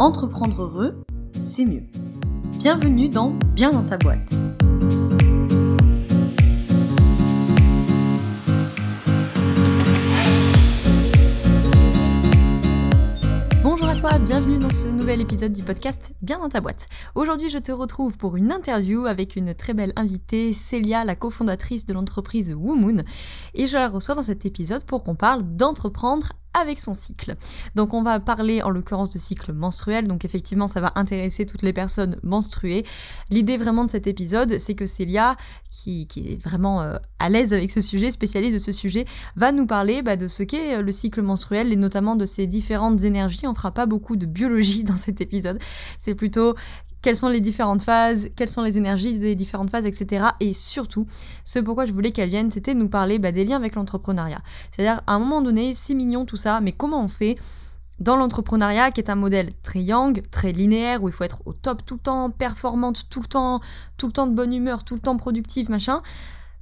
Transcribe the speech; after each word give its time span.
Entreprendre 0.00 0.60
heureux, 0.60 1.04
c'est 1.30 1.64
mieux. 1.64 1.84
Bienvenue 2.58 3.08
dans 3.08 3.30
Bien 3.54 3.70
dans 3.70 3.84
ta 3.84 3.96
boîte. 3.96 4.34
Bonjour 13.62 13.86
à 13.86 13.94
toi, 13.94 14.18
bienvenue 14.18 14.58
dans 14.58 14.70
ce 14.70 14.88
nouvel 14.88 15.20
épisode 15.20 15.52
du 15.52 15.62
podcast 15.62 16.16
Bien 16.22 16.40
dans 16.40 16.48
ta 16.48 16.60
boîte. 16.60 16.88
Aujourd'hui, 17.14 17.48
je 17.48 17.58
te 17.58 17.70
retrouve 17.70 18.18
pour 18.18 18.36
une 18.36 18.50
interview 18.50 19.06
avec 19.06 19.36
une 19.36 19.54
très 19.54 19.74
belle 19.74 19.92
invitée, 19.94 20.52
Célia, 20.52 21.04
la 21.04 21.14
cofondatrice 21.14 21.86
de 21.86 21.94
l'entreprise 21.94 22.52
Woomoon. 22.52 23.04
Et 23.54 23.68
je 23.68 23.76
la 23.76 23.88
reçois 23.88 24.16
dans 24.16 24.24
cet 24.24 24.44
épisode 24.44 24.84
pour 24.86 25.04
qu'on 25.04 25.14
parle 25.14 25.44
d'entreprendre 25.44 26.30
avec 26.54 26.80
son 26.80 26.94
cycle. 26.94 27.36
Donc 27.74 27.94
on 27.94 28.02
va 28.02 28.20
parler 28.20 28.62
en 28.62 28.70
l'occurrence 28.70 29.12
de 29.12 29.18
cycle 29.18 29.52
menstruel, 29.52 30.08
donc 30.08 30.24
effectivement 30.24 30.68
ça 30.68 30.80
va 30.80 30.92
intéresser 30.94 31.46
toutes 31.46 31.62
les 31.62 31.72
personnes 31.72 32.16
menstruées. 32.22 32.84
L'idée 33.30 33.58
vraiment 33.58 33.84
de 33.84 33.90
cet 33.90 34.06
épisode, 34.06 34.58
c'est 34.58 34.74
que 34.74 34.86
Célia, 34.86 35.36
qui, 35.70 36.06
qui 36.06 36.32
est 36.32 36.42
vraiment 36.42 36.82
euh, 36.82 36.96
à 37.18 37.28
l'aise 37.28 37.52
avec 37.52 37.70
ce 37.70 37.80
sujet, 37.80 38.10
spécialiste 38.10 38.54
de 38.54 38.58
ce 38.58 38.72
sujet, 38.72 39.04
va 39.36 39.52
nous 39.52 39.66
parler 39.66 40.02
bah, 40.02 40.16
de 40.16 40.28
ce 40.28 40.42
qu'est 40.42 40.76
euh, 40.76 40.82
le 40.82 40.92
cycle 40.92 41.22
menstruel 41.22 41.72
et 41.72 41.76
notamment 41.76 42.16
de 42.16 42.26
ses 42.26 42.46
différentes 42.46 43.02
énergies. 43.02 43.46
On 43.46 43.54
fera 43.54 43.72
pas 43.72 43.86
beaucoup 43.86 44.16
de 44.16 44.26
biologie 44.26 44.84
dans 44.84 44.96
cet 44.96 45.20
épisode, 45.20 45.58
c'est 45.98 46.14
plutôt 46.14 46.54
quelles 47.04 47.16
sont 47.16 47.28
les 47.28 47.42
différentes 47.42 47.82
phases, 47.82 48.30
quelles 48.34 48.48
sont 48.48 48.62
les 48.62 48.78
énergies 48.78 49.18
des 49.18 49.34
différentes 49.34 49.70
phases, 49.70 49.84
etc. 49.84 50.24
Et 50.40 50.54
surtout, 50.54 51.06
ce 51.44 51.58
pourquoi 51.58 51.84
je 51.84 51.92
voulais 51.92 52.12
qu'elle 52.12 52.30
vienne, 52.30 52.50
c'était 52.50 52.72
nous 52.72 52.88
parler 52.88 53.18
bah, 53.18 53.30
des 53.30 53.44
liens 53.44 53.58
avec 53.58 53.74
l'entrepreneuriat. 53.74 54.40
C'est-à-dire, 54.70 55.02
à 55.06 55.12
un 55.12 55.18
moment 55.18 55.42
donné, 55.42 55.74
6 55.74 55.96
millions, 55.96 56.24
tout 56.24 56.38
ça, 56.38 56.62
mais 56.62 56.72
comment 56.72 57.04
on 57.04 57.08
fait 57.08 57.36
dans 58.00 58.16
l'entrepreneuriat, 58.16 58.90
qui 58.90 59.02
est 59.02 59.10
un 59.10 59.16
modèle 59.16 59.50
très 59.62 59.80
yang, 59.80 60.18
très 60.30 60.52
linéaire, 60.52 61.02
où 61.02 61.08
il 61.10 61.12
faut 61.12 61.24
être 61.24 61.42
au 61.44 61.52
top 61.52 61.84
tout 61.84 61.96
le 61.96 62.00
temps, 62.00 62.30
performante 62.30 63.10
tout 63.10 63.20
le 63.20 63.26
temps, 63.26 63.60
tout 63.98 64.06
le 64.06 64.12
temps 64.12 64.26
de 64.26 64.34
bonne 64.34 64.54
humeur, 64.54 64.82
tout 64.82 64.94
le 64.94 65.00
temps 65.00 65.18
productive, 65.18 65.68
machin, 65.68 66.00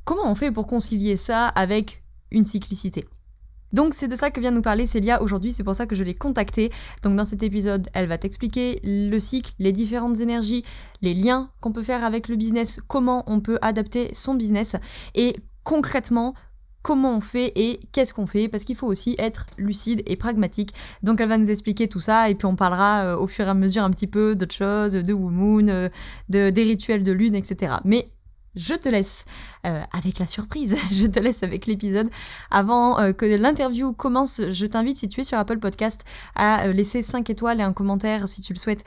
comment 0.05 0.29
on 0.29 0.35
fait 0.35 0.51
pour 0.51 0.67
concilier 0.67 1.17
ça 1.17 1.47
avec 1.47 2.03
une 2.33 2.43
cyclicité? 2.43 3.07
Donc 3.73 3.95
c'est 3.95 4.09
de 4.09 4.17
ça 4.17 4.31
que 4.31 4.41
vient 4.41 4.51
nous 4.51 4.63
parler 4.63 4.87
Célia 4.87 5.23
aujourd'hui, 5.23 5.53
c'est 5.53 5.65
pour 5.65 5.75
ça 5.75 5.87
que 5.87 5.95
je 5.95 6.05
l'ai 6.05 6.15
contactée. 6.15 6.71
Donc 7.03 7.17
dans 7.17 7.25
cet 7.25 7.43
épisode, 7.43 7.89
elle 7.95 8.09
va 8.09 8.19
t'expliquer 8.19 8.81
le 8.85 9.19
cycle, 9.19 9.53
les 9.59 9.73
différentes 9.73 10.21
énergies, 10.21 10.65
les 11.01 11.15
liens 11.15 11.51
qu'on 11.61 11.73
peut 11.73 11.83
faire 11.83 12.05
avec 12.05 12.29
le 12.29 12.37
business, 12.37 12.81
comment 12.87 13.25
on 13.27 13.41
peut 13.41 13.59
adapter 13.63 14.11
son 14.13 14.35
business 14.35 14.77
et 15.15 15.35
concrètement 15.65 16.35
comment 16.83 17.17
on 17.17 17.21
fait 17.21 17.53
et 17.55 17.81
qu'est-ce 17.93 18.13
qu'on 18.13 18.27
fait, 18.27 18.49
parce 18.49 18.65
qu'il 18.65 18.77
faut 18.77 18.89
aussi 18.89 19.15
être 19.19 19.47
lucide 19.57 20.03
et 20.07 20.17
pragmatique. 20.17 20.75
Donc 21.03 21.21
elle 21.21 21.29
va 21.29 21.39
nous 21.39 21.51
expliquer 21.51 21.89
tout 21.89 22.01
ça, 22.01 22.29
et 22.29 22.35
puis 22.35 22.47
on 22.47 22.57
parlera 22.57 23.05
euh, 23.05 23.17
au 23.17 23.27
fur 23.27 23.47
et 23.47 23.51
à 23.51 23.55
mesure 23.55 23.85
un 23.85 23.91
petit 23.91 24.09
peu 24.09 24.35
d'autres 24.35 24.55
choses, 24.55 24.95
de 24.95 25.15
Moon, 25.15 25.69
euh, 25.69 25.89
de, 26.29 26.51
des 26.51 26.63
rituels 26.65 27.05
de 27.05 27.13
lune, 27.13 27.35
etc. 27.35 27.75
Mais 27.85 28.09
je 28.55 28.75
te 28.75 28.89
laisse 28.89 29.25
euh, 29.65 29.81
avec 29.93 30.19
la 30.19 30.27
surprise, 30.27 30.77
je 30.93 31.07
te 31.07 31.21
laisse 31.21 31.45
avec 31.45 31.67
l'épisode. 31.67 32.11
Avant 32.51 32.99
euh, 32.99 33.13
que 33.13 33.25
l'interview 33.25 33.93
commence, 33.93 34.41
je 34.51 34.67
t'invite, 34.67 34.99
si 34.99 35.09
tu 35.09 35.21
es 35.21 35.25
sur 35.25 35.39
Apple 35.39 35.59
Podcast, 35.59 36.05
à 36.35 36.67
euh, 36.67 36.73
laisser 36.73 37.01
5 37.01 37.31
étoiles 37.31 37.61
et 37.61 37.63
un 37.63 37.73
commentaire 37.73 38.27
si 38.27 38.43
tu 38.43 38.53
le 38.53 38.59
souhaites 38.59 38.85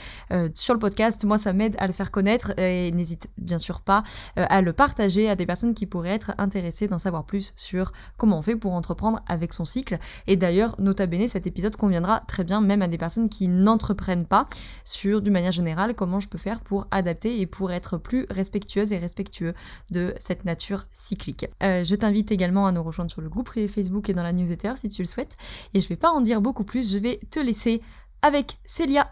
sur 0.53 0.73
le 0.73 0.79
podcast. 0.79 1.23
Moi, 1.23 1.37
ça 1.37 1.53
m'aide 1.53 1.75
à 1.79 1.87
le 1.87 1.93
faire 1.93 2.11
connaître 2.11 2.57
et 2.59 2.91
n'hésite 2.91 3.29
bien 3.37 3.59
sûr 3.59 3.81
pas 3.81 4.03
à 4.35 4.61
le 4.61 4.73
partager 4.73 5.29
à 5.29 5.35
des 5.35 5.45
personnes 5.45 5.73
qui 5.73 5.85
pourraient 5.85 6.09
être 6.09 6.33
intéressées 6.37 6.87
d'en 6.87 6.99
savoir 6.99 7.25
plus 7.25 7.53
sur 7.55 7.93
comment 8.17 8.39
on 8.39 8.41
fait 8.41 8.55
pour 8.55 8.73
entreprendre 8.73 9.21
avec 9.27 9.53
son 9.53 9.65
cycle. 9.65 9.97
Et 10.27 10.35
d'ailleurs, 10.35 10.75
nota 10.79 11.05
bene, 11.05 11.27
cet 11.27 11.47
épisode 11.47 11.75
conviendra 11.75 12.21
très 12.21 12.43
bien 12.43 12.61
même 12.61 12.81
à 12.81 12.87
des 12.87 12.97
personnes 12.97 13.29
qui 13.29 13.47
n'entreprennent 13.47 14.25
pas 14.25 14.47
sur, 14.83 15.21
d'une 15.21 15.33
manière 15.33 15.51
générale, 15.51 15.95
comment 15.95 16.19
je 16.19 16.27
peux 16.27 16.37
faire 16.37 16.61
pour 16.61 16.87
adapter 16.91 17.39
et 17.39 17.45
pour 17.45 17.71
être 17.71 17.97
plus 17.97 18.25
respectueuse 18.29 18.91
et 18.91 18.97
respectueux 18.97 19.53
de 19.91 20.13
cette 20.19 20.45
nature 20.45 20.64
cyclique. 20.91 21.47
Euh, 21.63 21.83
je 21.83 21.95
t'invite 21.95 22.31
également 22.31 22.65
à 22.65 22.71
nous 22.71 22.83
rejoindre 22.83 23.11
sur 23.11 23.21
le 23.21 23.29
groupe 23.29 23.45
privé 23.45 23.67
Facebook 23.67 24.09
et 24.09 24.13
dans 24.13 24.23
la 24.23 24.33
newsletter 24.33 24.73
si 24.75 24.89
tu 24.89 25.01
le 25.01 25.07
souhaites. 25.07 25.37
Et 25.73 25.79
je 25.79 25.87
vais 25.87 25.95
pas 25.95 26.09
en 26.09 26.21
dire 26.21 26.41
beaucoup 26.41 26.63
plus, 26.63 26.91
je 26.93 26.97
vais 26.97 27.19
te 27.29 27.39
laisser 27.39 27.81
avec 28.21 28.57
Célia 28.65 29.09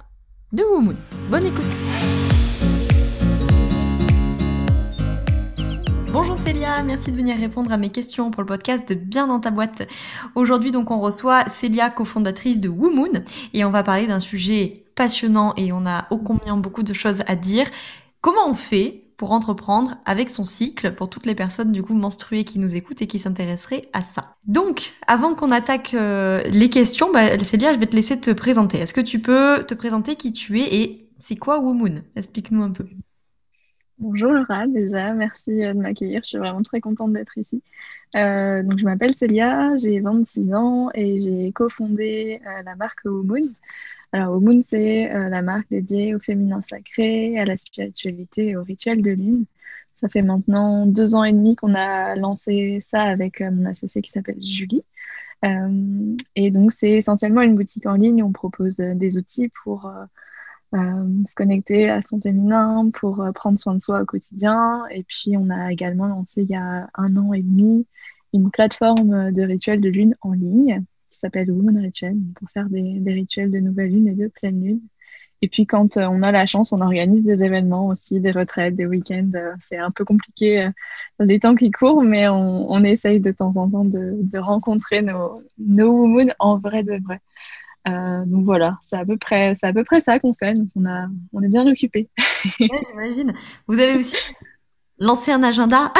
de 0.52 0.64
Woomoon. 0.64 0.96
Bonne 1.30 1.46
écoute 1.46 1.64
Bonjour 6.12 6.36
Célia, 6.36 6.84
merci 6.84 7.12
de 7.12 7.18
venir 7.18 7.36
répondre 7.40 7.72
à 7.72 7.78
mes 7.78 7.90
questions 7.90 8.30
pour 8.30 8.44
le 8.44 8.46
podcast 8.46 8.88
de 8.88 8.94
Bien 8.94 9.26
dans 9.26 9.40
ta 9.40 9.50
boîte. 9.50 9.82
Aujourd'hui 10.36 10.72
donc 10.72 10.92
on 10.92 11.00
reçoit 11.00 11.48
Célia, 11.48 11.90
cofondatrice 11.90 12.60
de 12.60 12.70
Woomoon, 12.70 13.24
et 13.56 13.66
on 13.66 13.72
va 13.72 13.82
parler 13.82 14.06
d'un 14.06 14.20
sujet 14.20 14.86
passionnant 14.96 15.56
et 15.58 15.72
on 15.72 15.88
a 15.88 16.06
ô 16.12 16.20
combien 16.20 16.56
beaucoup 16.56 16.84
de 16.84 16.94
choses 16.94 17.24
à 17.26 17.36
dire. 17.36 17.66
Comment 18.22 18.48
on 18.48 18.54
fait 18.54 19.03
pour 19.18 19.32
entreprendre 19.32 19.96
avec 20.06 20.30
son 20.30 20.44
cycle 20.44 20.94
pour 20.94 21.10
toutes 21.10 21.26
les 21.26 21.36
personnes 21.36 21.72
du 21.72 21.84
coup 21.84 21.94
menstruées 21.94 22.44
qui 22.44 22.60
nous 22.60 22.76
écoutent 22.76 23.02
et 23.02 23.08
qui 23.08 23.20
s'intéresseraient 23.20 23.84
à 23.94 24.02
ça. 24.02 24.36
Donc, 24.46 24.94
avant 25.08 25.36
qu'on 25.36 25.52
attaque 25.52 25.94
euh, 25.94 26.42
les 26.52 26.70
questions, 26.70 27.12
bah, 27.12 27.38
Célia, 27.40 27.74
je 27.74 27.80
vais 27.80 27.86
te 27.86 27.96
laisser 27.96 28.20
te 28.20 28.32
présenter. 28.32 28.80
Est-ce 28.80 28.94
que 28.94 29.02
tu 29.02 29.20
peux 29.20 29.64
te 29.68 29.74
présenter 29.74 30.16
qui 30.16 30.34
tu 30.34 30.60
es 30.60 30.76
et 30.76 31.10
c'est 31.18 31.36
quoi 31.36 31.60
Womoon? 31.60 32.02
Explique-nous 32.16 32.64
un 32.64 32.72
peu. 32.72 32.86
Bonjour 34.00 34.32
Laura, 34.32 34.68
déjà, 34.68 35.14
merci 35.14 35.64
euh, 35.64 35.74
de 35.74 35.80
m'accueillir. 35.80 36.22
Je 36.24 36.30
suis 36.30 36.38
vraiment 36.38 36.62
très 36.62 36.82
contente 36.82 37.14
d'être 37.14 37.38
ici. 37.38 37.62
Euh, 38.16 38.64
donc, 38.64 38.80
je 38.80 38.86
m'appelle 38.86 39.16
Célia, 39.16 39.76
j'ai 39.78 40.00
26 40.00 40.54
ans 40.54 40.90
et 40.94 41.20
j'ai 41.20 41.52
cofondé 41.52 42.42
la 42.66 42.76
marque 42.76 43.06
Womoon. 43.06 43.42
Alors, 44.14 44.40
Moon, 44.40 44.64
c'est 44.68 45.12
euh, 45.12 45.28
la 45.28 45.42
marque 45.42 45.68
dédiée 45.72 46.14
au 46.14 46.20
féminin 46.20 46.62
sacré, 46.62 47.40
à 47.40 47.46
la 47.46 47.58
spiritualité 47.58 48.50
et 48.50 48.56
au 48.56 48.64
rituel 48.64 49.02
de 49.02 49.10
lune. 49.10 49.46
Ça 49.96 50.08
fait 50.08 50.22
maintenant 50.22 50.86
deux 50.86 51.16
ans 51.16 51.24
et 51.24 51.34
demi 51.34 51.56
qu'on 51.56 51.74
a 51.74 52.16
lancé 52.16 52.80
ça 52.80 53.02
avec 53.02 53.42
euh, 53.42 53.50
mon 53.52 53.66
associé 53.66 54.04
qui 54.04 54.12
s'appelle 54.12 54.40
Julie. 54.40 54.84
Euh, 55.46 56.16
et 56.36 56.52
donc, 56.52 56.72
c'est 56.72 56.92
essentiellement 56.92 57.42
une 57.42 57.56
boutique 57.56 57.88
en 57.88 57.96
ligne. 57.96 58.22
On 58.24 58.32
propose 58.32 58.78
des 58.78 59.18
outils 59.18 59.50
pour 59.64 59.92
se 60.74 61.36
connecter 61.36 61.90
à 61.90 62.02
son 62.02 62.20
féminin, 62.22 62.90
pour 62.94 63.24
prendre 63.36 63.60
soin 63.60 63.76
de 63.76 63.82
soi 63.82 64.02
au 64.02 64.06
quotidien. 64.06 64.84
Et 64.92 65.04
puis, 65.04 65.36
on 65.38 65.50
a 65.50 65.72
également 65.72 66.08
lancé 66.08 66.44
il 66.44 66.50
y 66.50 66.56
a 66.56 66.88
un 66.96 67.18
an 67.18 67.34
et 67.34 67.44
demi 67.44 67.88
une 68.34 68.52
plateforme 68.52 69.32
de 69.32 69.44
rituels 69.44 69.82
de 69.82 69.90
lune 69.90 70.16
en 70.22 70.34
ligne 70.34 70.84
s'appelle 71.24 71.52
Woman 71.52 71.78
Ritual 71.78 72.16
pour 72.36 72.50
faire 72.50 72.70
des, 72.70 73.02
rituels 73.06 73.52
de 73.52 73.60
nouvelle 73.60 73.92
lune 73.92 74.08
et 74.08 74.16
de 74.16 74.28
pleine 74.28 74.64
lune. 74.64 74.82
Et 75.42 75.50
puis 75.50 75.66
quand 75.66 75.98
euh, 75.98 76.08
on 76.08 76.22
a 76.22 76.32
la 76.32 76.46
chance, 76.46 76.72
on 76.72 76.80
organise 76.80 77.24
des 77.24 77.44
événements 77.44 77.88
aussi, 77.88 78.22
des 78.22 78.32
retraites, 78.32 78.76
des 78.76 78.86
week-ends. 78.86 79.30
Euh, 79.36 79.52
c'est 79.60 79.78
un 79.78 79.92
peu 79.92 80.06
compliqué 80.06 80.64
euh, 80.64 80.70
dans 81.20 81.26
les 81.26 81.40
temps 81.40 81.56
qui 81.56 81.72
courent, 81.72 82.04
mais 82.04 82.28
on, 82.30 82.84
essaye 82.84 83.20
de 83.20 83.32
temps 83.32 83.58
en 83.58 83.70
temps 83.70 83.86
de, 83.86 84.38
rencontrer 84.38 85.02
nos, 85.02 85.42
nos 85.58 85.92
women 85.92 86.34
en 86.40 86.58
vrai 86.58 86.84
de 86.84 87.00
vrai. 87.04 87.20
donc 88.26 88.46
voilà, 88.46 88.78
c'est 88.82 88.98
à 88.98 89.06
peu 89.06 89.18
près, 89.18 89.54
c'est 89.56 89.68
à 89.68 89.74
peu 89.74 89.84
près 89.84 90.02
ça 90.02 90.20
qu'on 90.20 90.34
fait. 90.34 90.54
Donc 90.54 90.70
on 90.76 90.86
a, 90.86 91.08
on 91.34 91.42
est 91.42 91.50
bien 91.50 91.68
occupés. 91.68 92.10
j'imagine. 92.58 93.34
Vous 93.68 93.80
avez 93.80 93.96
aussi 93.96 94.18
lancer 95.04 95.32
un 95.32 95.44
agenda. 95.44 95.92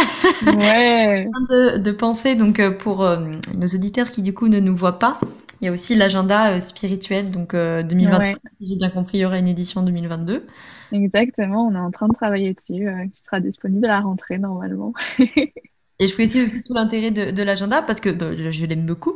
Ouais. 0.46 1.26
de, 1.50 1.78
de 1.78 1.92
penser 1.92 2.36
donc 2.36 2.60
euh, 2.60 2.72
pour 2.72 3.04
euh, 3.04 3.18
nos 3.60 3.68
auditeurs 3.68 4.10
qui 4.10 4.22
du 4.22 4.34
coup 4.34 4.48
ne 4.48 4.60
nous 4.60 4.76
voient 4.76 4.98
pas. 4.98 5.20
Il 5.62 5.66
y 5.66 5.68
a 5.68 5.72
aussi 5.72 5.96
l'agenda 5.96 6.52
euh, 6.52 6.60
spirituel, 6.60 7.32
donc 7.32 7.54
2023, 7.54 8.40
si 8.60 8.68
j'ai 8.68 8.76
bien 8.76 8.90
compris, 8.90 9.20
il 9.20 9.22
y 9.22 9.26
aura 9.26 9.38
une 9.38 9.48
édition 9.48 9.82
2022. 9.84 10.46
Exactement, 10.92 11.68
on 11.68 11.76
est 11.76 11.80
en 11.80 11.92
train 11.92 12.08
de 12.08 12.14
travailler 12.14 12.54
dessus, 12.54 12.88
qui 13.14 13.24
sera 13.24 13.40
disponible 13.40 13.86
à 13.86 13.90
la 13.90 14.00
rentrée 14.02 14.40
normalement. 14.40 14.94
Et 16.00 16.08
je 16.08 16.14
précise 16.14 16.44
aussi 16.44 16.64
tout 16.64 16.74
l'intérêt 16.74 17.12
de, 17.12 17.44
l'agenda 17.44 17.82
parce 17.82 18.02
que 18.02 18.10
bah, 18.10 18.36
je, 18.36 18.66
l'aime 18.66 18.86
beaucoup. 18.86 19.14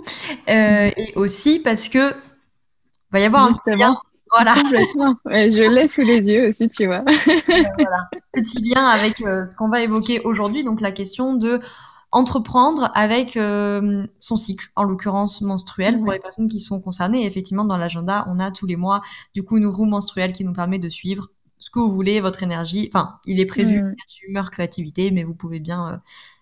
et 0.47 1.11
aussi 1.15 1.59
parce 1.59 1.89
que 1.89 2.13
va 3.11 3.19
y 3.19 3.23
avoir 3.23 3.45
un 3.45 3.51
voilà. 4.31 4.53
Je 5.25 5.69
l'ai 5.69 5.87
sous 5.87 6.01
les 6.01 6.29
yeux 6.29 6.49
aussi, 6.49 6.69
tu 6.69 6.85
vois. 6.85 7.03
voilà. 7.05 8.09
Petit 8.33 8.61
lien 8.61 8.85
avec 8.85 9.21
euh, 9.21 9.45
ce 9.45 9.55
qu'on 9.55 9.69
va 9.69 9.81
évoquer 9.81 10.21
aujourd'hui, 10.21 10.63
donc 10.63 10.81
la 10.81 10.91
question 10.91 11.33
de 11.33 11.59
entreprendre 12.11 12.89
avec 12.95 13.35
euh, 13.35 14.05
son 14.19 14.37
cycle, 14.37 14.69
en 14.75 14.83
l'occurrence 14.83 15.41
menstruel, 15.41 15.99
pour 15.99 16.11
les 16.11 16.19
personnes 16.19 16.47
qui 16.47 16.59
sont 16.59 16.81
concernées. 16.81 17.25
effectivement, 17.25 17.65
dans 17.65 17.77
l'agenda, 17.77 18.25
on 18.27 18.39
a 18.39 18.51
tous 18.51 18.65
les 18.65 18.77
mois, 18.77 19.01
du 19.33 19.43
coup, 19.43 19.57
une 19.57 19.67
roue 19.67 19.85
menstruelle 19.85 20.33
qui 20.33 20.45
nous 20.45 20.53
permet 20.53 20.79
de 20.79 20.89
suivre 20.89 21.27
ce 21.59 21.69
que 21.69 21.79
vous 21.79 21.91
voulez, 21.91 22.21
votre 22.21 22.43
énergie. 22.43 22.89
Enfin, 22.93 23.19
il 23.25 23.39
est 23.39 23.45
prévu, 23.45 23.83
mm. 23.83 23.95
humeur, 24.27 24.51
créativité, 24.51 25.11
mais 25.11 25.23
vous 25.23 25.33
pouvez 25.33 25.59
bien 25.59 25.89
euh, 25.89 25.97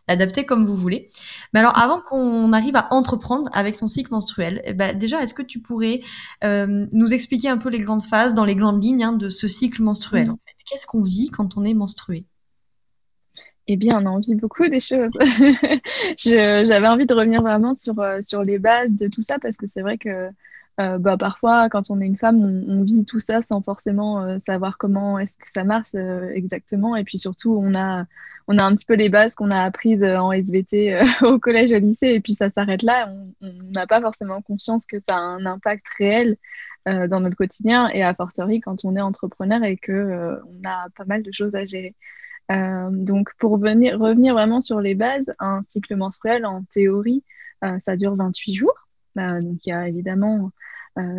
l'adapter 0.07 0.45
comme 0.45 0.65
vous 0.65 0.75
voulez. 0.75 1.09
Mais 1.53 1.59
alors, 1.59 1.77
avant 1.77 1.99
qu'on 1.99 2.53
arrive 2.53 2.75
à 2.75 2.87
entreprendre 2.93 3.49
avec 3.53 3.75
son 3.75 3.87
cycle 3.87 4.11
menstruel, 4.11 4.61
eh 4.65 4.73
ben, 4.73 4.97
déjà, 4.97 5.21
est-ce 5.21 5.33
que 5.33 5.41
tu 5.41 5.59
pourrais 5.59 6.01
euh, 6.43 6.85
nous 6.91 7.13
expliquer 7.13 7.49
un 7.49 7.57
peu 7.57 7.69
les 7.69 7.79
grandes 7.79 8.03
phases, 8.03 8.33
dans 8.33 8.45
les 8.45 8.55
grandes 8.55 8.83
lignes 8.83 9.03
hein, 9.03 9.13
de 9.13 9.29
ce 9.29 9.47
cycle 9.47 9.81
menstruel 9.81 10.29
en 10.29 10.39
fait? 10.45 10.55
Qu'est-ce 10.69 10.85
qu'on 10.85 11.01
vit 11.01 11.29
quand 11.29 11.57
on 11.57 11.63
est 11.63 11.73
menstrué? 11.73 12.25
Eh 13.67 13.77
bien, 13.77 13.99
on 13.99 14.05
a 14.05 14.09
envie 14.09 14.35
beaucoup 14.35 14.67
des 14.67 14.79
choses. 14.79 15.17
J'avais 16.17 16.87
envie 16.87 17.07
de 17.07 17.13
revenir 17.13 17.41
vraiment 17.41 17.73
sur, 17.73 17.99
euh, 17.99 18.19
sur 18.21 18.43
les 18.43 18.59
bases 18.59 18.93
de 18.93 19.07
tout 19.07 19.23
ça 19.23 19.39
parce 19.39 19.57
que 19.57 19.65
c'est 19.65 19.81
vrai 19.81 19.97
que 19.97 20.29
bah, 20.77 21.17
parfois, 21.17 21.69
quand 21.69 21.89
on 21.89 22.01
est 22.01 22.05
une 22.05 22.17
femme, 22.17 22.65
on, 22.67 22.83
vit 22.83 23.05
tout 23.05 23.19
ça 23.19 23.41
sans 23.41 23.61
forcément 23.61 24.37
savoir 24.39 24.77
comment 24.77 25.17
est-ce 25.19 25.37
que 25.37 25.49
ça 25.49 25.63
marche 25.63 25.95
exactement. 26.33 26.95
Et 26.95 27.03
puis 27.03 27.17
surtout, 27.17 27.57
on 27.61 27.73
a, 27.75 28.05
on 28.47 28.57
a 28.57 28.63
un 28.63 28.75
petit 28.75 28.85
peu 28.85 28.95
les 28.95 29.09
bases 29.09 29.35
qu'on 29.35 29.51
a 29.51 29.61
apprises 29.61 30.03
en 30.03 30.31
SVT 30.31 30.99
au 31.21 31.39
collège, 31.39 31.71
au 31.71 31.79
lycée, 31.79 32.09
et 32.09 32.19
puis 32.19 32.33
ça 32.33 32.49
s'arrête 32.49 32.83
là. 32.83 33.09
On 33.41 33.53
n'a 33.73 33.87
pas 33.87 34.01
forcément 34.01 34.41
conscience 34.41 34.85
que 34.85 34.97
ça 34.99 35.15
a 35.15 35.19
un 35.19 35.45
impact 35.45 35.85
réel 35.97 36.35
dans 36.85 37.19
notre 37.21 37.37
quotidien, 37.37 37.89
et 37.89 38.03
à 38.03 38.13
fortiori 38.13 38.59
quand 38.59 38.85
on 38.85 38.95
est 38.95 39.01
entrepreneur 39.01 39.63
et 39.63 39.77
que 39.77 40.39
on 40.45 40.69
a 40.69 40.87
pas 40.95 41.05
mal 41.05 41.23
de 41.23 41.31
choses 41.31 41.55
à 41.55 41.65
gérer. 41.65 41.95
Euh, 42.51 42.89
donc, 42.91 43.31
pour 43.37 43.57
venir, 43.57 43.99
revenir 43.99 44.33
vraiment 44.33 44.61
sur 44.61 44.81
les 44.81 44.95
bases, 44.95 45.31
un 45.39 45.61
cycle 45.67 45.95
menstruel, 45.95 46.45
en 46.45 46.63
théorie, 46.63 47.23
euh, 47.63 47.79
ça 47.79 47.95
dure 47.95 48.15
28 48.15 48.53
jours. 48.53 48.87
Euh, 49.17 49.41
donc, 49.41 49.65
il 49.65 49.69
y 49.69 49.73
a 49.73 49.87
évidemment, 49.87 50.51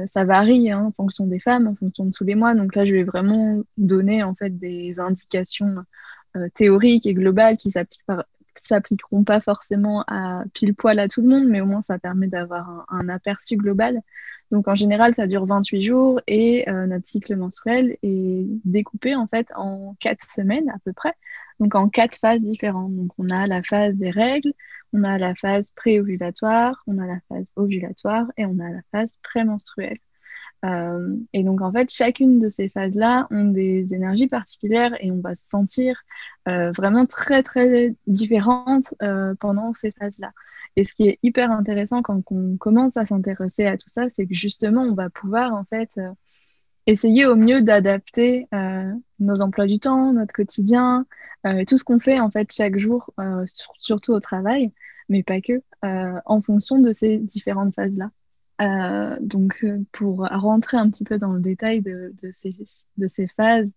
ça 0.06 0.24
varie 0.24 0.70
hein, 0.70 0.84
en 0.86 0.92
fonction 0.92 1.26
des 1.26 1.38
femmes, 1.38 1.66
en 1.66 1.74
fonction 1.74 2.06
de 2.06 2.10
tous 2.10 2.24
les 2.24 2.34
mois. 2.34 2.54
Donc 2.54 2.74
là, 2.74 2.86
je 2.86 2.92
vais 2.92 3.04
vraiment 3.04 3.62
donner 3.76 4.22
en 4.22 4.34
fait 4.34 4.50
des 4.50 5.00
indications 5.00 5.76
théoriques 6.54 7.06
et 7.06 7.14
globales 7.14 7.56
qui 7.56 7.70
s'appliqueront 7.70 9.24
pas 9.24 9.40
forcément 9.40 10.04
à 10.06 10.44
pile 10.54 10.74
poil 10.74 10.98
à 10.98 11.08
tout 11.08 11.22
le 11.22 11.28
monde, 11.28 11.48
mais 11.48 11.60
au 11.60 11.66
moins 11.66 11.82
ça 11.82 11.98
permet 11.98 12.26
d'avoir 12.28 12.86
un, 12.88 13.08
aperçu 13.08 13.56
global. 13.56 14.00
Donc 14.50 14.68
en 14.68 14.74
général, 14.74 15.14
ça 15.14 15.26
dure 15.26 15.44
28 15.44 15.82
jours 15.82 16.20
et 16.26 16.68
euh, 16.68 16.86
notre 16.86 17.06
cycle 17.06 17.34
menstruel 17.36 17.96
est 18.02 18.46
découpé 18.64 19.14
en 19.14 19.26
fait 19.26 19.52
en 19.56 19.96
quatre 19.98 20.30
semaines 20.30 20.70
à 20.70 20.78
peu 20.84 20.92
près, 20.92 21.14
donc 21.60 21.74
en 21.74 21.88
quatre 21.88 22.18
phases 22.18 22.42
différentes. 22.42 22.94
Donc 22.94 23.12
on 23.18 23.30
a 23.30 23.46
la 23.46 23.62
phase 23.62 23.96
des 23.96 24.10
règles, 24.10 24.52
on 24.92 25.04
a 25.04 25.18
la 25.18 25.34
phase 25.34 25.72
préovulatoire, 25.72 26.82
on 26.86 26.98
a 26.98 27.06
la 27.06 27.18
phase 27.28 27.52
ovulatoire 27.56 28.26
et 28.36 28.44
on 28.46 28.58
a 28.58 28.70
la 28.70 28.80
phase 28.92 29.16
prémenstruelle. 29.22 29.98
Euh, 30.64 31.14
et 31.32 31.44
donc 31.44 31.60
en 31.60 31.70
fait, 31.70 31.90
chacune 31.90 32.38
de 32.38 32.48
ces 32.48 32.68
phases-là 32.68 33.26
ont 33.30 33.44
des 33.44 33.94
énergies 33.94 34.26
particulières 34.26 34.96
et 35.00 35.10
on 35.10 35.20
va 35.20 35.34
se 35.34 35.48
sentir 35.48 36.00
euh, 36.48 36.72
vraiment 36.72 37.06
très 37.06 37.42
très 37.42 37.94
différentes 38.06 38.94
pendant 39.38 39.72
ces 39.72 39.90
phases-là. 39.90 40.32
Et 40.76 40.84
ce 40.84 40.94
qui 40.94 41.08
est 41.08 41.18
hyper 41.22 41.50
intéressant 41.50 42.02
quand 42.02 42.22
on 42.30 42.56
commence 42.58 42.98
à 42.98 43.06
s'intéresser 43.06 43.64
à 43.64 43.78
tout 43.78 43.88
ça, 43.88 44.08
c'est 44.10 44.26
que 44.26 44.34
justement, 44.34 44.82
on 44.82 44.94
va 44.94 45.08
pouvoir 45.08 45.54
en 45.54 45.64
fait 45.64 45.90
euh, 45.96 46.10
essayer 46.86 47.26
au 47.26 47.36
mieux 47.36 47.62
d'adapter 47.62 48.48
euh, 48.54 48.92
nos 49.18 49.42
emplois 49.42 49.66
du 49.66 49.78
temps, 49.78 50.12
notre 50.12 50.32
quotidien, 50.32 51.06
euh, 51.46 51.64
tout 51.66 51.78
ce 51.78 51.84
qu'on 51.84 51.98
fait 51.98 52.20
en 52.20 52.30
fait 52.30 52.52
chaque 52.52 52.78
jour, 52.78 53.10
surtout 53.46 54.12
au 54.12 54.20
travail, 54.20 54.72
mais 55.08 55.22
pas 55.22 55.40
que, 55.40 55.62
en 55.82 56.40
fonction 56.40 56.80
de 56.80 56.92
ces 56.92 57.18
différentes 57.18 57.74
phases-là. 57.74 58.10
donc, 59.20 59.64
pour 59.92 60.26
rentrer 60.28 60.76
un 60.76 60.90
petit 60.90 61.04
peu 61.04 61.18
dans 61.18 61.32
le 61.32 61.40
détail 61.40 61.80
de, 61.80 62.12
ces, 62.32 62.54
de 62.96 63.06
ces, 63.06 63.28
phases 63.28 63.70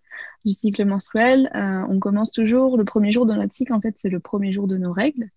du 0.45 0.51
cycle 0.51 0.85
menstruel, 0.85 1.51
on 1.53 1.99
commence 1.99 2.31
toujours, 2.31 2.77
le 2.77 2.85
premier 2.85 3.11
jour 3.11 3.27
de 3.27 3.35
notre 3.35 3.53
cycle, 3.53 3.73
en 3.73 3.81
fait, 3.81 3.95
c'est 3.99 4.09
le 4.09 4.19
premier 4.19 4.51
jour 4.51 4.67
de 4.67 4.77
nos 4.77 4.91
règles. 4.91 5.29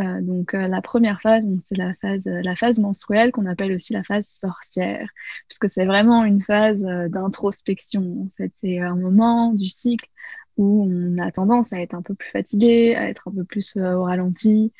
Euh, 0.00 0.20
donc 0.22 0.54
euh, 0.54 0.68
la 0.68 0.80
première 0.82 1.20
phase, 1.20 1.44
c'est 1.66 1.76
la 1.76 1.92
phase, 1.94 2.26
euh, 2.26 2.40
la 2.42 2.54
phase 2.56 2.78
menstruelle 2.78 3.32
qu'on 3.32 3.46
appelle 3.46 3.72
aussi 3.72 3.92
la 3.92 4.02
phase 4.02 4.26
sorcière, 4.26 5.08
puisque 5.48 5.68
c'est 5.68 5.84
vraiment 5.84 6.24
une 6.24 6.40
phase 6.40 6.80
d'introspection. 6.80 8.22
En 8.22 8.30
fait, 8.36 8.52
c'est 8.56 8.80
un 8.80 8.96
moment 8.96 9.52
du 9.52 9.66
cycle 9.66 10.08
où 10.56 10.86
on 10.88 11.16
a 11.22 11.30
tendance 11.30 11.72
à 11.72 11.80
être 11.80 11.94
un 11.94 12.02
peu 12.02 12.14
plus 12.14 12.30
fatigué, 12.30 12.94
à 12.94 13.08
être 13.08 13.28
un 13.28 13.32
peu 13.32 13.44
plus 13.44 13.76
au 13.76 14.04
ralenti, 14.04 14.72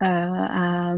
à 0.00 0.96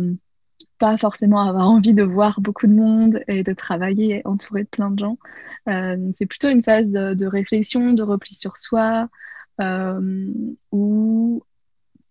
pas 0.79 0.97
forcément 0.97 1.43
avoir 1.43 1.69
envie 1.69 1.95
de 1.95 2.03
voir 2.03 2.41
beaucoup 2.41 2.67
de 2.67 2.73
monde 2.75 3.21
et 3.29 3.43
de 3.43 3.53
travailler 3.53 4.23
entouré 4.25 4.65
de 4.65 4.69
plein 4.69 4.91
de 4.91 4.99
gens. 4.99 5.19
c'est 6.13 6.27
plutôt 6.27 6.49
une 6.49 6.63
phase 6.63 6.93
de, 6.93 7.27
réflexion, 7.27 7.93
de 7.93 8.03
repli 8.03 8.35
sur 8.35 8.57
soi, 8.57 9.09
où 10.73 11.43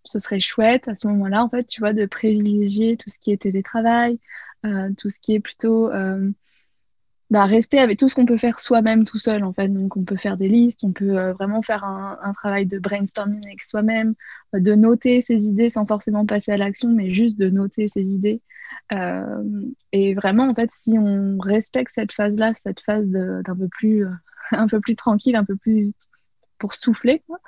ce 0.10 0.20
serait 0.20 0.40
chouette 0.40 0.88
à 0.88 0.96
ce 0.96 1.08
moment-là, 1.08 1.44
en 1.44 1.50
fait, 1.50 1.66
tu 1.66 1.82
vois, 1.82 1.94
de 1.94 2.06
privilégier 2.06 2.98
tout 2.98 3.10
ce 3.10 3.20
qui 3.20 3.32
est 3.32 3.42
télétravail, 3.44 4.20
euh, 4.66 4.90
tout 4.98 5.10
ce 5.10 5.20
qui 5.20 5.36
est 5.36 5.40
plutôt 5.40 5.92
euh, 5.92 6.32
bah, 7.30 7.46
rester 7.46 7.78
avec 7.78 8.00
tout 8.00 8.10
ce 8.10 8.16
qu'on 8.16 8.26
peut 8.26 8.40
faire 8.40 8.60
soi-même 8.60 9.06
tout 9.06 9.20
seul, 9.20 9.44
en 9.44 9.54
fait. 9.54 9.68
Donc, 9.68 9.98
on 9.98 10.04
peut 10.04 10.16
faire 10.16 10.36
des 10.36 10.50
listes, 10.50 10.84
on 10.84 10.94
peut 10.94 11.18
euh, 11.18 11.32
vraiment 11.34 11.62
faire 11.62 11.84
un, 11.84 12.32
travail 12.34 12.66
de 12.66 12.80
brainstorming 12.80 13.46
avec 13.46 13.62
soi-même, 13.62 14.16
de 14.54 14.74
noter 14.74 15.22
ses 15.22 15.48
idées 15.48 15.70
sans 15.70 15.86
forcément 15.86 16.26
passer 16.26 16.52
à 16.52 16.58
l'action, 16.58 16.90
mais 16.92 17.10
juste 17.12 17.40
de 17.40 17.50
noter 17.50 17.88
ses 17.88 18.14
idées. 18.14 18.42
et 19.92 20.14
vraiment, 20.16 20.50
en 20.50 20.56
fait, 20.56 20.72
si 20.74 20.98
on 20.98 21.38
respecte 21.40 21.92
cette 21.94 22.12
phase-là, 22.14 22.54
cette 22.56 22.82
phase 22.82 23.06
d'un 23.08 23.56
peu 23.56 23.68
plus, 23.68 24.06
un 24.52 24.68
peu 24.68 24.80
plus 24.80 24.96
tranquille, 24.96 25.36
un 25.36 25.46
peu 25.46 25.56
plus 25.56 25.94
pour 26.60 26.74
souffler, 26.74 27.24
quoi, 27.26 27.40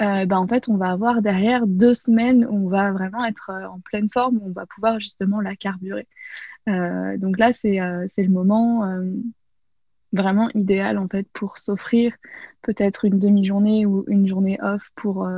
euh, 0.00 0.26
bah, 0.26 0.38
en 0.38 0.46
fait, 0.46 0.68
on 0.68 0.76
va 0.76 0.90
avoir 0.90 1.22
derrière 1.22 1.66
deux 1.66 1.94
semaines 1.94 2.44
où 2.44 2.66
on 2.66 2.68
va 2.68 2.92
vraiment 2.92 3.24
être 3.24 3.50
euh, 3.50 3.66
en 3.66 3.80
pleine 3.80 4.08
forme, 4.08 4.38
où 4.38 4.46
on 4.46 4.52
va 4.52 4.66
pouvoir 4.66 5.00
justement 5.00 5.40
la 5.40 5.56
carburer. 5.56 6.06
Euh, 6.68 7.16
donc 7.18 7.38
là, 7.38 7.52
c'est 7.52 7.78
le 7.78 8.28
moment 8.28 8.86
vraiment 10.14 10.48
idéal 10.54 10.96
en 10.96 11.06
fait 11.06 11.28
pour 11.34 11.58
s'offrir 11.58 12.16
peut-être 12.62 13.04
une 13.04 13.18
demi-journée 13.18 13.84
ou 13.84 14.04
une 14.08 14.26
journée 14.26 14.58
off 14.62 14.90
pour, 14.94 15.28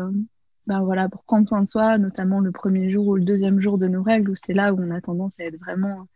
bah, 0.66 0.80
voilà, 0.80 1.08
pour 1.08 1.24
prendre 1.24 1.46
soin 1.46 1.62
de 1.62 1.66
soi, 1.66 1.98
notamment 1.98 2.40
le 2.40 2.52
premier 2.52 2.90
jour 2.90 3.06
ou 3.06 3.16
le 3.16 3.24
deuxième 3.24 3.60
jour 3.60 3.78
de 3.78 3.88
nos 3.88 4.02
règles, 4.02 4.30
où 4.30 4.34
c'est 4.34 4.52
là 4.52 4.74
où 4.74 4.80
on 4.80 4.90
a 4.90 5.00
tendance 5.00 5.40
à 5.40 5.44
être 5.44 5.58
vraiment 5.58 6.06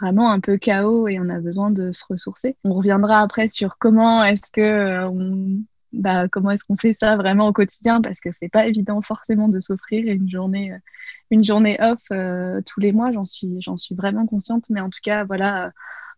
vraiment 0.00 0.30
un 0.30 0.40
peu 0.40 0.58
chaos 0.58 1.08
et 1.08 1.18
on 1.18 1.30
a 1.30 1.40
besoin 1.40 1.70
de 1.70 1.90
se 1.90 2.04
ressourcer. 2.06 2.56
On 2.64 2.74
reviendra 2.74 3.20
après 3.20 3.48
sur 3.48 3.78
comment 3.78 4.22
est-ce 4.24 4.52
que 4.52 5.06
on 5.06 5.64
bah, 5.96 6.28
comment 6.28 6.50
est-ce 6.50 6.64
qu'on 6.64 6.76
fait 6.76 6.92
ça 6.92 7.16
vraiment 7.16 7.48
au 7.48 7.52
quotidien? 7.52 8.00
Parce 8.00 8.20
que 8.20 8.30
c'est 8.30 8.48
pas 8.48 8.66
évident 8.66 9.00
forcément 9.02 9.48
de 9.48 9.60
s'offrir 9.60 10.12
une 10.12 10.28
journée 10.28 10.72
euh, 10.72 11.92
off 11.92 12.00
euh, 12.12 12.60
tous 12.66 12.80
les 12.80 12.92
mois 12.92 13.12
j'en 13.12 13.24
suis 13.24 13.94
vraiment 13.94 14.26
consciente. 14.26 14.64
Mais 14.70 14.80
en 14.80 14.90
tout 14.90 15.00
cas 15.02 15.24
voilà 15.24 15.72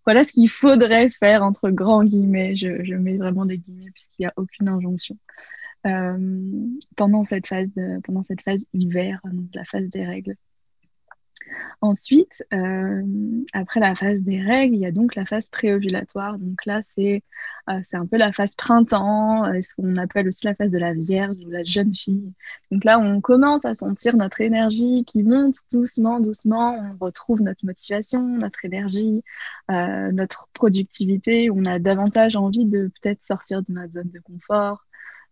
ce 0.06 0.32
qu'il 0.32 0.48
faudrait 0.48 1.10
faire 1.10 1.42
entre 1.42 1.70
grands 1.70 2.04
guillemets. 2.04 2.56
Je, 2.56 2.94
mets 2.94 3.16
vraiment 3.16 3.46
des 3.46 3.58
guillemets 3.58 3.90
puisqu'il 3.92 4.22
n'y 4.22 4.26
a 4.26 4.32
aucune 4.36 4.68
injonction. 4.68 5.16
Euh, 5.86 6.66
pendant 6.96 7.22
cette 7.22 7.46
phase 7.46 7.68
hiver 8.74 9.20
la 9.54 9.64
phase 9.64 9.88
des 9.88 10.04
règles 10.04 10.34
Ensuite, 11.80 12.44
euh, 12.52 13.02
après 13.52 13.78
la 13.78 13.94
phase 13.94 14.22
des 14.22 14.42
règles, 14.42 14.74
il 14.74 14.80
y 14.80 14.86
a 14.86 14.90
donc 14.90 15.14
la 15.14 15.24
phase 15.24 15.48
préovulatoire. 15.48 16.36
Donc 16.38 16.66
là, 16.66 16.80
c'est 16.82 17.22
euh, 17.70 17.80
un 17.92 18.06
peu 18.06 18.16
la 18.16 18.32
phase 18.32 18.56
printemps, 18.56 19.44
euh, 19.44 19.60
ce 19.60 19.74
qu'on 19.76 19.96
appelle 19.96 20.26
aussi 20.26 20.44
la 20.44 20.54
phase 20.54 20.72
de 20.72 20.78
la 20.78 20.92
Vierge 20.92 21.36
ou 21.46 21.50
la 21.50 21.62
jeune 21.62 21.94
fille. 21.94 22.32
Donc 22.72 22.82
là, 22.84 22.98
on 22.98 23.20
commence 23.20 23.64
à 23.64 23.74
sentir 23.74 24.16
notre 24.16 24.40
énergie 24.40 25.04
qui 25.04 25.22
monte 25.22 25.54
doucement, 25.72 26.18
doucement. 26.18 26.74
On 27.00 27.04
retrouve 27.04 27.42
notre 27.42 27.64
motivation, 27.64 28.22
notre 28.22 28.64
énergie, 28.64 29.22
notre 29.68 30.48
productivité. 30.54 31.50
On 31.50 31.64
a 31.64 31.78
davantage 31.78 32.34
envie 32.34 32.64
de 32.64 32.90
peut-être 33.00 33.22
sortir 33.22 33.62
de 33.62 33.72
notre 33.72 33.92
zone 33.92 34.08
de 34.08 34.18
confort, 34.20 34.84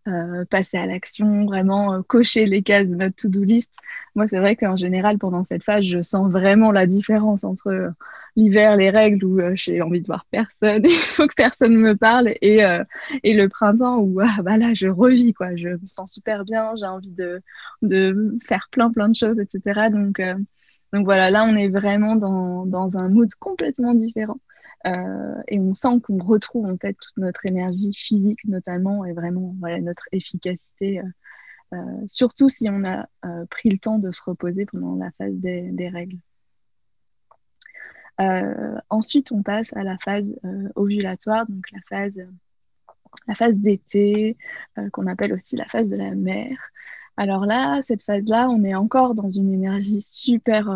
euh, 0.07 0.45
passer 0.45 0.77
à 0.77 0.85
l'action, 0.85 1.45
vraiment 1.45 1.93
euh, 1.93 2.01
cocher 2.01 2.45
les 2.45 2.61
cases 2.63 2.89
de 2.89 2.95
notre 2.95 3.15
to-do 3.15 3.43
list. 3.43 3.73
Moi, 4.15 4.27
c'est 4.27 4.39
vrai 4.39 4.55
qu'en 4.55 4.75
général, 4.75 5.17
pendant 5.17 5.43
cette 5.43 5.63
phase, 5.63 5.83
je 5.83 6.01
sens 6.01 6.31
vraiment 6.31 6.71
la 6.71 6.87
différence 6.87 7.43
entre 7.43 7.67
euh, 7.67 7.89
l'hiver, 8.35 8.75
les 8.77 8.89
règles 8.89 9.25
où 9.25 9.39
j'ai 9.55 9.81
envie 9.81 10.01
de 10.01 10.07
voir 10.07 10.25
personne, 10.31 10.81
il 10.85 10.89
faut 10.91 11.27
que 11.27 11.33
personne 11.35 11.75
me 11.75 11.95
parle, 11.95 12.29
et, 12.41 12.59
et 13.23 13.33
le 13.33 13.49
printemps 13.49 13.97
où 13.97 14.19
ah, 14.21 14.41
bah 14.43 14.57
là, 14.57 14.73
je 14.73 14.87
revis, 14.87 15.33
quoi. 15.33 15.55
Je 15.55 15.69
me 15.69 15.85
sens 15.85 16.13
super 16.13 16.45
bien, 16.45 16.73
j'ai 16.75 16.85
envie 16.85 17.11
de, 17.11 17.41
de 17.81 18.35
faire 18.45 18.67
plein, 18.71 18.91
plein 18.91 19.09
de 19.09 19.15
choses, 19.15 19.39
etc. 19.39 19.89
Donc, 19.91 20.21
donc 20.93 21.05
voilà, 21.05 21.29
là, 21.31 21.45
on 21.45 21.55
est 21.55 21.69
vraiment 21.69 22.15
dans, 22.15 22.65
dans 22.65 22.97
un 22.97 23.09
mood 23.09 23.29
complètement 23.39 23.93
différent. 23.93 24.39
Euh, 24.85 25.41
et 25.47 25.59
on 25.59 25.73
sent 25.73 26.01
qu'on 26.03 26.19
retrouve 26.23 26.65
en 26.65 26.77
fait 26.77 26.93
toute 26.93 27.17
notre 27.17 27.45
énergie 27.45 27.91
physique 27.93 28.39
notamment 28.45 29.05
et 29.05 29.13
vraiment 29.13 29.55
voilà, 29.59 29.81
notre 29.81 30.07
efficacité, 30.11 30.99
euh, 30.99 31.03
euh, 31.73 32.03
surtout 32.05 32.47
si 32.47 32.69
on 32.69 32.83
a 32.85 33.07
pris 33.49 33.69
le 33.69 33.77
temps 33.77 33.99
de 33.99 34.11
se 34.11 34.23
reposer 34.23 34.65
pendant 34.65 34.95
la 34.95 35.11
phase 35.11 35.35
des, 35.35 35.89
règles. 35.89 36.17
ensuite, 38.89 39.31
on 39.31 39.43
passe 39.43 39.75
à 39.75 39.83
la 39.83 39.97
phase 39.97 40.33
ovulatoire, 40.75 41.45
donc 41.47 41.65
la 41.71 41.81
phase, 41.89 42.19
la 43.27 43.33
phase 43.33 43.59
d'été, 43.59 44.37
qu'on 44.93 45.07
appelle 45.07 45.33
aussi 45.33 45.57
la 45.57 45.67
phase 45.67 45.89
de 45.89 45.97
la 45.97 46.11
mer. 46.11 46.57
Alors 47.17 47.45
là, 47.45 47.81
cette 47.81 48.03
phase-là, 48.03 48.49
on 48.49 48.63
est 48.63 48.75
encore 48.75 49.15
dans 49.15 49.29
une 49.29 49.51
énergie 49.51 50.01
super 50.01 50.69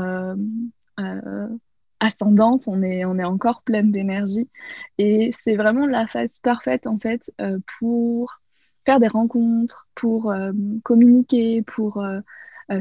ascendante, 2.01 2.67
on 2.67 2.81
est, 2.83 3.05
encore 3.05 3.61
pleine 3.61 3.91
d'énergie. 3.91 4.49
Et 4.97 5.31
c'est 5.31 5.55
vraiment 5.55 5.85
la 5.85 6.07
phase 6.07 6.39
parfaite, 6.39 6.87
en 6.87 6.99
fait, 6.99 7.31
euh, 7.39 7.59
pour 7.79 8.41
faire 8.85 8.99
des 8.99 9.07
rencontres, 9.07 9.87
pour 9.95 10.31
euh, 10.31 10.51
communiquer, 10.83 11.61
pour 11.61 12.03
euh, 12.03 12.19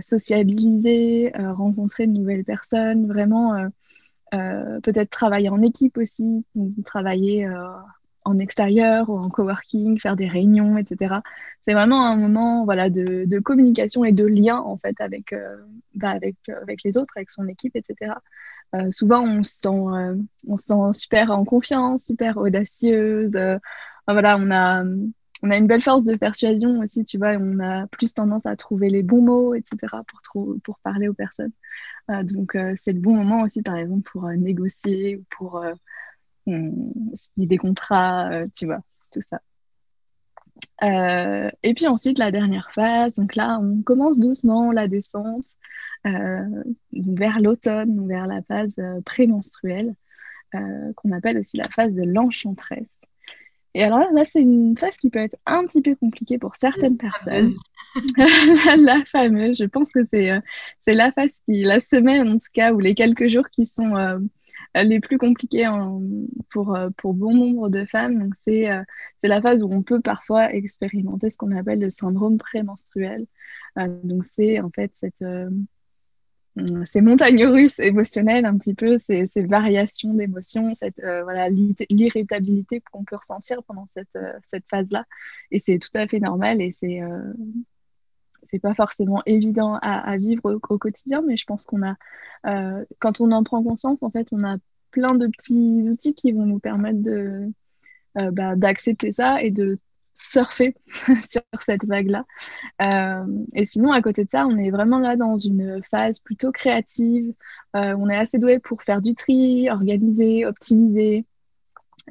sociabiliser, 0.00 1.32
rencontrer 1.36 2.06
de 2.06 2.12
nouvelles 2.12 2.44
personnes, 2.44 3.06
vraiment 3.08 3.68
peut-être 4.30 5.10
travailler 5.10 5.48
en 5.48 5.60
équipe 5.62 5.98
aussi, 5.98 6.44
travailler 6.84 7.48
en 8.24 8.38
extérieur 8.38 9.08
ou 9.08 9.16
en 9.16 9.28
coworking, 9.28 9.98
faire 9.98 10.16
des 10.16 10.28
réunions, 10.28 10.76
etc. 10.76 11.16
C'est 11.62 11.72
vraiment 11.72 12.06
un 12.06 12.16
moment 12.16 12.64
voilà, 12.64 12.90
de, 12.90 13.38
communication 13.40 14.04
et 14.04 14.12
de 14.12 14.26
lien 14.26 14.58
en 14.58 14.76
fait 14.76 15.00
avec, 15.00 15.32
euh, 15.32 15.56
bah, 15.94 16.10
avec, 16.10 16.36
euh, 16.48 16.60
avec 16.62 16.82
les 16.84 16.98
autres, 16.98 17.14
avec 17.16 17.30
son 17.30 17.46
équipe, 17.48 17.76
etc. 17.76 18.14
Euh, 18.74 18.90
souvent, 18.90 19.22
on 19.22 19.42
se, 19.42 19.52
sent, 19.52 19.68
on 19.68 20.56
se 20.56 20.66
sent 20.66 20.92
super 20.92 21.30
en 21.30 21.44
confiance, 21.44 22.04
super 22.04 22.36
audacieuse. 22.36 23.36
voilà, 24.06 24.36
on 24.38 24.50
a, 24.50 24.84
on 25.42 25.50
a 25.50 25.56
une 25.56 25.66
belle 25.66 25.82
force 25.82 26.04
de 26.04 26.14
persuasion 26.16 26.80
aussi, 26.80 27.04
tu 27.04 27.16
vois, 27.18 27.36
on 27.40 27.58
a 27.60 27.86
plus 27.86 28.12
tendance 28.12 28.46
à 28.46 28.54
trouver 28.56 28.90
les 28.90 29.02
bons 29.02 29.22
mots, 29.22 29.54
etc., 29.54 29.78
pour, 30.06 30.56
pour 30.62 30.78
parler 30.80 31.08
aux 31.08 31.14
personnes. 31.14 31.52
donc, 32.08 32.56
c'est 32.76 32.92
le 32.92 33.00
bon 33.00 33.16
moment 33.16 33.42
aussi, 33.42 33.62
par 33.62 33.76
exemple, 33.76 34.02
pour 34.02 34.28
négocier 34.30 35.16
ou 35.16 35.24
pour 35.30 35.64
signer 37.14 37.46
des 37.46 37.58
contrats, 37.58 38.30
euh, 38.30 38.46
tu 38.54 38.66
vois, 38.66 38.80
tout 39.12 39.20
ça. 39.20 39.40
Euh, 40.82 41.50
et 41.62 41.74
puis 41.74 41.86
ensuite, 41.86 42.18
la 42.18 42.30
dernière 42.30 42.70
phase, 42.72 43.14
donc 43.14 43.36
là, 43.36 43.58
on 43.60 43.82
commence 43.82 44.18
doucement 44.18 44.72
la 44.72 44.88
descente 44.88 45.44
euh, 46.06 46.64
vers 46.92 47.40
l'automne, 47.40 48.06
vers 48.08 48.26
la 48.26 48.42
phase 48.42 48.76
prémenstruelle, 49.04 49.94
qu'on 50.52 51.12
appelle 51.12 51.38
aussi 51.38 51.58
la 51.58 51.68
phase 51.70 51.92
de 51.92 52.02
l'enchantresse. 52.02 52.98
Et 53.74 53.84
alors 53.84 54.00
là, 54.12 54.24
c'est 54.24 54.42
une 54.42 54.76
phase 54.76 54.96
qui 54.96 55.10
peut 55.10 55.20
être 55.20 55.36
un 55.46 55.64
petit 55.64 55.80
peu 55.80 55.94
compliquée 55.94 56.38
pour 56.38 56.56
certaines 56.56 56.96
personnes. 56.96 57.46
la 58.78 59.04
fameuse, 59.04 59.58
je 59.58 59.64
pense 59.64 59.92
que 59.92 60.00
c'est 60.10 60.32
c'est 60.80 60.94
la 60.94 61.12
phase 61.12 61.40
qui, 61.44 61.62
la 61.62 61.78
semaine 61.78 62.28
en 62.28 62.32
tout 62.32 62.50
cas, 62.52 62.72
ou 62.72 62.80
les 62.80 62.96
quelques 62.96 63.28
jours 63.28 63.48
qui 63.50 63.64
sont 63.66 63.94
les 64.74 65.00
plus 65.00 65.18
compliquées 65.18 65.68
pour, 66.48 66.74
euh, 66.74 66.90
pour 66.96 67.14
bon 67.14 67.34
nombre 67.34 67.68
de 67.68 67.84
femmes. 67.84 68.30
Euh, 68.48 68.82
c'est 69.18 69.28
la 69.28 69.40
phase 69.40 69.62
où 69.62 69.68
on 69.70 69.82
peut 69.82 70.00
parfois 70.00 70.52
expérimenter 70.52 71.30
ce 71.30 71.36
qu'on 71.38 71.52
appelle 71.52 71.80
le 71.80 71.90
syndrome 71.90 72.38
prémenstruel. 72.38 73.26
Euh, 73.78 73.88
donc, 74.04 74.24
c'est 74.24 74.60
en 74.60 74.70
fait 74.70 74.90
cette, 74.94 75.24
ces 76.84 77.00
montagnes 77.00 77.46
russes 77.46 77.78
émotionnelles, 77.78 78.44
un 78.44 78.56
petit 78.56 78.74
peu, 78.74 78.98
ces, 78.98 79.26
ces 79.26 79.42
variations 79.42 80.14
d'émotions, 80.14 80.74
cette 80.74 81.00
voilà, 81.00 81.48
l'irritabilité 81.48 82.80
qu'on 82.80 83.04
peut 83.04 83.16
ressentir 83.16 83.62
pendant 83.64 83.86
cette, 83.86 84.18
cette 84.46 84.68
phase-là. 84.68 85.04
Et 85.50 85.58
c'est 85.58 85.78
tout 85.78 85.90
à 85.94 86.06
fait 86.06 86.20
normal 86.20 86.60
et 86.60 86.70
c'est 86.70 87.00
c'est 88.50 88.58
pas 88.58 88.74
forcément 88.74 89.22
évident 89.26 89.78
à, 89.80 90.16
vivre 90.16 90.58
au, 90.68 90.78
quotidien, 90.78 91.22
mais 91.26 91.36
je 91.36 91.44
pense 91.44 91.64
qu'on 91.64 91.82
a, 91.82 91.96
euh, 92.46 92.84
quand 92.98 93.20
on 93.20 93.30
en 93.32 93.44
prend 93.44 93.62
conscience, 93.62 94.02
en 94.02 94.10
fait, 94.10 94.28
on 94.32 94.44
a 94.44 94.56
plein 94.90 95.14
de 95.14 95.28
petits 95.28 95.88
outils 95.88 96.14
qui 96.14 96.32
vont 96.32 96.46
nous 96.46 96.58
permettre 96.58 97.00
de, 97.00 97.48
euh, 98.18 98.30
bah, 98.32 98.56
d'accepter 98.56 99.12
ça 99.12 99.40
et 99.40 99.50
de 99.52 99.78
surfer 100.14 100.74
sur 101.30 101.42
cette 101.60 101.84
vague-là. 101.84 102.24
Euh, 102.82 103.24
et 103.54 103.66
sinon, 103.66 103.92
à 103.92 104.02
côté 104.02 104.24
de 104.24 104.30
ça, 104.30 104.46
on 104.46 104.56
est 104.58 104.70
vraiment 104.70 104.98
là 104.98 105.16
dans 105.16 105.38
une 105.38 105.80
phase 105.82 106.18
plutôt 106.18 106.50
créative. 106.50 107.32
on 107.74 108.08
est 108.08 108.16
assez 108.16 108.38
doué 108.38 108.58
pour 108.58 108.82
faire 108.82 109.00
du 109.00 109.14
tri, 109.14 109.70
organiser, 109.70 110.44
optimiser, 110.44 111.24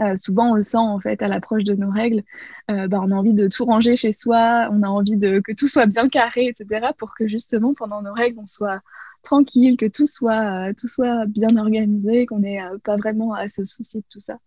euh, 0.02 0.16
souvent, 0.16 0.52
on 0.52 0.56
le 0.56 0.64
sent 0.64 0.78
en 0.78 1.00
fait 1.00 1.22
à 1.22 1.28
l'approche 1.28 1.64
de 1.64 1.76
nos 1.76 1.90
règles. 1.90 2.24
Euh, 2.72 2.88
bah, 2.88 3.00
on 3.04 3.12
a 3.12 3.16
envie 3.16 3.34
de 3.34 3.48
tout 3.48 3.66
ranger 3.66 3.96
chez 3.96 4.12
soi, 4.12 4.70
on 4.72 4.82
a 4.84 4.88
envie 4.88 5.18
de 5.18 5.40
que 5.40 5.52
tout 5.52 5.68
soit 5.68 5.86
bien 5.88 6.08
carré, 6.08 6.48
etc. 6.48 6.92
Pour 6.98 7.14
que 7.16 7.28
justement 7.28 7.74
pendant 7.74 8.02
nos 8.02 8.14
règles, 8.14 8.40
on 8.40 8.46
soit 8.46 8.80
tranquille, 9.24 9.76
que 9.78 9.88
tout 9.88 10.06
soit 10.06 10.70
euh, 10.70 10.74
tout 10.78 10.88
soit 10.88 11.26
bien 11.26 11.58
organisé, 11.58 12.26
qu'on 12.26 12.40
n'ait 12.40 12.62
pas 12.84 12.96
vraiment 12.96 13.34
à 13.34 13.48
se 13.48 13.66
soucier 13.66 14.02
de 14.02 14.06
tout 14.10 14.20
ça. 14.20 14.38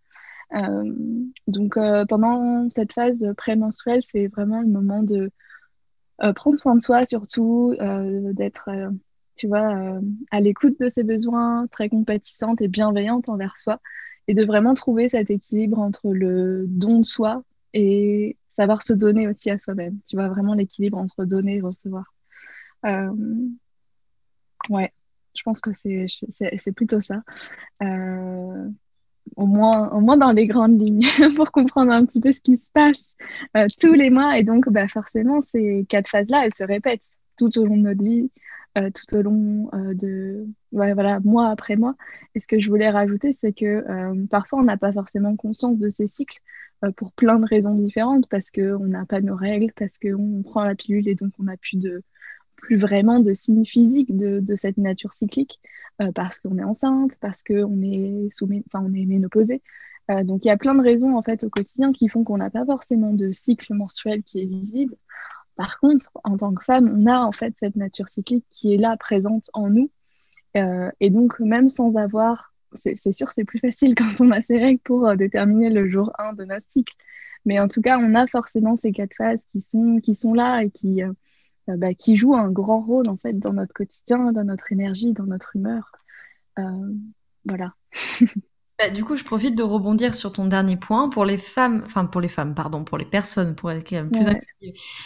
donc 1.47 1.75
pendant 2.09 2.69
cette 2.69 2.93
phase 2.93 3.33
prémenstruelle, 3.37 4.01
c'est 4.03 4.27
vraiment 4.27 4.61
le 4.61 4.67
moment 4.67 5.03
de 5.03 5.31
prendre 6.35 6.57
soin 6.57 6.75
de 6.75 6.81
soi, 6.81 7.05
surtout 7.05 7.75
d'être 8.33 8.69
tu 9.35 9.47
vois, 9.47 9.99
à 10.31 10.39
l'écoute 10.41 10.79
de 10.79 10.89
ses 10.89 11.03
besoins, 11.03 11.67
très 11.67 11.89
compatissante 11.89 12.61
et 12.61 12.67
bienveillante 12.67 13.29
envers 13.29 13.57
soi 13.57 13.79
et 14.27 14.33
de 14.33 14.45
vraiment 14.45 14.73
trouver 14.73 15.07
cet 15.07 15.29
équilibre 15.29 15.79
entre 15.79 16.13
le 16.13 16.65
don 16.67 16.99
de 16.99 17.05
soi 17.05 17.43
et 17.73 18.37
savoir 18.47 18.81
se 18.81 18.93
donner 18.93 19.27
aussi 19.27 19.49
à 19.49 19.57
soi-même. 19.57 19.97
Tu 20.07 20.15
vois, 20.15 20.27
vraiment 20.29 20.53
l'équilibre 20.53 20.97
entre 20.97 21.25
donner 21.25 21.57
et 21.57 21.61
recevoir. 21.61 22.13
Euh, 22.85 23.11
ouais, 24.69 24.91
je 25.35 25.43
pense 25.43 25.61
que 25.61 25.71
c'est 25.73 26.71
plutôt 26.75 27.01
ça. 27.01 27.23
Euh, 27.81 28.69
au 29.35 29.45
moins, 29.45 29.89
au 29.91 30.01
moins 30.01 30.17
dans 30.17 30.31
les 30.31 30.45
grandes 30.45 30.79
lignes, 30.79 31.05
pour 31.35 31.51
comprendre 31.51 31.91
un 31.91 32.05
petit 32.05 32.19
peu 32.19 32.31
ce 32.31 32.41
qui 32.41 32.57
se 32.57 32.69
passe 32.71 33.15
euh, 33.57 33.67
tous 33.79 33.93
les 33.93 34.09
mois. 34.09 34.37
Et 34.37 34.43
donc, 34.43 34.69
bah, 34.69 34.87
forcément, 34.87 35.41
ces 35.41 35.85
quatre 35.89 36.09
phases-là, 36.09 36.45
elles 36.45 36.55
se 36.55 36.63
répètent 36.63 37.07
tout 37.37 37.57
au 37.59 37.65
long 37.65 37.77
de 37.77 37.83
notre 37.83 38.03
vie. 38.03 38.29
Euh, 38.75 38.89
tout 38.89 39.15
au 39.15 39.21
long 39.21 39.69
euh, 39.75 39.93
de 39.93 40.47
voilà, 40.71 41.19
mois 41.19 41.49
après 41.49 41.75
mois. 41.75 41.95
Et 42.33 42.39
ce 42.39 42.47
que 42.47 42.57
je 42.57 42.69
voulais 42.69 42.89
rajouter, 42.89 43.31
c'est 43.31 43.53
que 43.53 43.65
euh, 43.65 44.25
parfois 44.31 44.61
on 44.61 44.63
n'a 44.63 44.77
pas 44.77 44.91
forcément 44.91 45.35
conscience 45.35 45.77
de 45.77 45.89
ces 45.89 46.07
cycles 46.07 46.39
pour 46.97 47.13
plein 47.13 47.39
de 47.39 47.45
raisons 47.45 47.75
différentes, 47.75 48.27
parce 48.29 48.51
qu'on 48.51 48.87
n'a 48.87 49.05
pas 49.05 49.21
nos 49.21 49.35
règles, 49.35 49.71
parce 49.73 49.99
qu'on 49.99 50.41
prend 50.43 50.63
la 50.63 50.75
pilule 50.75 51.07
et 51.07 51.15
donc 51.15 51.31
on 51.39 51.43
n'a 51.43 51.55
plus 51.55 51.77
de 51.77 52.03
plus 52.57 52.75
vraiment 52.75 53.19
de 53.19 53.31
signes 53.33 53.63
physiques 53.65 54.17
de, 54.17 54.39
de 54.39 54.55
cette 54.55 54.77
nature 54.77 55.13
cyclique, 55.13 55.59
parce 56.15 56.39
qu'on 56.39 56.57
est 56.57 56.63
enceinte, 56.63 57.13
parce 57.21 57.43
qu'on 57.43 57.81
est 57.81 58.29
sous, 58.31 58.49
enfin 58.67 58.83
on 58.85 58.93
est 58.93 59.05
ménopausée. 59.05 59.61
donc 60.23 60.43
il 60.43 60.49
y 60.49 60.51
a 60.51 60.57
plein 60.57 60.75
de 60.75 60.81
raisons 60.81 61.15
en 61.15 61.21
fait 61.21 61.45
au 61.45 61.49
quotidien 61.49 61.93
qui 61.93 62.09
font 62.09 62.25
qu'on 62.25 62.37
n'a 62.37 62.49
pas 62.49 62.65
forcément 62.65 63.13
de 63.13 63.31
cycle 63.31 63.73
menstruel 63.73 64.23
qui 64.23 64.41
est 64.41 64.45
visible. 64.45 64.97
Par 65.55 65.79
contre, 65.79 66.09
en 66.23 66.37
tant 66.37 66.53
que 66.53 66.63
femme, 66.63 66.99
on 66.99 67.05
a 67.07 67.19
en 67.19 67.31
fait 67.31 67.53
cette 67.57 67.75
nature 67.75 68.09
cyclique 68.09 68.45
qui 68.49 68.73
est 68.73 68.77
là, 68.77 68.97
présente 68.97 69.49
en 69.53 69.69
nous. 69.69 69.91
Euh, 70.57 70.91
et 70.99 71.09
donc, 71.09 71.39
même 71.39 71.69
sans 71.69 71.95
avoir, 71.95 72.53
c'est 72.73 73.11
sûr, 73.11 73.29
c'est 73.29 73.45
plus 73.45 73.59
facile 73.59 73.95
quand 73.95 74.21
on 74.21 74.31
a 74.31 74.41
ces 74.41 74.57
règles 74.57 74.79
pour 74.79 75.07
euh, 75.07 75.15
déterminer 75.15 75.69
le 75.69 75.89
jour 75.89 76.11
1 76.19 76.33
de 76.33 76.45
notre 76.45 76.65
cycle. 76.69 76.95
Mais 77.45 77.59
en 77.59 77.67
tout 77.67 77.81
cas, 77.81 77.99
on 77.99 78.15
a 78.15 78.25
forcément 78.27 78.75
ces 78.75 78.91
quatre 78.91 79.15
phases 79.15 79.45
qui 79.45 79.61
sont, 79.61 79.99
qui 80.01 80.15
sont 80.15 80.33
là 80.33 80.63
et 80.63 80.69
qui, 80.69 81.03
euh, 81.03 81.11
bah, 81.67 81.93
qui 81.93 82.15
jouent 82.15 82.35
un 82.35 82.49
grand 82.49 82.81
rôle 82.81 83.09
en 83.09 83.17
fait 83.17 83.37
dans 83.37 83.53
notre 83.53 83.73
quotidien, 83.73 84.31
dans 84.31 84.45
notre 84.45 84.71
énergie, 84.71 85.13
dans 85.13 85.25
notre 85.25 85.55
humeur. 85.55 85.91
voilà. 87.45 87.73
Bah, 88.79 88.89
du 88.89 89.03
coup, 89.03 89.15
je 89.15 89.23
profite 89.23 89.55
de 89.55 89.61
rebondir 89.61 90.15
sur 90.15 90.33
ton 90.33 90.45
dernier 90.45 90.77
point 90.77 91.07
pour 91.09 91.25
les 91.25 91.37
femmes, 91.37 91.83
enfin 91.85 92.05
pour 92.05 92.21
les 92.21 92.27
femmes, 92.27 92.55
pardon, 92.55 92.83
pour 92.83 92.97
les 92.97 93.05
personnes, 93.05 93.53
pour 93.55 93.69
être 93.69 93.83
plus 94.09 94.27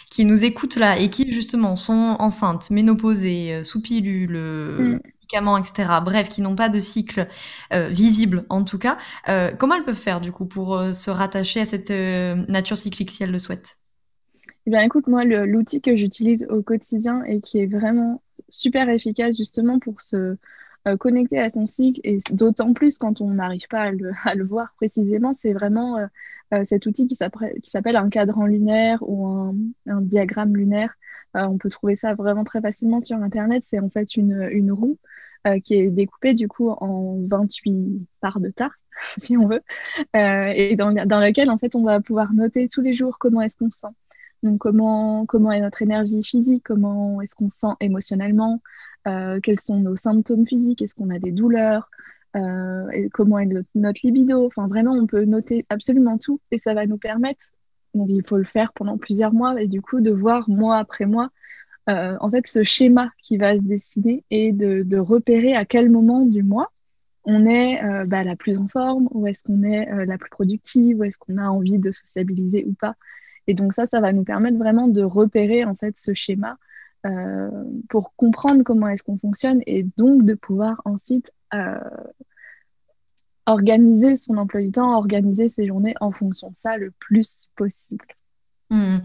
qui 0.09 0.23
nous 0.23 0.45
écoutent 0.45 0.77
là 0.77 0.97
et 0.97 1.09
qui 1.09 1.31
justement 1.31 1.75
sont 1.75 2.15
enceintes, 2.19 2.69
ménopausées, 2.69 3.55
euh, 3.55 3.63
sous 3.63 3.81
pilule, 3.81 4.35
euh, 4.35 4.95
mm. 4.95 4.99
médicaments, 5.15 5.57
etc. 5.57 5.89
Bref, 6.03 6.29
qui 6.29 6.41
n'ont 6.41 6.55
pas 6.55 6.69
de 6.69 6.79
cycle 6.79 7.27
euh, 7.73 7.89
visible 7.89 8.45
en 8.49 8.63
tout 8.63 8.77
cas. 8.77 8.97
comment 9.59 9.75
elles 9.75 9.83
peuvent 9.83 9.95
faire 9.95 10.21
du 10.21 10.31
coup 10.31 10.45
pour 10.45 10.81
se 10.93 11.11
rattacher 11.11 11.61
à 11.61 11.65
cette 11.65 11.89
nature 11.89 12.77
cyclique 12.77 13.11
si 13.11 13.23
elles 13.23 13.31
le 13.31 13.39
souhaitent? 13.39 13.77
Eh 14.65 14.69
bien, 14.69 14.81
écoute, 14.81 15.07
moi, 15.07 15.25
l'outil 15.25 15.81
que 15.81 15.95
j'utilise 15.95 16.47
au 16.49 16.61
quotidien 16.61 17.23
et 17.23 17.41
qui 17.41 17.59
est 17.59 17.65
vraiment 17.67 18.21
super 18.49 18.87
efficace 18.89 19.37
justement 19.37 19.79
pour 19.79 20.01
se 20.01 20.37
euh, 20.87 20.97
connecter 20.97 21.39
à 21.39 21.49
son 21.49 21.65
cycle, 21.65 21.99
et 22.03 22.17
d'autant 22.31 22.73
plus 22.73 22.97
quand 22.97 23.19
on 23.21 23.31
n'arrive 23.31 23.67
pas 23.67 23.91
à 24.23 24.35
le, 24.35 24.43
voir 24.43 24.73
précisément, 24.77 25.33
c'est 25.33 25.53
vraiment 25.53 25.97
euh, 25.97 26.05
euh, 26.53 26.63
cet 26.65 26.85
outil 26.85 27.07
qui 27.07 27.15
s'appelle 27.15 27.95
un 27.95 28.09
cadran 28.09 28.45
lunaire 28.45 28.99
ou 29.01 29.27
un, 29.27 30.01
diagramme 30.01 30.55
lunaire. 30.55 30.95
on 31.33 31.57
peut 31.57 31.69
trouver 31.69 31.95
ça 31.95 32.13
vraiment 32.13 32.43
très 32.43 32.61
facilement 32.61 33.01
sur 33.01 33.17
Internet. 33.17 33.63
C'est 33.65 33.79
en 33.79 33.89
fait 33.89 34.15
une, 34.15 34.71
roue 34.71 34.97
qui 35.63 35.75
est 35.75 35.89
découpée 35.91 36.33
du 36.33 36.49
coup 36.49 36.69
en 36.69 37.21
28 37.25 38.05
parts 38.21 38.39
de 38.41 38.49
tarte, 38.49 38.77
si 39.17 39.37
on 39.37 39.47
veut, 39.47 39.61
et 40.13 40.75
dans, 40.75 40.93
dans 41.05 41.19
laquelle 41.19 41.49
en 41.49 41.57
fait 41.57 41.75
on 41.75 41.83
va 41.83 42.01
pouvoir 42.01 42.33
noter 42.33 42.67
tous 42.67 42.81
les 42.81 42.93
jours 42.93 43.17
comment 43.19 43.41
est-ce 43.41 43.57
qu'on 43.57 43.69
se 43.69 43.79
sent. 43.79 43.95
Donc 44.43 44.59
comment, 44.59 45.25
comment 45.25 45.51
est 45.51 45.61
notre 45.61 45.81
énergie 45.81 46.21
physique, 46.21 46.63
comment 46.63 47.21
est-ce 47.21 47.35
qu'on 47.35 47.49
se 47.49 47.57
sent 47.57 47.73
émotionnellement, 47.79 48.61
quels 49.41 49.59
sont 49.59 49.79
nos 49.79 49.95
symptômes 49.95 50.45
physiques, 50.45 50.81
est-ce 50.81 50.95
qu'on 50.95 51.09
a 51.09 51.19
des 51.19 51.31
douleurs, 51.31 51.89
euh, 52.35 52.89
et 52.91 53.09
comment 53.09 53.39
est 53.39 53.49
notre 53.75 53.99
libido. 54.03 54.45
Enfin, 54.45 54.67
vraiment, 54.67 54.91
on 54.91 55.07
peut 55.07 55.25
noter 55.25 55.65
absolument 55.69 56.17
tout 56.17 56.39
et 56.51 56.57
ça 56.57 56.73
va 56.73 56.85
nous 56.85 56.97
permettre, 56.97 57.45
donc 57.93 58.07
il 58.09 58.23
faut 58.25 58.37
le 58.37 58.43
faire 58.43 58.73
pendant 58.73 58.97
plusieurs 58.97 59.33
mois 59.33 59.61
et 59.61 59.67
du 59.67 59.81
coup 59.81 60.01
de 60.01 60.11
voir 60.11 60.49
mois 60.49 60.77
après 60.77 61.05
mois, 61.05 61.29
euh, 61.89 62.17
en 62.19 62.29
fait, 62.29 62.45
ce 62.47 62.63
schéma 62.63 63.11
qui 63.21 63.37
va 63.37 63.55
se 63.57 63.63
dessiner 63.63 64.23
et 64.29 64.51
de, 64.51 64.97
repérer 64.97 65.55
à 65.55 65.65
quel 65.65 65.89
moment 65.89 66.25
du 66.25 66.43
mois 66.43 66.71
on 67.29 67.45
est 67.45 67.81
bah, 68.05 68.23
la 68.23 68.37
plus 68.37 68.57
en 68.57 68.67
forme, 68.67 69.09
ou 69.11 69.27
est-ce 69.27 69.43
qu'on 69.43 69.63
est 69.63 70.05
la 70.05 70.17
plus 70.17 70.29
productive, 70.29 70.99
ou 70.99 71.03
est-ce 71.03 71.17
qu'on 71.17 71.37
a 71.37 71.47
envie 71.47 71.77
de 71.77 71.91
sociabiliser 71.91 72.63
ou 72.65 72.73
pas. 72.73 72.95
Et 73.47 73.53
donc 73.53 73.73
ça, 73.73 73.85
ça 73.85 73.99
va 73.99 74.13
nous 74.13 74.23
permettre 74.23 74.57
vraiment 74.57 74.87
de 74.87 75.01
repérer 75.01 75.65
en 75.65 75.75
fait 75.75 75.95
ce 75.97 76.13
schéma 76.13 76.57
euh, 77.05 77.49
pour 77.89 78.15
comprendre 78.15 78.63
comment 78.63 78.87
est-ce 78.87 79.03
qu'on 79.03 79.17
fonctionne 79.17 79.61
et 79.67 79.83
donc 79.97 80.23
de 80.23 80.33
pouvoir 80.33 80.81
ensuite 80.85 81.31
euh, 81.53 81.79
organiser 83.45 84.15
son 84.15 84.37
emploi 84.37 84.61
du 84.61 84.71
temps, 84.71 84.97
organiser 84.97 85.47
ses 85.47 85.67
journées 85.67 85.95
en 86.01 86.11
fonction 86.11 86.49
de 86.49 86.55
ça 86.57 86.77
le 86.77 86.91
plus 86.99 87.47
possible. 87.55 88.05
Mmh. 88.69 88.97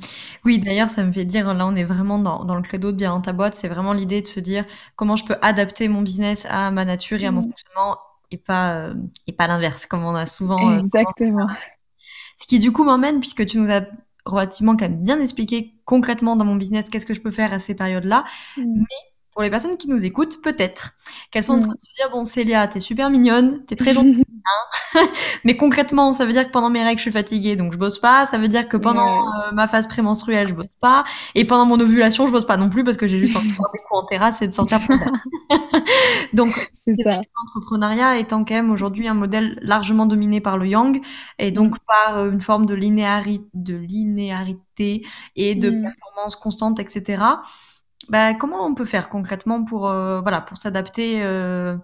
Oui, 0.44 0.58
d'ailleurs, 0.58 0.88
ça 0.88 1.04
me 1.04 1.12
fait 1.12 1.24
dire, 1.24 1.54
là, 1.54 1.66
on 1.66 1.76
est 1.76 1.84
vraiment 1.84 2.18
dans, 2.18 2.44
dans 2.44 2.56
le 2.56 2.62
credo 2.62 2.90
de 2.90 2.96
bien 2.96 3.10
dans 3.10 3.20
ta 3.20 3.32
boîte. 3.32 3.54
C'est 3.54 3.68
vraiment 3.68 3.92
l'idée 3.92 4.20
de 4.20 4.26
se 4.26 4.40
dire 4.40 4.64
comment 4.96 5.14
je 5.14 5.24
peux 5.24 5.36
adapter 5.40 5.86
mon 5.86 6.02
business 6.02 6.46
à 6.50 6.70
ma 6.72 6.84
nature 6.84 7.22
et 7.22 7.26
à 7.26 7.30
mon 7.30 7.40
mmh. 7.40 7.44
fonctionnement 7.44 7.98
et 8.32 8.38
pas, 8.38 8.88
euh, 8.88 8.94
et 9.26 9.32
pas 9.32 9.46
l'inverse, 9.46 9.86
comme 9.86 10.04
on 10.04 10.14
a 10.14 10.26
souvent. 10.26 10.78
Exactement. 10.78 11.46
Ce 12.36 12.46
qui, 12.46 12.58
du 12.58 12.72
coup, 12.72 12.82
m'emmène, 12.82 13.20
puisque 13.20 13.46
tu 13.46 13.58
nous 13.58 13.70
as 13.70 13.82
relativement 14.24 14.76
quand 14.76 14.88
même 14.88 15.02
bien 15.02 15.20
expliqué 15.20 15.74
concrètement 15.84 16.36
dans 16.36 16.44
mon 16.44 16.56
business 16.56 16.88
qu'est-ce 16.88 17.06
que 17.06 17.14
je 17.14 17.20
peux 17.20 17.30
faire 17.30 17.52
à 17.52 17.58
ces 17.58 17.74
périodes-là. 17.74 18.24
Mmh. 18.56 18.62
Mais 18.76 19.11
pour 19.32 19.42
les 19.42 19.50
personnes 19.50 19.78
qui 19.78 19.88
nous 19.88 20.04
écoutent, 20.04 20.42
peut-être 20.42 20.92
qu'elles 21.30 21.44
sont 21.44 21.54
en 21.54 21.58
train 21.58 21.74
de 21.74 21.80
se 21.80 21.92
dire 21.94 22.10
bon 22.10 22.24
Célia, 22.24 22.68
t'es 22.68 22.80
super 22.80 23.10
mignonne, 23.10 23.64
t'es 23.66 23.76
très 23.76 23.94
gentille, 23.94 24.24
hein 24.44 24.72
mais 25.44 25.56
concrètement, 25.56 26.12
ça 26.12 26.24
veut 26.24 26.32
dire 26.32 26.46
que 26.46 26.52
pendant 26.52 26.70
mes 26.70 26.82
règles, 26.82 26.98
je 26.98 27.02
suis 27.02 27.12
fatiguée, 27.12 27.56
donc 27.56 27.72
je 27.72 27.78
bosse 27.78 27.98
pas. 27.98 28.26
Ça 28.26 28.38
veut 28.38 28.48
dire 28.48 28.68
que 28.68 28.76
pendant 28.76 29.26
euh, 29.26 29.52
ma 29.52 29.68
phase 29.68 29.86
prémenstruelle, 29.86 30.48
je 30.48 30.54
bosse 30.54 30.74
pas, 30.80 31.04
et 31.34 31.44
pendant 31.44 31.66
mon 31.66 31.80
ovulation, 31.80 32.26
je 32.26 32.32
bosse 32.32 32.46
pas 32.46 32.56
non 32.56 32.68
plus 32.68 32.84
parce 32.84 32.96
que 32.96 33.08
j'ai 33.08 33.18
juste 33.18 33.36
envie 33.36 33.48
de 33.48 33.52
des 33.52 33.58
coups 33.58 34.00
en 34.02 34.04
terrasse 34.04 34.42
et 34.42 34.46
de 34.46 34.52
sortir. 34.52 34.80
donc, 36.32 36.70
l'entrepreneuriat 36.86 38.18
étant 38.18 38.44
quand 38.44 38.54
même 38.54 38.70
aujourd'hui 38.70 39.08
un 39.08 39.14
modèle 39.14 39.58
largement 39.62 40.06
dominé 40.06 40.40
par 40.40 40.58
le 40.58 40.66
yang 40.66 41.00
et 41.38 41.50
donc 41.50 41.74
mm. 41.74 41.78
par 41.86 42.18
euh, 42.18 42.30
une 42.30 42.40
forme 42.40 42.66
de, 42.66 42.74
linéarité, 42.74 43.44
de 43.54 43.76
linéarité 43.76 45.06
et 45.36 45.54
de 45.54 45.70
mm. 45.70 45.82
performance 45.82 46.36
constante, 46.36 46.80
etc. 46.80 47.22
Bah, 48.08 48.34
comment 48.34 48.66
on 48.66 48.74
peut 48.74 48.84
faire 48.84 49.08
concrètement 49.08 49.64
pour 49.64 49.88
euh, 49.88 50.20
voilà 50.20 50.40
pour 50.40 50.56
s'adapter 50.56 51.22
euh, 51.22 51.76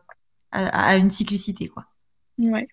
à, 0.50 0.96
une 0.96 1.10
cyclicité 1.10 1.68
quoi? 1.68 1.87
Ouais. 2.38 2.68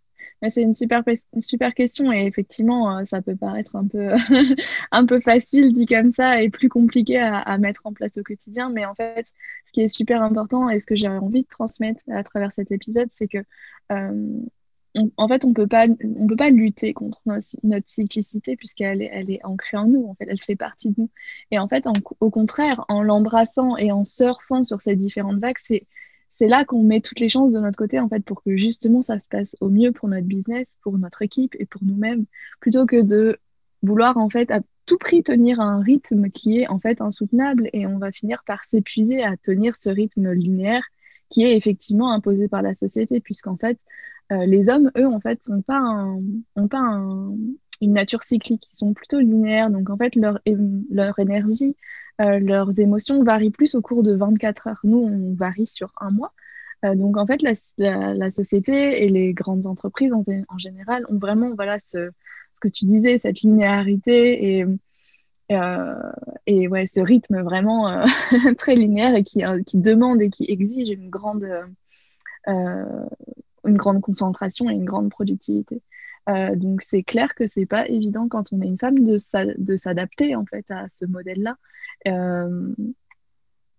C'est 0.50 0.62
une 0.62 0.76
super, 0.76 1.02
super 1.40 1.74
question 1.74 2.12
et 2.12 2.26
effectivement, 2.26 2.98
euh, 2.98 3.04
ça 3.04 3.22
peut 3.22 3.36
paraître 3.36 3.76
un 3.76 3.88
peu, 3.88 4.12
un 4.92 5.06
peu 5.06 5.20
facile 5.20 5.74
dit 5.74 5.88
comme 5.88 6.12
ça 6.14 6.42
et 6.42 6.50
plus 6.50 6.70
compliqué 6.70 7.18
à, 7.18 7.58
mettre 7.58 7.86
en 7.86 7.94
place 7.94 8.12
au 8.18 8.24
quotidien. 8.24 8.70
Mais 8.70 8.86
en 8.86 8.94
fait, 8.94 9.32
ce 9.66 9.72
qui 9.72 9.82
est 9.82 9.88
super 9.88 10.22
important 10.22 10.70
et 10.70 10.80
ce 10.80 10.86
que 10.86 10.96
j'ai 10.96 11.08
envie 11.08 11.44
de 11.44 11.48
transmettre 11.48 12.04
à 12.12 12.22
travers 12.22 12.52
cet 12.52 12.72
épisode, 12.72 13.08
c'est 13.12 13.28
que 13.28 13.40
en 15.18 15.28
fait, 15.28 15.46
on 15.46 15.54
peut 15.54 15.68
pas, 15.68 15.88
on 16.18 16.28
peut 16.28 16.36
pas 16.36 16.50
lutter 16.50 16.94
contre 16.94 17.22
notre, 17.26 17.88
cyclicité 17.88 18.56
puisqu'elle 18.56 19.02
est, 19.02 19.10
elle 19.12 19.30
est 19.30 19.44
ancrée 19.44 19.78
en 19.78 19.88
nous. 19.88 20.08
En 20.08 20.16
fait, 20.16 20.26
elle 20.30 20.42
fait 20.42 20.56
partie 20.56 20.90
de 20.90 20.96
nous. 20.98 21.10
Et 21.52 21.60
en 21.60 21.68
fait, 21.68 21.86
au 22.20 22.30
contraire, 22.30 22.86
en 22.88 23.04
l'embrassant 23.04 23.78
et 23.78 23.92
en 23.92 24.04
surfant 24.04 24.64
sur 24.64 24.82
ces 24.82 24.96
différentes 24.96 25.40
vagues, 25.40 25.58
c'est 25.62 25.86
c'est 26.38 26.48
là 26.48 26.66
qu'on 26.66 26.84
met 26.84 27.00
toutes 27.00 27.22
les 27.22 27.30
chances 27.30 27.54
de 27.54 27.60
notre 27.62 27.78
côté 27.78 27.98
en 28.00 28.10
fait 28.10 28.20
pour 28.20 28.44
que 28.44 28.58
justement 28.58 29.02
ça 29.02 29.20
se 29.20 29.30
passe 29.30 29.56
au 29.62 29.70
mieux 29.70 29.94
pour 29.94 30.10
notre 30.10 30.28
business, 30.28 30.78
pour 30.84 30.98
notre 30.98 31.22
équipe 31.22 31.56
et 31.60 31.66
pour 31.66 31.82
nous-mêmes, 31.84 32.26
plutôt 32.60 32.86
que 32.86 33.02
de 33.02 33.40
vouloir 33.84 34.18
en 34.18 34.30
fait 34.30 34.52
à 34.52 34.60
tout 34.86 34.98
prix 34.98 35.24
tenir 35.24 35.62
un 35.62 35.82
rythme 35.82 36.30
qui 36.30 36.60
est 36.60 36.68
en 36.68 36.78
fait 36.78 37.00
insoutenable 37.00 37.70
et 37.72 37.88
on 37.88 37.98
va 38.00 38.12
finir 38.12 38.44
par 38.46 38.64
s'épuiser 38.66 39.24
à 39.24 39.38
tenir 39.38 39.76
ce 39.78 39.90
rythme 39.90 40.32
linéaire 40.34 40.86
qui 41.30 41.44
est 41.44 41.56
effectivement 41.56 42.12
imposé 42.12 42.50
par 42.50 42.62
la 42.62 42.74
société 42.74 43.22
puisqu'en 43.22 43.56
fait 43.56 43.80
euh, 44.32 44.46
les 44.46 44.70
hommes, 44.70 44.92
eux, 44.98 45.08
en 45.08 45.20
fait, 45.20 45.48
n'ont 45.48 45.62
pas, 45.62 45.82
ont 46.56 46.68
pas 46.68 47.02
une 47.82 47.94
nature 47.94 48.24
cyclique. 48.24 48.68
Ils 48.72 48.76
sont 48.76 48.94
plutôt 48.94 49.20
linéaires. 49.20 49.70
Donc, 49.70 49.90
en 49.90 49.98
fait, 49.98 50.16
leur, 50.16 50.40
leur 50.90 51.20
énergie, 51.20 51.76
euh, 52.22 52.40
leurs 52.40 52.80
émotions 52.80 53.24
varient 53.24 53.52
plus 53.52 53.76
au 53.76 53.82
cours 53.82 54.04
de 54.04 54.14
24 54.16 54.68
heures. 54.68 54.80
Nous, 54.84 54.98
on 54.98 55.34
varie 55.36 55.68
sur 55.68 55.92
un 56.02 56.10
mois. 56.10 56.34
Euh, 56.86 56.96
donc, 56.96 57.18
en 57.18 57.26
fait, 57.26 57.42
la, 57.44 58.30
société 58.32 59.06
et 59.06 59.10
les 59.10 59.34
grandes 59.34 59.68
entreprises 59.68 60.14
en, 60.14 60.24
général 60.58 61.06
ont 61.10 61.18
vraiment 61.18 61.54
voilà, 61.56 61.78
ce, 61.80 62.10
que 62.62 62.68
tu 62.68 62.86
disais, 62.86 63.20
cette 63.20 63.42
linéarité 63.42 64.66
et, 66.48 66.68
ouais, 66.68 66.86
ce 66.88 67.02
rythme 67.02 67.44
vraiment 67.44 68.04
très 68.58 68.76
linéaire 68.76 69.16
et 69.16 69.24
qui 69.24 69.78
demande 69.78 70.22
et 70.22 70.30
qui 70.30 70.46
exige 70.50 70.90
une 70.90 71.10
grande 71.10 71.48
une 73.68 73.78
grande 73.78 74.02
concentration 74.02 74.70
et 74.70 74.74
une 74.74 74.86
grande 74.86 75.10
productivité. 75.10 75.82
Euh, 76.28 76.56
donc 76.56 76.82
c'est 76.82 77.04
clair 77.04 77.36
que 77.36 77.46
c'est 77.46 77.68
pas 77.68 77.88
évident 77.88 78.28
quand 78.28 78.52
on 78.52 78.62
est 78.62 78.68
une 78.68 78.80
femme 78.80 79.04
de, 79.04 79.18
s'adapter 79.18 80.36
en 80.36 80.46
fait 80.46 80.70
à 80.72 80.88
ce 80.90 81.06
modèle-là. 81.06 81.56
Euh, 82.08 82.74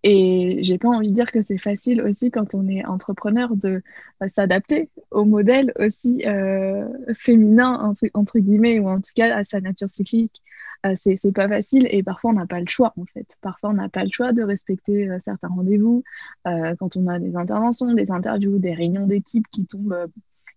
et 0.03 0.59
j'ai 0.61 0.77
pas 0.77 0.89
envie 0.89 1.09
de 1.09 1.15
dire 1.15 1.31
que 1.31 1.41
c'est 1.41 1.57
facile 1.57 2.01
aussi 2.01 2.29
quand 2.29 2.53
on 2.53 2.67
est 2.67 2.85
entrepreneur 2.85 3.55
de 3.55 3.81
euh, 4.23 4.27
s'adapter 4.27 4.89
au 5.11 5.25
modèle 5.25 5.73
aussi 5.79 6.23
euh, 6.27 6.87
féminin 7.13 7.93
entre, 8.13 8.39
guillemets 8.39 8.79
ou 8.79 8.87
en 8.87 8.97
tout 9.01 9.11
cas 9.15 9.35
à 9.35 9.43
sa 9.43 9.59
nature 9.59 9.89
cyclique. 9.89 10.41
Euh, 10.85 10.93
c'est 10.95 11.31
pas 11.33 11.47
facile 11.47 11.87
et 11.89 12.03
parfois 12.03 12.31
on 12.31 12.35
n'a 12.35 12.45
pas 12.45 12.59
le 12.59 12.67
choix 12.67 12.93
en 12.97 13.05
fait. 13.05 13.25
Parfois 13.41 13.71
on 13.71 13.73
n'a 13.73 13.89
pas 13.89 14.03
le 14.03 14.11
choix 14.11 14.33
de 14.33 14.43
respecter 14.43 15.09
euh, 15.09 15.17
certains 15.23 15.47
rendez-vous 15.47 16.03
quand 16.45 16.95
on 16.95 17.07
a 17.07 17.19
des 17.19 17.35
interventions, 17.35 17.93
des 17.93 18.11
interviews, 18.11 18.59
des 18.59 18.73
réunions 18.73 19.07
d'équipe 19.07 19.45
qui 19.51 19.65
tombent 19.65 20.07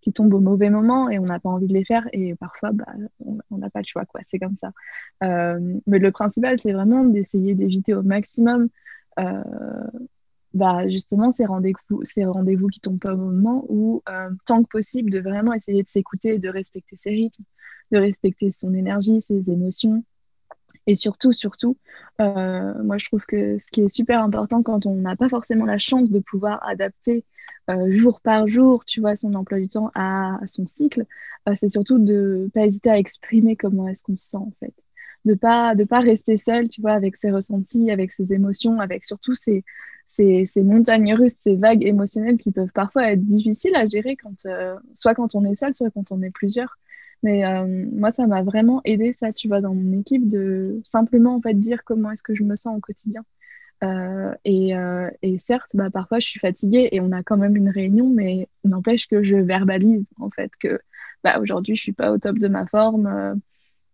qui 0.02 0.12
tombent 0.12 0.32
au 0.32 0.40
mauvais 0.40 0.70
moment 0.70 1.10
et 1.10 1.18
on 1.18 1.26
n'a 1.26 1.38
pas 1.40 1.50
envie 1.50 1.66
de 1.66 1.74
les 1.74 1.84
faire 1.84 2.08
et 2.12 2.34
parfois 2.34 2.72
bah, 2.72 2.86
on 3.50 3.58
n'a 3.58 3.68
pas 3.68 3.80
le 3.80 3.84
choix 3.84 4.06
quoi 4.06 4.20
c'est 4.26 4.38
comme 4.38 4.56
ça 4.56 4.72
mais 5.20 5.98
le 5.98 6.10
principal 6.10 6.58
c'est 6.58 6.72
vraiment 6.72 7.04
d'essayer 7.04 7.54
d'éviter 7.54 7.92
au 7.92 8.02
maximum 8.02 8.68
bah, 10.52 10.88
justement 10.88 11.30
ces 11.30 11.46
rendez-vous 11.46 12.00
ces 12.02 12.24
rendez-vous 12.24 12.66
qui 12.68 12.80
tombent 12.80 12.98
pas 12.98 13.14
au 13.14 13.16
moment 13.16 13.64
où 13.68 14.02
euh, 14.08 14.30
tant 14.46 14.62
que 14.62 14.68
possible 14.68 15.10
de 15.10 15.20
vraiment 15.20 15.52
essayer 15.52 15.82
de 15.84 15.88
s'écouter 15.88 16.38
de 16.38 16.48
respecter 16.48 16.96
ses 16.96 17.10
rythmes 17.10 17.44
de 17.92 17.98
respecter 17.98 18.50
son 18.50 18.74
énergie 18.74 19.20
ses 19.20 19.50
émotions. 19.50 20.04
Et 20.86 20.96
surtout 20.96 21.32
surtout 21.32 21.76
euh, 22.20 22.82
moi 22.82 22.98
je 22.98 23.06
trouve 23.06 23.26
que 23.26 23.58
ce 23.58 23.66
qui 23.70 23.82
est 23.82 23.94
super 23.94 24.22
important 24.22 24.62
quand 24.62 24.86
on 24.86 24.96
n'a 24.96 25.14
pas 25.14 25.28
forcément 25.28 25.66
la 25.66 25.78
chance 25.78 26.10
de 26.10 26.18
pouvoir 26.18 26.66
adapter 26.66 27.24
jour 27.88 28.20
par 28.20 28.48
jour 28.48 28.84
tu 28.84 29.00
vois 29.00 29.14
son 29.14 29.34
emploi 29.34 29.60
du 29.60 29.68
temps 29.68 29.92
à, 29.94 30.40
son 30.46 30.66
cycle 30.66 31.04
c'est 31.54 31.68
surtout 31.68 32.02
de 32.02 32.50
pas 32.52 32.66
hésiter 32.66 32.90
à 32.90 32.98
exprimer 32.98 33.54
comment 33.54 33.86
est-ce 33.86 34.02
qu'on 34.02 34.16
se 34.16 34.28
sent 34.30 34.38
en 34.38 34.52
fait 34.58 34.74
de 35.24 35.34
pas 35.34 35.74
de 35.74 35.84
pas 35.84 36.00
rester 36.00 36.36
seul, 36.36 36.68
tu 36.68 36.80
vois, 36.80 36.92
avec 36.92 37.16
ses 37.16 37.30
ressentis, 37.30 37.90
avec 37.90 38.12
ses 38.12 38.32
émotions, 38.32 38.80
avec 38.80 39.04
surtout 39.04 39.34
ces, 39.34 39.64
ces, 40.08 40.62
montagnes 40.62 41.14
russes, 41.14 41.36
ces 41.38 41.56
vagues 41.56 41.84
émotionnelles 41.84 42.36
qui 42.36 42.52
peuvent 42.52 42.72
parfois 42.72 43.12
être 43.12 43.24
difficiles 43.24 43.74
à 43.74 43.86
gérer 43.86 44.16
quand 44.16 44.46
euh, 44.46 44.76
soit 44.94 45.14
quand 45.14 45.34
on 45.34 45.44
est 45.44 45.54
seul, 45.54 45.74
soit 45.74 45.90
quand 45.90 46.12
on 46.12 46.22
est 46.22 46.30
plusieurs. 46.30 46.78
Mais 47.22 47.44
euh, 47.44 47.86
moi, 47.92 48.12
ça 48.12 48.26
m'a 48.26 48.42
vraiment 48.42 48.80
aidé 48.84 49.12
ça, 49.12 49.32
tu 49.32 49.48
vois, 49.48 49.60
dans 49.60 49.74
mon 49.74 50.00
équipe 50.00 50.26
de 50.26 50.80
simplement 50.84 51.36
en 51.36 51.40
fait 51.40 51.54
dire 51.54 51.84
comment 51.84 52.10
est-ce 52.10 52.22
que 52.22 52.34
je 52.34 52.44
me 52.44 52.56
sens 52.56 52.76
au 52.76 52.80
quotidien. 52.80 53.22
Euh, 53.82 54.34
et, 54.44 54.72
et, 55.22 55.38
certes, 55.38 55.70
bah, 55.74 55.90
parfois 55.90 56.18
je 56.18 56.26
suis 56.26 56.40
fatiguée 56.40 56.88
et 56.92 57.00
on 57.00 57.12
a 57.12 57.22
quand 57.22 57.36
même 57.36 57.56
une 57.56 57.70
réunion, 57.70 58.10
mais 58.10 58.48
n'empêche 58.64 59.06
que 59.06 59.22
je 59.22 59.36
verbalise 59.36 60.10
en 60.18 60.30
fait 60.30 60.52
que 60.60 60.80
bah, 61.24 61.38
aujourd'hui 61.40 61.76
je 61.76 61.82
suis 61.82 61.92
pas 61.92 62.12
au 62.12 62.18
top 62.18 62.38
de 62.38 62.48
ma 62.48 62.66
forme, 62.66 63.40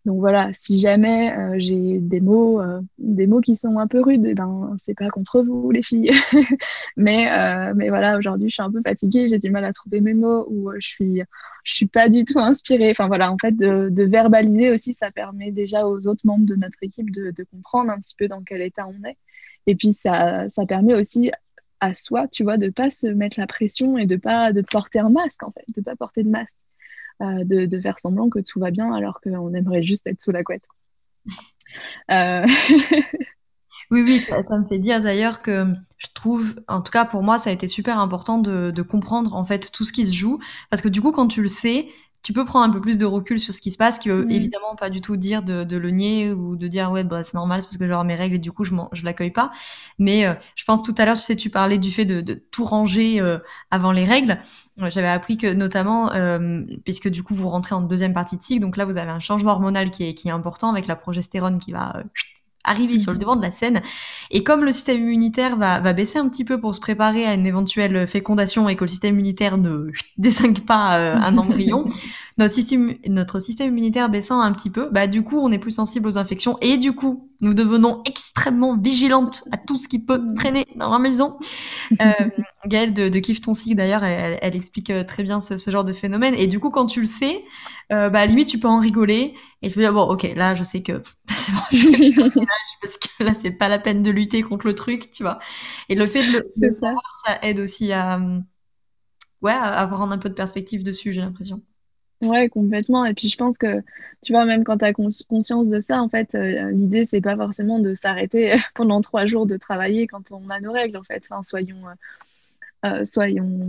donc 0.06 0.20
voilà, 0.20 0.52
si 0.52 0.78
jamais 0.78 1.36
euh, 1.36 1.56
j'ai 1.58 1.98
des 1.98 2.20
mots, 2.20 2.60
euh, 2.60 2.80
des 2.96 3.26
mots 3.26 3.40
qui 3.40 3.56
sont 3.56 3.80
un 3.80 3.88
peu 3.88 4.00
rudes, 4.00 4.24
eh 4.24 4.34
ben 4.34 4.76
c'est 4.78 4.94
pas 4.94 5.08
contre 5.08 5.42
vous 5.42 5.68
les 5.72 5.82
filles. 5.82 6.12
mais 6.96 7.28
euh, 7.32 7.72
mais 7.74 7.88
voilà, 7.88 8.16
aujourd'hui 8.16 8.48
je 8.48 8.54
suis 8.54 8.62
un 8.62 8.70
peu 8.70 8.80
fatiguée, 8.80 9.26
j'ai 9.26 9.40
du 9.40 9.50
mal 9.50 9.64
à 9.64 9.72
trouver 9.72 10.00
mes 10.00 10.14
mots 10.14 10.46
ou 10.48 10.70
je 10.78 10.86
suis 10.86 11.22
suis 11.64 11.86
pas 11.86 12.08
du 12.08 12.24
tout 12.24 12.38
inspirée. 12.38 12.90
Enfin 12.92 13.08
voilà, 13.08 13.32
en 13.32 13.36
fait 13.38 13.56
de, 13.56 14.04
verbaliser 14.04 14.70
aussi, 14.70 14.94
ça 14.94 15.10
permet 15.10 15.50
déjà 15.50 15.88
aux 15.88 16.06
autres 16.06 16.24
membres 16.24 16.46
de 16.46 16.54
notre 16.54 16.78
équipe 16.82 17.10
de, 17.10 17.32
comprendre 17.50 17.90
un 17.90 17.98
petit 18.00 18.14
peu 18.16 18.28
dans 18.28 18.42
quel 18.42 18.62
état 18.62 18.86
on 18.86 19.08
est. 19.08 19.16
Et 19.66 19.74
puis 19.74 19.92
ça 19.92 20.48
ça 20.48 20.66
permet 20.66 20.94
aussi 20.94 21.32
à 21.80 21.94
soi, 21.94 22.28
tu 22.28 22.44
vois, 22.44 22.58
de 22.58 22.70
pas 22.70 22.90
se 22.90 23.08
mettre 23.08 23.40
la 23.40 23.48
pression 23.48 23.98
et 23.98 24.06
de 24.06 24.16
pas 24.16 24.52
de 24.52 24.62
porter 24.62 25.00
un 25.00 25.10
masque 25.10 25.42
en 25.42 25.50
fait, 25.50 25.64
de 25.74 25.82
pas 25.82 25.96
porter 25.96 26.22
de 26.22 26.30
masque. 26.30 26.56
Euh, 27.22 27.44
de, 27.44 27.80
faire 27.80 27.98
semblant 27.98 28.28
que 28.28 28.40
tout 28.40 28.60
va 28.60 28.70
bien 28.70 28.92
alors 28.92 29.22
qu'on 29.22 29.54
aimerait 29.54 29.82
juste 29.82 30.06
être 30.06 30.20
sous 30.20 30.32
la 30.32 30.42
couette. 30.44 30.66
Euh, 32.12 32.46
oui, 33.90 34.02
oui, 34.02 34.20
ça, 34.20 34.58
me 34.58 34.64
fait 34.64 34.78
dire 34.78 35.00
d'ailleurs 35.00 35.42
que 35.42 35.66
je 35.98 36.06
trouve, 36.14 36.54
en 36.68 36.80
tout 36.80 36.92
cas 36.92 37.04
pour 37.04 37.24
moi, 37.24 37.38
ça 37.38 37.50
a 37.50 37.52
été 37.52 37.66
super 37.66 37.98
important 37.98 38.38
de, 38.38 38.70
de, 38.70 38.82
comprendre 38.82 39.34
en 39.34 39.44
fait 39.44 39.72
tout 39.72 39.84
ce 39.84 39.92
qui 39.92 40.06
se 40.06 40.12
joue, 40.12 40.38
parce 40.70 40.80
que 40.80 40.88
du 40.88 41.02
coup, 41.02 41.10
quand 41.10 41.26
tu 41.26 41.42
le 41.42 41.48
sais, 41.48 41.88
tu 42.26 42.32
peux 42.32 42.44
prendre 42.44 42.64
un 42.64 42.70
peu 42.70 42.80
plus 42.80 42.98
de 42.98 43.06
recul 43.06 43.38
sur 43.38 43.54
ce 43.54 43.60
qui 43.60 43.70
se 43.70 43.78
passe, 43.78 44.00
qui 44.00 44.08
veut 44.08 44.24
mm. 44.24 44.30
évidemment 44.32 44.74
pas 44.74 44.90
du 44.90 45.00
tout 45.00 45.16
dire 45.16 45.44
de, 45.44 45.62
de, 45.62 45.76
le 45.76 45.90
nier 45.90 46.32
ou 46.32 46.56
de 46.56 46.66
dire 46.66 46.90
ouais 46.90 47.04
bah 47.04 47.22
c'est 47.22 47.34
normal, 47.34 47.60
c'est 47.60 47.68
parce 47.68 47.76
que 47.76 47.86
j'ai 47.86 48.04
mes 48.04 48.16
règles 48.16 48.34
et 48.34 48.38
du 48.40 48.50
coup 48.50 48.64
je 48.64 48.74
je 48.90 49.04
l'accueille 49.04 49.30
pas. 49.30 49.52
Mais 50.00 50.26
euh, 50.26 50.34
je 50.56 50.64
pense 50.64 50.82
tout 50.82 50.94
à 50.98 51.04
l'heure, 51.04 51.14
tu 51.14 51.22
sais, 51.22 51.36
tu 51.36 51.50
parlais 51.50 51.78
du 51.78 51.92
fait 51.92 52.04
de, 52.04 52.20
de 52.20 52.34
tout 52.34 52.64
ranger 52.64 53.20
euh, 53.20 53.38
avant 53.70 53.92
les 53.92 54.02
règles. 54.02 54.40
J'avais 54.76 55.06
appris 55.06 55.38
que 55.38 55.54
notamment, 55.54 56.12
euh, 56.14 56.64
puisque 56.84 57.08
du 57.08 57.22
coup 57.22 57.32
vous 57.32 57.48
rentrez 57.48 57.76
en 57.76 57.80
deuxième 57.80 58.12
partie 58.12 58.36
de 58.36 58.42
cycle, 58.42 58.60
donc 58.60 58.76
là 58.76 58.86
vous 58.86 58.98
avez 58.98 59.12
un 59.12 59.20
changement 59.20 59.52
hormonal 59.52 59.92
qui 59.92 60.02
est, 60.02 60.14
qui 60.14 60.26
est 60.26 60.32
important 60.32 60.70
avec 60.72 60.88
la 60.88 60.96
progestérone 60.96 61.60
qui 61.60 61.70
va 61.70 62.02
arriver 62.66 62.98
sur 62.98 63.12
le 63.12 63.18
devant 63.18 63.36
de 63.36 63.42
la 63.42 63.50
scène. 63.50 63.80
Et 64.30 64.42
comme 64.42 64.64
le 64.64 64.72
système 64.72 65.00
immunitaire 65.00 65.56
va, 65.56 65.80
va 65.80 65.92
baisser 65.92 66.18
un 66.18 66.28
petit 66.28 66.44
peu 66.44 66.60
pour 66.60 66.74
se 66.74 66.80
préparer 66.80 67.24
à 67.24 67.34
une 67.34 67.46
éventuelle 67.46 68.06
fécondation 68.06 68.68
et 68.68 68.76
que 68.76 68.84
le 68.84 68.88
système 68.88 69.14
immunitaire 69.14 69.56
ne 69.56 69.90
désingue 70.18 70.60
pas 70.60 70.98
euh, 70.98 71.16
un 71.16 71.38
embryon, 71.38 71.86
notre 72.38 72.52
système, 72.52 72.94
notre 73.08 73.40
système 73.40 73.68
immunitaire 73.70 74.10
baissant 74.10 74.40
un 74.40 74.52
petit 74.52 74.68
peu, 74.68 74.90
bah 74.90 75.06
du 75.06 75.22
coup 75.24 75.38
on 75.38 75.50
est 75.52 75.58
plus 75.58 75.70
sensible 75.70 76.06
aux 76.06 76.18
infections 76.18 76.58
et 76.60 76.76
du 76.76 76.92
coup 76.92 77.30
nous 77.40 77.54
devenons 77.54 78.02
extrêmement 78.04 78.76
vigilantes 78.76 79.44
à 79.52 79.56
tout 79.56 79.76
ce 79.76 79.88
qui 79.88 80.04
peut 80.04 80.20
traîner 80.36 80.66
dans 80.76 80.90
la 80.90 80.98
maison. 80.98 81.38
Euh, 82.00 82.28
Gaëlle 82.66 82.92
de, 82.92 83.08
de 83.08 83.18
Kiff 83.20 83.40
ton 83.40 83.54
cycle 83.54 83.76
d'ailleurs, 83.76 84.02
elle, 84.02 84.40
elle, 84.42 84.56
explique 84.56 84.90
euh, 84.90 85.04
très 85.04 85.22
bien 85.22 85.38
ce, 85.38 85.56
ce, 85.56 85.70
genre 85.70 85.84
de 85.84 85.92
phénomène 85.92 86.34
et 86.34 86.48
du 86.48 86.58
coup 86.58 86.68
quand 86.68 86.86
tu 86.86 86.98
le 86.98 87.06
sais, 87.06 87.44
euh, 87.92 88.10
bah 88.10 88.18
à 88.18 88.26
limite 88.26 88.48
tu 88.48 88.58
peux 88.58 88.66
en 88.66 88.80
rigoler 88.80 89.34
et 89.62 89.68
tu 89.68 89.76
peux 89.76 89.82
dire 89.82 89.92
bon 89.92 90.02
ok 90.02 90.24
là 90.34 90.56
je 90.56 90.64
sais 90.64 90.82
que 90.82 91.00
c'est 91.30 91.52
bon, 91.52 91.60
je 91.70 92.30
parce 92.82 92.98
que 92.98 93.22
là 93.22 93.34
c'est 93.34 93.52
pas 93.52 93.68
la 93.68 93.78
peine 93.78 94.02
de 94.02 94.10
lutter 94.10 94.42
contre 94.42 94.66
le 94.66 94.74
truc, 94.74 95.12
tu 95.12 95.22
vois. 95.22 95.38
Et 95.88 95.94
le 95.94 96.08
fait 96.08 96.26
de 96.26 96.32
le 96.32 96.52
de 96.56 96.72
savoir, 96.72 97.04
ça 97.24 97.38
aide 97.42 97.60
aussi 97.60 97.92
à 97.92 98.20
ouais 99.42 99.52
à 99.52 99.86
prendre 99.86 100.12
un 100.12 100.18
peu 100.18 100.28
de 100.28 100.34
perspective 100.34 100.82
dessus, 100.82 101.12
j'ai 101.12 101.20
l'impression. 101.20 101.62
Ouais, 102.22 102.48
complètement. 102.48 103.04
Et 103.04 103.14
puis 103.14 103.28
je 103.28 103.36
pense 103.36 103.58
que, 103.58 103.82
tu 104.22 104.32
vois, 104.32 104.44
même 104.46 104.64
quand 104.64 104.78
tu 104.78 104.84
as 104.86 104.92
conscience 104.94 105.68
de 105.68 105.80
ça, 105.80 106.02
en 106.02 106.08
fait, 106.08 106.34
euh, 106.34 106.70
l'idée, 106.70 107.04
c'est 107.04 107.20
pas 107.20 107.36
forcément 107.36 107.78
de 107.78 107.92
s'arrêter 107.94 108.54
pendant 108.74 109.00
trois 109.02 109.26
jours 109.26 109.46
de 109.46 109.56
travailler 109.56 110.06
quand 110.06 110.32
on 110.32 110.48
a 110.48 110.60
nos 110.60 110.72
règles, 110.72 110.96
en 110.96 111.02
fait. 111.02 111.22
Enfin, 111.28 111.42
soyons, 111.42 111.86
euh, 111.88 113.00
euh 113.00 113.04
soyons 113.04 113.60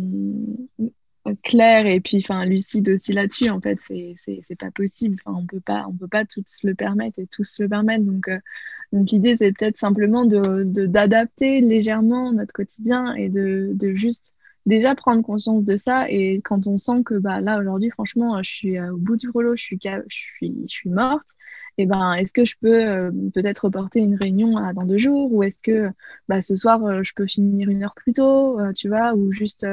clairs 1.43 1.88
et 1.88 1.99
puis 1.99 2.17
enfin 2.17 2.45
lucides 2.45 2.89
aussi 2.89 3.13
là-dessus. 3.13 3.49
En 3.49 3.60
fait, 3.62 3.77
c'est 3.81 4.55
pas 4.60 4.71
possible. 4.71 5.17
Enfin, 5.25 5.38
on 5.41 5.45
peut 5.45 5.60
pas, 5.60 5.86
on 5.89 5.93
peut 5.93 6.07
pas 6.07 6.25
tous 6.25 6.63
le 6.63 6.75
permettre 6.75 7.19
et 7.19 7.27
tous 7.27 7.60
le 7.60 7.67
permettre. 7.69 8.05
Donc, 8.05 8.27
euh, 8.29 8.39
donc 8.93 9.12
l'idée, 9.12 9.36
c'est 9.38 9.51
peut-être 9.51 9.77
simplement 9.77 10.25
de 10.25 10.63
d'adapter 10.86 11.62
légèrement 11.62 12.31
notre 12.31 12.53
quotidien 12.53 13.13
et 13.15 13.29
de, 13.29 13.71
de 13.73 13.93
juste 13.93 14.37
déjà 14.67 14.95
prendre 14.95 15.23
conscience 15.23 15.63
de 15.63 15.77
ça 15.77 16.10
et 16.10 16.41
quand 16.43 16.67
on 16.67 16.77
sent 16.77 17.03
que 17.06 17.15
bah 17.15 17.39
là 17.39 17.58
aujourd'hui 17.58 17.89
franchement 17.89 18.43
je 18.43 18.49
suis 18.49 18.77
euh, 18.77 18.93
au 18.93 18.97
bout 18.97 19.15
du 19.15 19.30
rouleau 19.30 19.56
je 19.56 19.63
suis 19.63 19.80
je 19.82 19.99
suis 20.10 20.53
je 20.63 20.71
suis 20.71 20.89
morte 20.89 21.30
et 21.77 21.86
ben 21.86 22.13
est-ce 22.13 22.34
que 22.34 22.43
je 22.43 22.56
peux 22.62 22.84
euh, 22.84 23.10
peut-être 23.34 23.65
reporter 23.65 24.01
une 24.01 24.15
réunion 24.15 24.58
à 24.58 24.73
dans 24.73 24.86
deux 24.86 24.97
jours 24.97 25.32
ou 25.32 25.41
est-ce 25.41 25.60
que 25.63 25.89
bah 26.27 26.41
ce 26.41 26.56
soir 26.56 26.84
euh, 26.84 27.01
je 27.01 27.13
peux 27.15 27.25
finir 27.25 27.69
une 27.69 27.84
heure 27.84 27.95
plus 27.95 28.12
tôt 28.12 28.60
tu 28.75 28.89
vois 28.89 29.15
ou 29.15 29.32
juste 29.32 29.65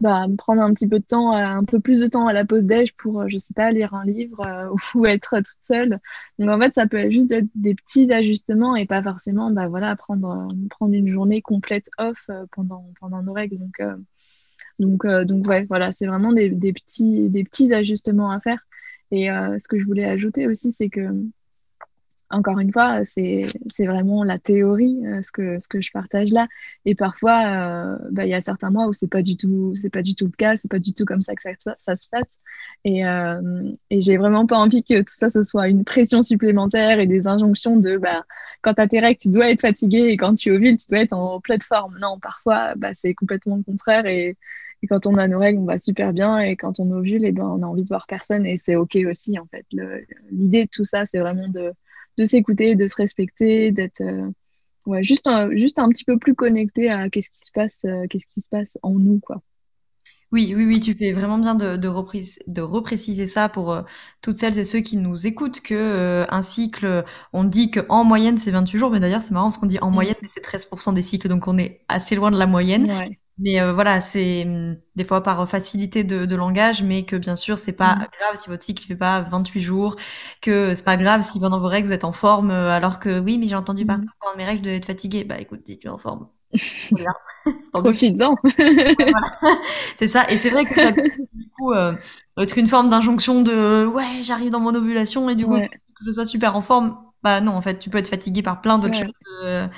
bah, 0.00 0.26
prendre 0.36 0.62
un 0.62 0.72
petit 0.72 0.88
peu 0.88 0.98
de 0.98 1.04
temps, 1.04 1.32
un 1.32 1.62
peu 1.62 1.78
plus 1.78 2.00
de 2.00 2.08
temps 2.08 2.26
à 2.26 2.32
la 2.32 2.44
pause 2.44 2.64
déj 2.64 2.92
pour, 2.96 3.28
je 3.28 3.38
sais 3.38 3.54
pas, 3.54 3.70
lire 3.70 3.94
un 3.94 4.04
livre 4.04 4.42
ou 4.96 5.06
être 5.06 5.36
toute 5.36 5.62
seule. 5.62 6.00
Donc 6.40 6.50
en 6.50 6.58
fait, 6.58 6.74
ça 6.74 6.88
peut 6.88 7.08
juste 7.10 7.30
être 7.30 7.46
des 7.54 7.74
petits 7.74 8.12
ajustements 8.12 8.74
et 8.74 8.86
pas 8.86 9.02
forcément, 9.02 9.50
bah 9.52 9.68
voilà, 9.68 9.94
prendre, 9.94 10.48
prendre 10.70 10.94
une 10.94 11.06
journée 11.06 11.40
complète 11.40 11.88
off 11.98 12.30
pendant, 12.50 12.90
pendant 12.98 13.22
nos 13.22 13.32
règles. 13.32 13.58
Donc, 13.58 13.80
donc, 14.78 15.04
euh, 15.04 15.24
donc 15.24 15.46
ouais, 15.46 15.64
voilà, 15.68 15.92
c'est 15.92 16.06
vraiment 16.06 16.32
des, 16.32 16.50
petits, 16.72 17.28
des 17.30 17.44
petits 17.44 17.72
ajustements 17.72 18.30
à 18.30 18.40
faire. 18.40 18.66
Et 19.10 19.30
euh, 19.30 19.56
ce 19.58 19.68
que 19.68 19.78
je 19.78 19.84
voulais 19.84 20.04
ajouter 20.04 20.46
aussi, 20.46 20.72
c'est 20.72 20.88
que, 20.88 21.00
encore 22.32 22.58
une 22.58 22.72
fois, 22.72 23.04
c'est 23.04 23.44
vraiment 23.78 24.24
la 24.24 24.38
théorie, 24.38 24.98
euh, 25.06 25.22
ce, 25.22 25.30
que, 25.32 25.58
ce 25.58 25.68
que 25.68 25.80
je 25.80 25.90
partage 25.92 26.30
là. 26.30 26.48
Et 26.84 26.94
parfois, 26.94 27.98
bah, 28.10 28.24
il 28.24 28.30
y 28.30 28.34
a 28.34 28.40
certains 28.40 28.70
mois 28.70 28.86
où 28.86 28.92
c'est 28.92 29.08
pas 29.08 29.18
pas 29.18 29.22
du 30.02 30.14
tout 30.14 30.26
le 30.26 30.36
cas, 30.36 30.56
c'est 30.56 30.70
pas 30.70 30.78
du 30.78 30.92
tout 30.94 31.04
comme 31.04 31.20
ça 31.20 31.34
que 31.34 31.42
ça, 31.78 31.96
se 31.96 32.08
passe. 32.10 32.38
Et, 32.84 33.02
et 33.90 34.00
j'ai 34.00 34.16
vraiment 34.16 34.46
pas 34.46 34.58
envie 34.58 34.82
que 34.82 35.00
tout 35.00 35.14
ça 35.14 35.30
ce 35.30 35.42
soit 35.42 35.68
une 35.68 35.84
pression 35.84 36.22
supplémentaire 36.22 36.98
et 36.98 37.06
des 37.06 37.26
injonctions 37.26 37.76
de 37.78 37.96
bah, 37.96 38.24
quand 38.62 38.74
tu 38.74 38.80
as 38.80 38.88
tes 38.88 39.00
règles, 39.00 39.18
tu 39.20 39.30
dois 39.30 39.50
être 39.50 39.60
fatigué 39.60 39.98
et 40.08 40.16
quand 40.16 40.34
tu 40.34 40.50
ovules, 40.50 40.76
tu 40.76 40.86
dois 40.90 41.00
être 41.00 41.12
en 41.12 41.40
pleine 41.40 41.60
forme. 41.60 41.98
Non, 42.00 42.18
parfois, 42.20 42.74
bah, 42.76 42.90
c'est 42.94 43.14
complètement 43.14 43.56
le 43.56 43.62
contraire 43.62 44.06
et, 44.06 44.36
et 44.82 44.86
quand 44.88 45.06
on 45.06 45.16
a 45.16 45.28
nos 45.28 45.38
règles, 45.38 45.60
on 45.60 45.64
va 45.64 45.78
super 45.78 46.12
bien. 46.12 46.38
Et 46.40 46.56
quand 46.56 46.80
on 46.80 46.90
ovule, 46.90 47.24
et 47.24 47.28
eh 47.28 47.32
ben, 47.32 47.44
on 47.44 47.62
a 47.62 47.66
envie 47.66 47.82
de 47.82 47.88
voir 47.88 48.06
personne. 48.06 48.46
Et 48.46 48.56
c'est 48.56 48.76
OK 48.76 48.96
aussi, 49.08 49.38
en 49.38 49.46
fait. 49.46 49.64
L'idée 50.30 50.64
de 50.64 50.70
tout 50.70 50.84
ça, 50.84 51.06
c'est 51.06 51.20
vraiment 51.20 51.48
de, 51.48 51.72
de 52.22 52.26
s'écouter, 52.26 52.76
de 52.76 52.86
se 52.86 52.96
respecter, 52.96 53.72
d'être 53.72 54.00
euh, 54.00 54.30
ouais, 54.86 55.02
juste, 55.02 55.26
un, 55.26 55.54
juste 55.54 55.78
un 55.78 55.88
petit 55.88 56.04
peu 56.04 56.18
plus 56.18 56.34
connecté 56.34 56.90
à 56.90 57.08
qu'est-ce 57.10 57.30
qui 57.30 57.44
se 57.44 57.52
passe, 57.52 57.80
euh, 57.84 58.06
qu'est-ce 58.08 58.26
qui 58.26 58.40
se 58.40 58.48
passe 58.48 58.78
en 58.82 58.92
nous, 58.92 59.20
quoi. 59.20 59.42
Oui, 60.30 60.54
oui, 60.56 60.64
oui, 60.64 60.80
tu 60.80 60.94
fais 60.94 61.12
vraiment 61.12 61.36
bien 61.36 61.54
de, 61.54 61.76
de, 61.76 61.88
reprise, 61.88 62.38
de 62.46 62.62
repréciser 62.62 63.26
ça 63.26 63.50
pour 63.50 63.70
euh, 63.70 63.82
toutes 64.22 64.38
celles 64.38 64.58
et 64.58 64.64
ceux 64.64 64.80
qui 64.80 64.96
nous 64.96 65.26
écoutent 65.26 65.60
que 65.60 66.24
un 66.26 66.40
cycle, 66.40 67.04
on 67.34 67.44
dit 67.44 67.70
qu'en 67.70 68.02
moyenne 68.02 68.38
c'est 68.38 68.50
28 68.50 68.78
jours, 68.78 68.90
mais 68.90 68.98
d'ailleurs 68.98 69.20
c'est 69.20 69.34
marrant 69.34 69.50
ce 69.50 69.58
qu'on 69.58 69.66
dit 69.66 69.78
en 69.80 69.90
mm. 69.90 69.94
moyenne, 69.94 70.16
mais 70.22 70.28
c'est 70.28 70.42
13% 70.42 70.94
des 70.94 71.02
cycles, 71.02 71.28
donc 71.28 71.48
on 71.48 71.58
est 71.58 71.82
assez 71.88 72.14
loin 72.14 72.30
de 72.30 72.38
la 72.38 72.46
moyenne. 72.46 72.88
Ouais. 72.88 73.18
Mais 73.38 73.60
euh, 73.60 73.72
voilà, 73.72 74.00
c'est 74.00 74.44
hum, 74.44 74.76
des 74.94 75.04
fois 75.04 75.22
par 75.22 75.48
facilité 75.48 76.04
de, 76.04 76.26
de, 76.26 76.36
langage, 76.36 76.82
mais 76.82 77.04
que 77.04 77.16
bien 77.16 77.34
sûr, 77.34 77.58
c'est 77.58 77.72
pas 77.72 77.96
mmh. 77.96 78.06
grave 78.20 78.36
si 78.36 78.48
votre 78.48 78.62
cycle 78.62 78.84
fait 78.86 78.96
pas 78.96 79.22
28 79.22 79.60
jours, 79.60 79.96
que 80.42 80.74
c'est 80.74 80.84
pas 80.84 80.96
grave 80.96 81.22
si 81.22 81.40
pendant 81.40 81.58
vos 81.58 81.68
règles 81.68 81.88
vous 81.88 81.94
êtes 81.94 82.04
en 82.04 82.12
forme, 82.12 82.50
euh, 82.50 82.70
alors 82.70 82.98
que 82.98 83.20
oui, 83.20 83.38
mais 83.38 83.48
j'ai 83.48 83.56
entendu 83.56 83.86
partout 83.86 84.02
mmh. 84.02 84.20
pendant 84.20 84.36
mes 84.36 84.44
règles 84.44 84.58
je 84.58 84.64
devais 84.64 84.76
être 84.76 84.86
fatiguée. 84.86 85.24
Bah 85.24 85.40
écoute, 85.40 85.60
dis 85.64 85.78
tu 85.78 85.86
es 85.86 85.90
en 85.90 85.98
forme. 85.98 86.28
Profites-en. 87.72 88.36
c'est 89.96 90.08
ça, 90.08 90.30
et 90.30 90.36
c'est 90.36 90.50
vrai 90.50 90.64
que 90.66 90.74
ça 90.74 90.92
peut 90.92 91.10
du 91.32 91.48
coup 91.56 91.72
euh, 91.72 91.94
être 92.38 92.58
une 92.58 92.66
forme 92.66 92.90
d'injonction 92.90 93.42
de 93.42 93.86
ouais, 93.86 94.22
j'arrive 94.22 94.50
dans 94.50 94.60
mon 94.60 94.74
ovulation 94.74 95.30
et 95.30 95.34
du 95.34 95.46
coup 95.46 95.58
que 95.58 96.04
je 96.06 96.12
sois 96.12 96.26
super 96.26 96.54
en 96.54 96.60
forme. 96.60 96.96
Bah 97.22 97.40
non, 97.40 97.52
en 97.52 97.62
fait, 97.62 97.78
tu 97.78 97.88
peux 97.88 97.98
être 97.98 98.08
fatigué 98.08 98.42
par 98.42 98.60
plein 98.60 98.78
d'autres 98.78 98.98
choses 98.98 99.12
euh, 99.44 99.68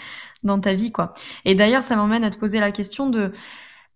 dans 0.45 0.61
ta 0.61 0.75
vie, 0.75 0.93
quoi. 0.93 1.15
Et 1.45 1.55
d'ailleurs, 1.55 1.83
ça 1.83 1.97
m'emmène 1.97 2.25
à 2.25 2.31
te 2.31 2.39
poser 2.39 2.61
la 2.61 2.73
question 2.73 3.09
de... 3.11 3.33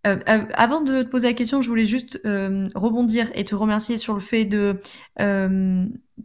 Euh, 0.06 0.16
avant 0.54 0.80
de 0.80 1.02
te 1.02 1.08
poser 1.08 1.28
la 1.28 1.34
question, 1.34 1.61
je 1.61 1.68
voulais 1.68 1.87
juste 1.87 2.20
euh, 2.24 2.68
rebondir 2.74 3.30
et 3.34 3.44
te 3.44 3.54
remercier 3.54 3.98
sur 3.98 4.14
le 4.14 4.20
fait 4.20 4.44
de, 4.44 4.80
euh, 5.20 5.84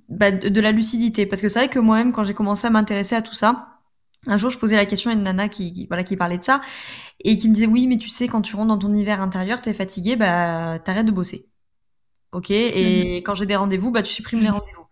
bah, 0.10 0.32
de 0.32 0.62
la 0.62 0.72
lucidité. 0.72 1.26
Parce 1.26 1.42
que 1.42 1.50
c'est 1.50 1.60
vrai 1.60 1.70
que 1.70 1.80
moi-même, 1.80 2.14
quand 2.14 2.24
j'ai 2.24 2.34
commencé 2.34 2.68
à 2.68 2.70
m'intéresser 2.70 3.16
à 3.16 3.22
tout 3.22 3.34
ça, 3.34 3.80
un 4.28 4.38
jour, 4.38 4.50
je 4.50 4.58
posais 4.58 4.76
la 4.76 4.86
question 4.86 5.10
à 5.12 5.14
une 5.14 5.24
nana 5.24 5.50
qui, 5.50 5.74
qui, 5.74 5.88
voilà, 5.88 6.04
qui 6.04 6.16
parlait 6.16 6.38
de 6.38 6.44
ça 6.44 6.62
et 7.24 7.36
qui 7.36 7.50
me 7.50 7.54
disait 7.54 7.68
oui, 7.68 7.88
mais 7.88 7.98
tu 7.98 8.10
sais, 8.10 8.28
quand 8.28 8.42
tu 8.42 8.56
rentres 8.56 8.70
dans 8.70 8.78
ton 8.78 8.94
hiver 8.94 9.22
intérieur, 9.22 9.60
t'es 9.62 9.74
fatigué, 9.74 10.16
bah 10.16 10.80
t'arrêtes 10.80 11.06
de 11.06 11.12
bosser. 11.12 11.50
Ok? 12.32 12.52
Et 12.52 13.20
mmh 13.20 13.24
quand 13.24 13.36
j'ai 13.36 13.46
des 13.46 13.56
rendez-vous, 13.56 13.92
bah 13.92 14.02
tu 14.04 14.12
supprimes 14.14 14.42
les 14.42 14.50
rendez-vous. 14.50 14.83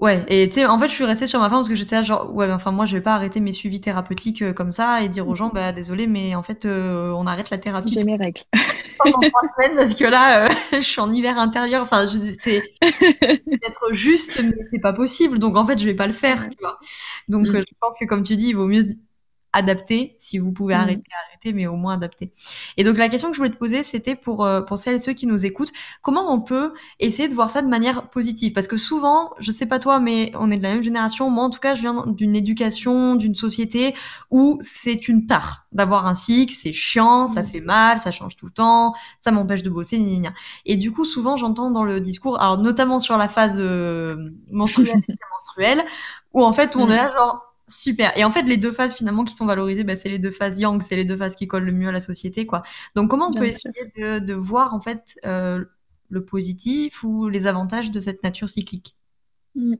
Ouais, 0.00 0.24
et 0.28 0.48
tu 0.48 0.54
sais, 0.54 0.66
en 0.66 0.78
fait, 0.78 0.88
je 0.88 0.94
suis 0.94 1.04
restée 1.04 1.26
sur 1.26 1.40
ma 1.40 1.50
fin 1.50 1.56
parce 1.56 1.68
que 1.68 1.74
j'étais 1.74 1.94
là, 1.94 2.02
genre, 2.02 2.34
ouais, 2.34 2.50
enfin, 2.50 2.70
moi, 2.70 2.86
je 2.86 2.96
vais 2.96 3.02
pas 3.02 3.14
arrêter 3.14 3.38
mes 3.38 3.52
suivis 3.52 3.82
thérapeutiques 3.82 4.40
euh, 4.40 4.54
comme 4.54 4.70
ça 4.70 5.02
et 5.02 5.10
dire 5.10 5.28
aux 5.28 5.34
gens, 5.34 5.50
bah, 5.50 5.72
désolé, 5.72 6.06
mais 6.06 6.34
en 6.34 6.42
fait, 6.42 6.64
euh, 6.64 7.10
on 7.10 7.26
arrête 7.26 7.50
la 7.50 7.58
thérapie. 7.58 7.90
J'ai 7.90 8.04
mes 8.04 8.16
règles. 8.16 8.40
Pendant 8.98 9.20
trois 9.20 9.48
semaines 9.48 9.76
parce 9.76 9.94
que 9.94 10.04
là, 10.04 10.46
euh, 10.46 10.48
je 10.72 10.80
suis 10.80 11.02
en 11.02 11.12
hiver 11.12 11.36
intérieur. 11.38 11.82
Enfin, 11.82 12.06
c'est 12.38 12.62
être 12.82 13.92
juste, 13.92 14.42
mais 14.42 14.64
c'est 14.64 14.80
pas 14.80 14.94
possible. 14.94 15.38
Donc, 15.38 15.58
en 15.58 15.66
fait, 15.66 15.78
je 15.78 15.84
vais 15.84 15.94
pas 15.94 16.06
le 16.06 16.14
faire, 16.14 16.48
tu 16.48 16.56
vois. 16.60 16.78
Donc, 17.28 17.46
mm. 17.46 17.56
je 17.56 17.74
pense 17.78 17.98
que, 17.98 18.06
comme 18.06 18.22
tu 18.22 18.36
dis, 18.36 18.48
il 18.48 18.56
vaut 18.56 18.66
mieux 18.66 18.84
adapter. 19.52 20.16
Si 20.18 20.38
vous 20.38 20.52
pouvez 20.52 20.74
mm. 20.74 20.80
arrêter, 20.80 21.08
arrêter, 21.28 21.52
mais 21.52 21.66
au 21.66 21.76
moins 21.76 21.94
adapter. 21.94 22.32
Et 22.76 22.84
donc 22.84 22.98
la 22.98 23.08
question 23.08 23.28
que 23.28 23.34
je 23.34 23.38
voulais 23.38 23.50
te 23.50 23.56
poser, 23.56 23.82
c'était 23.82 24.14
pour 24.14 24.44
euh, 24.44 24.60
pour 24.60 24.78
celles 24.78 24.96
et 24.96 24.98
ceux 24.98 25.12
qui 25.12 25.26
nous 25.26 25.44
écoutent, 25.44 25.72
comment 26.02 26.32
on 26.32 26.40
peut 26.40 26.72
essayer 26.98 27.28
de 27.28 27.34
voir 27.34 27.50
ça 27.50 27.62
de 27.62 27.68
manière 27.68 28.08
positive? 28.08 28.52
Parce 28.52 28.66
que 28.66 28.76
souvent, 28.76 29.30
je 29.38 29.50
sais 29.50 29.66
pas 29.66 29.78
toi, 29.78 30.00
mais 30.00 30.32
on 30.34 30.50
est 30.50 30.56
de 30.56 30.62
la 30.62 30.74
même 30.74 30.82
génération. 30.82 31.30
Moi, 31.30 31.44
en 31.44 31.50
tout 31.50 31.60
cas, 31.60 31.74
je 31.74 31.82
viens 31.82 32.04
d'une 32.06 32.36
éducation, 32.36 33.16
d'une 33.16 33.34
société 33.34 33.94
où 34.30 34.58
c'est 34.60 35.08
une 35.08 35.26
tare 35.26 35.66
d'avoir 35.72 36.06
un 36.06 36.14
cycle, 36.14 36.52
c'est 36.52 36.72
chiant, 36.72 37.26
ça 37.26 37.42
mm. 37.42 37.46
fait 37.46 37.60
mal, 37.60 37.98
ça 37.98 38.12
change 38.12 38.36
tout 38.36 38.46
le 38.46 38.52
temps, 38.52 38.94
ça 39.20 39.30
m'empêche 39.30 39.62
de 39.62 39.70
bosser, 39.70 39.98
ni, 39.98 40.18
ni, 40.18 40.28
Et 40.66 40.76
du 40.76 40.92
coup, 40.92 41.04
souvent, 41.04 41.36
j'entends 41.36 41.70
dans 41.70 41.84
le 41.84 42.00
discours, 42.00 42.40
alors 42.40 42.58
notamment 42.58 42.98
sur 42.98 43.16
la 43.16 43.28
phase 43.28 43.58
euh, 43.60 44.16
menstruelle, 44.50 45.02
menstruelle, 45.32 45.84
où 46.32 46.44
en 46.44 46.52
fait, 46.52 46.76
on 46.76 46.88
est 46.88 46.96
là 46.96 47.10
genre 47.10 47.49
Super. 47.70 48.12
Et 48.18 48.24
en 48.24 48.32
fait, 48.32 48.42
les 48.42 48.56
deux 48.56 48.72
phases 48.72 48.94
finalement 48.94 49.24
qui 49.24 49.32
sont 49.32 49.46
valorisées, 49.46 49.84
bah, 49.84 49.94
c'est 49.94 50.08
les 50.08 50.18
deux 50.18 50.32
phases 50.32 50.58
yang, 50.58 50.82
c'est 50.82 50.96
les 50.96 51.04
deux 51.04 51.16
phases 51.16 51.36
qui 51.36 51.46
collent 51.46 51.64
le 51.64 51.72
mieux 51.72 51.88
à 51.88 51.92
la 51.92 52.00
société, 52.00 52.44
quoi. 52.44 52.64
Donc, 52.96 53.08
comment 53.10 53.28
on 53.28 53.32
peut 53.32 53.46
essayer 53.46 53.72
de, 53.96 54.18
de, 54.18 54.34
voir 54.34 54.74
en 54.74 54.80
fait 54.80 55.16
euh, 55.24 55.64
le 56.08 56.24
positif 56.24 57.04
ou 57.04 57.28
les 57.28 57.46
avantages 57.46 57.92
de 57.92 58.00
cette 58.00 58.24
nature 58.24 58.48
cyclique? 58.48 58.96
Mmh. 59.54 59.74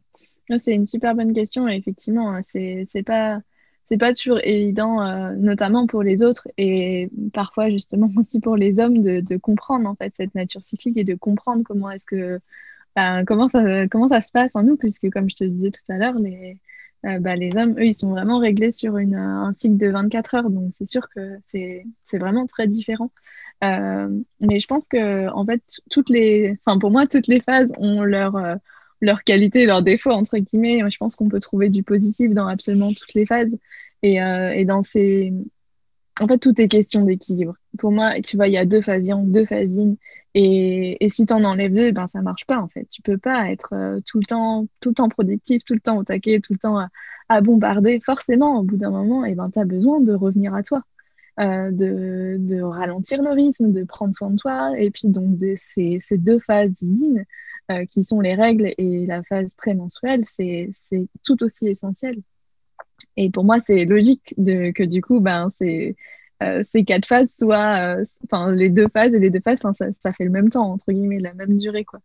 C'est 0.57 0.75
une 0.75 0.87
super 0.87 1.17
bonne 1.17 1.33
question. 1.33 1.69
Et 1.69 1.77
effectivement, 1.77 2.33
hein, 2.33 2.43
c'est 2.43 2.87
c'est 2.89 3.03
pas 3.03 3.41
c'est 3.85 3.99
pas 3.99 4.13
toujours 4.13 4.39
évident, 4.45 5.03
euh, 5.03 5.35
notamment 5.35 5.89
pour 5.89 6.05
les 6.05 6.23
autres 6.23 6.47
et 6.59 7.11
parfois 7.33 7.71
justement 7.71 8.09
aussi 8.17 8.41
pour 8.41 8.57
les 8.57 8.79
hommes 8.79 9.01
de, 9.01 9.21
de, 9.21 9.37
comprendre 9.37 9.89
en 9.89 9.97
fait 9.97 10.15
cette 10.17 10.35
nature 10.37 10.63
cyclique 10.63 10.97
et 10.97 11.05
de 11.05 11.17
comprendre 11.17 11.63
comment 11.65 11.91
est-ce 11.91 12.07
que 12.07 12.39
ben, 12.95 13.25
comment 13.25 13.49
ça 13.49 13.89
comment 13.89 14.09
ça 14.09 14.21
se 14.21 14.31
passe 14.31 14.55
en 14.55 14.63
nous, 14.63 14.77
puisque 14.77 15.11
comme 15.11 15.29
je 15.29 15.37
te 15.37 15.45
disais 15.45 15.71
tout 15.73 15.93
à 15.93 15.99
l'heure, 15.99 16.15
les 16.15 16.57
euh, 17.07 17.19
bah, 17.19 17.37
les 17.37 17.57
hommes, 17.57 17.73
eux, 17.79 17.87
ils 17.87 17.95
sont 17.95 18.11
vraiment 18.11 18.39
réglés 18.39 18.71
sur 18.71 18.99
une, 18.99 19.15
un 19.15 19.53
cycle 19.53 19.77
de 19.77 19.89
24 19.89 20.35
heures. 20.35 20.51
Donc, 20.51 20.71
c'est 20.71 20.87
sûr 20.87 21.09
que 21.09 21.39
c'est 21.43 21.85
vraiment 22.19 22.47
très 22.47 22.67
différent. 22.67 23.11
Euh, 23.65 24.09
mais 24.41 24.61
je 24.61 24.67
pense 24.67 24.89
que, 24.89 25.29
en 25.31 25.45
fait, 25.45 25.63
toutes 25.91 26.11
les, 26.11 26.59
enfin, 26.65 26.79
pour 26.79 26.91
moi, 26.91 27.07
toutes 27.07 27.27
les 27.27 27.41
phases 27.41 27.73
ont 27.79 28.03
leur, 28.03 28.37
euh, 28.37 28.57
leurs 29.01 29.25
qualités 29.25 29.63
et 29.63 29.67
leurs 29.67 29.83
défauts, 29.83 30.11
entre 30.11 30.39
guillemets. 30.39 30.83
Je 30.91 30.97
pense 30.99 31.17
qu'on 31.17 31.29
peut 31.29 31.41
trouver 31.41 31.71
du 31.71 31.83
positif 31.83 32.33
dans 32.33 32.47
absolument 32.47 32.93
toutes 32.93 33.15
les 33.15 33.27
phases. 33.27 33.57
Et, 34.03 34.23
euh, 34.23 34.51
et 34.53 34.65
dans 34.65 34.83
ces. 34.83 35.33
En 36.21 36.29
fait, 36.29 36.39
tout 36.39 36.61
est 36.61 36.69
question 36.69 37.05
d'équilibre. 37.05 37.55
Pour 37.79 37.93
moi, 37.93 38.21
tu 38.21 38.37
vois, 38.37 38.47
il 38.49 38.53
y 38.53 38.59
a 38.59 38.67
deux 38.67 38.83
phases 38.83 39.11
deux 39.25 39.47
phases 39.47 39.79
Et, 40.35 41.05
et 41.05 41.09
si 41.09 41.25
tu 41.25 41.33
en 41.33 41.45
enlèves 41.45 41.73
deux, 41.73 41.93
ben, 41.93 42.07
ça 42.07 42.21
marche 42.21 42.45
pas, 42.47 42.59
en 42.59 42.69
fait. 42.69 42.87
Tu 42.91 43.01
peux 43.03 43.17
pas 43.19 43.51
être 43.51 43.73
euh, 43.73 44.01
tout, 44.07 44.19
le 44.19 44.25
temps, 44.25 44.67
tout 44.81 44.91
le 44.91 44.95
temps 44.95 45.09
productif, 45.09 45.65
tout 45.65 45.75
le 45.75 45.81
temps 45.81 45.97
au 45.97 46.05
taquet, 46.05 46.41
tout 46.41 46.53
le 46.53 46.59
temps 46.59 46.79
à, 47.29 47.41
bombarder. 47.41 48.01
Forcément, 48.01 48.59
au 48.59 48.63
bout 48.63 48.77
d'un 48.77 48.91
moment, 48.91 49.25
eh 49.25 49.35
ben, 49.35 49.51
tu 49.51 49.59
as 49.59 49.65
besoin 49.65 50.01
de 50.01 50.13
revenir 50.13 50.55
à 50.55 50.63
toi. 50.63 50.83
Euh, 51.39 51.71
de, 51.73 52.61
ralentir 52.61 53.23
le 53.23 53.31
rythme, 53.31 53.73
de 53.73 53.85
prendre 53.85 54.15
soin 54.15 54.31
de 54.31 54.37
toi. 54.37 54.79
Et 54.79 54.91
puis, 54.91 55.09
donc, 55.09 55.39
de 55.39 55.55
ces, 55.57 56.01
deux 56.13 56.39
phases 56.39 56.73
euh, 57.71 57.87
qui 57.87 58.05
sont 58.05 58.21
les 58.21 58.35
règles 58.35 58.75
et 58.77 59.07
la 59.07 59.23
phase 59.23 59.55
prémenstruelle, 59.55 60.25
c'est 60.27 60.71
tout 61.25 61.43
aussi 61.43 61.69
essentiel. 61.69 62.17
Et 63.23 63.29
pour 63.29 63.45
moi, 63.45 63.59
c'est 63.61 63.85
logique 63.85 64.33
de, 64.39 64.71
que 64.71 64.83
du 64.83 65.03
coup, 65.03 65.21
ben, 65.21 65.51
c'est 65.55 65.95
euh, 66.43 66.63
ces 66.73 66.85
quatre 66.85 67.05
phases 67.05 67.35
soient, 67.39 67.99
euh, 67.99 68.05
enfin, 68.25 68.51
les 68.51 68.71
deux 68.71 68.89
phases 68.89 69.13
et 69.13 69.19
les 69.19 69.29
deux 69.29 69.41
phases, 69.41 69.61
ça, 69.61 70.13
fait 70.13 70.25
le 70.25 70.31
même 70.31 70.49
temps, 70.49 70.73
entre 70.73 70.91
guillemets, 70.91 71.19
la 71.19 71.35
même 71.35 71.59
durée, 71.59 71.85
quoi. 71.85 72.01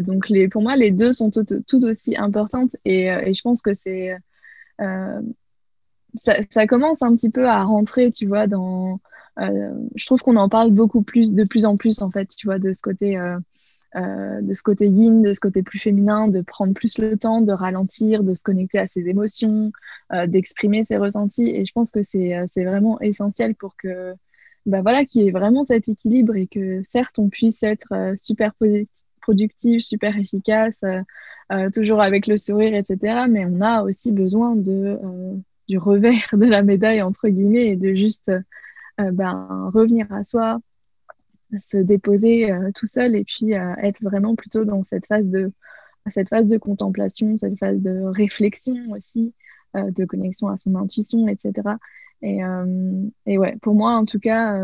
donc, 0.00 0.30
les, 0.30 0.48
pour 0.48 0.62
moi, 0.62 0.74
les 0.74 0.92
deux 0.92 1.12
sont 1.12 1.28
tout, 1.28 1.44
tout 1.68 1.84
aussi 1.84 2.16
importantes 2.16 2.74
et, 2.86 3.04
et, 3.04 3.34
je 3.34 3.42
pense 3.42 3.60
que 3.60 3.74
c'est. 3.74 4.16
Ça, 4.78 6.36
ça, 6.50 6.66
commence 6.66 7.02
un 7.02 7.14
petit 7.14 7.28
peu 7.28 7.46
à 7.46 7.62
rentrer, 7.62 8.10
tu 8.10 8.24
vois, 8.26 8.46
dans. 8.46 8.98
je 9.38 10.06
trouve 10.06 10.22
qu'on 10.22 10.36
en 10.36 10.48
parle 10.48 10.70
beaucoup 10.70 11.02
plus, 11.02 11.34
de 11.34 11.44
plus 11.44 11.66
en 11.66 11.76
plus, 11.76 12.00
en 12.00 12.10
fait, 12.10 12.28
tu 12.34 12.46
vois, 12.46 12.58
de 12.58 12.72
ce 12.72 12.80
côté 12.80 13.18
euh, 13.96 14.42
de 14.42 14.52
ce 14.52 14.62
côté 14.62 14.88
yin, 14.88 15.22
de 15.22 15.32
ce 15.32 15.40
côté 15.40 15.62
plus 15.62 15.78
féminin, 15.78 16.28
de 16.28 16.42
prendre 16.42 16.74
plus 16.74 16.98
le 16.98 17.16
temps, 17.16 17.40
de 17.40 17.52
ralentir, 17.52 18.24
de 18.24 18.34
se 18.34 18.42
connecter 18.42 18.78
à 18.78 18.86
ses 18.86 19.08
émotions, 19.08 19.72
euh, 20.12 20.26
d'exprimer 20.26 20.84
ses 20.84 20.98
ressentis. 20.98 21.48
Et 21.48 21.64
je 21.64 21.72
pense 21.72 21.92
que 21.92 22.02
c'est 22.02 22.36
euh, 22.36 22.44
vraiment 22.56 23.00
essentiel 23.00 23.54
pour 23.54 23.74
que 23.76 24.14
bah 24.66 24.82
voilà, 24.82 25.04
qu'il 25.04 25.22
y 25.22 25.28
ait 25.28 25.30
vraiment 25.30 25.64
cet 25.64 25.88
équilibre 25.88 26.34
et 26.36 26.46
que 26.46 26.82
certes, 26.82 27.18
on 27.18 27.28
puisse 27.28 27.62
être 27.62 28.14
super 28.18 28.52
productif, 29.20 29.80
super 29.80 30.18
efficace, 30.18 30.80
toujours 31.72 32.02
avec 32.02 32.26
le 32.26 32.36
sourire, 32.36 32.74
etc. 32.74 33.26
Mais 33.30 33.46
on 33.46 33.60
a 33.60 33.84
aussi 33.84 34.10
besoin 34.10 34.56
de, 34.56 34.98
du 35.68 35.78
revers 35.78 36.30
de 36.32 36.46
la 36.46 36.64
médaille, 36.64 37.00
entre 37.00 37.28
guillemets, 37.28 37.68
et 37.68 37.76
de 37.76 37.94
juste 37.94 38.32
ben, 38.98 39.70
revenir 39.72 40.12
à 40.12 40.24
soi, 40.24 40.58
se 41.56 41.78
déposer 41.78 42.50
euh, 42.50 42.70
tout 42.74 42.86
seul 42.86 43.14
et 43.14 43.24
puis 43.24 43.54
euh, 43.54 43.74
être 43.82 44.02
vraiment 44.02 44.34
plutôt 44.34 44.64
dans 44.64 44.82
cette 44.82 45.06
phase 45.06 45.28
de 45.28 45.52
cette 46.08 46.28
phase 46.28 46.46
de 46.46 46.56
contemplation, 46.56 47.36
cette 47.36 47.58
phase 47.58 47.80
de 47.80 48.02
réflexion 48.04 48.76
aussi, 48.92 49.34
euh, 49.76 49.90
de 49.90 50.04
connexion 50.04 50.46
à 50.48 50.56
son 50.56 50.76
intuition, 50.76 51.26
etc. 51.26 51.52
Et, 52.22 52.38
et 53.26 53.38
ouais, 53.38 53.56
pour 53.60 53.74
moi 53.74 53.92
en 53.92 54.06
tout 54.06 54.18
cas, 54.18 54.56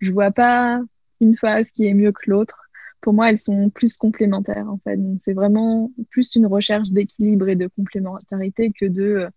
je 0.00 0.12
vois 0.12 0.30
pas 0.30 0.80
une 1.20 1.36
phase 1.36 1.70
qui 1.72 1.86
est 1.86 1.94
mieux 1.94 2.12
que 2.12 2.30
l'autre. 2.30 2.68
Pour 3.00 3.14
moi, 3.14 3.30
elles 3.30 3.40
sont 3.40 3.68
plus 3.70 3.96
complémentaires 3.96 4.68
en 4.70 4.78
fait. 4.78 4.96
Donc 4.96 5.18
c'est 5.18 5.32
vraiment 5.32 5.90
plus 6.10 6.36
une 6.36 6.46
recherche 6.46 6.90
d'équilibre 6.90 7.48
et 7.48 7.56
de 7.56 7.66
complémentarité 7.66 8.70
que 8.70 8.86
de 8.86 9.28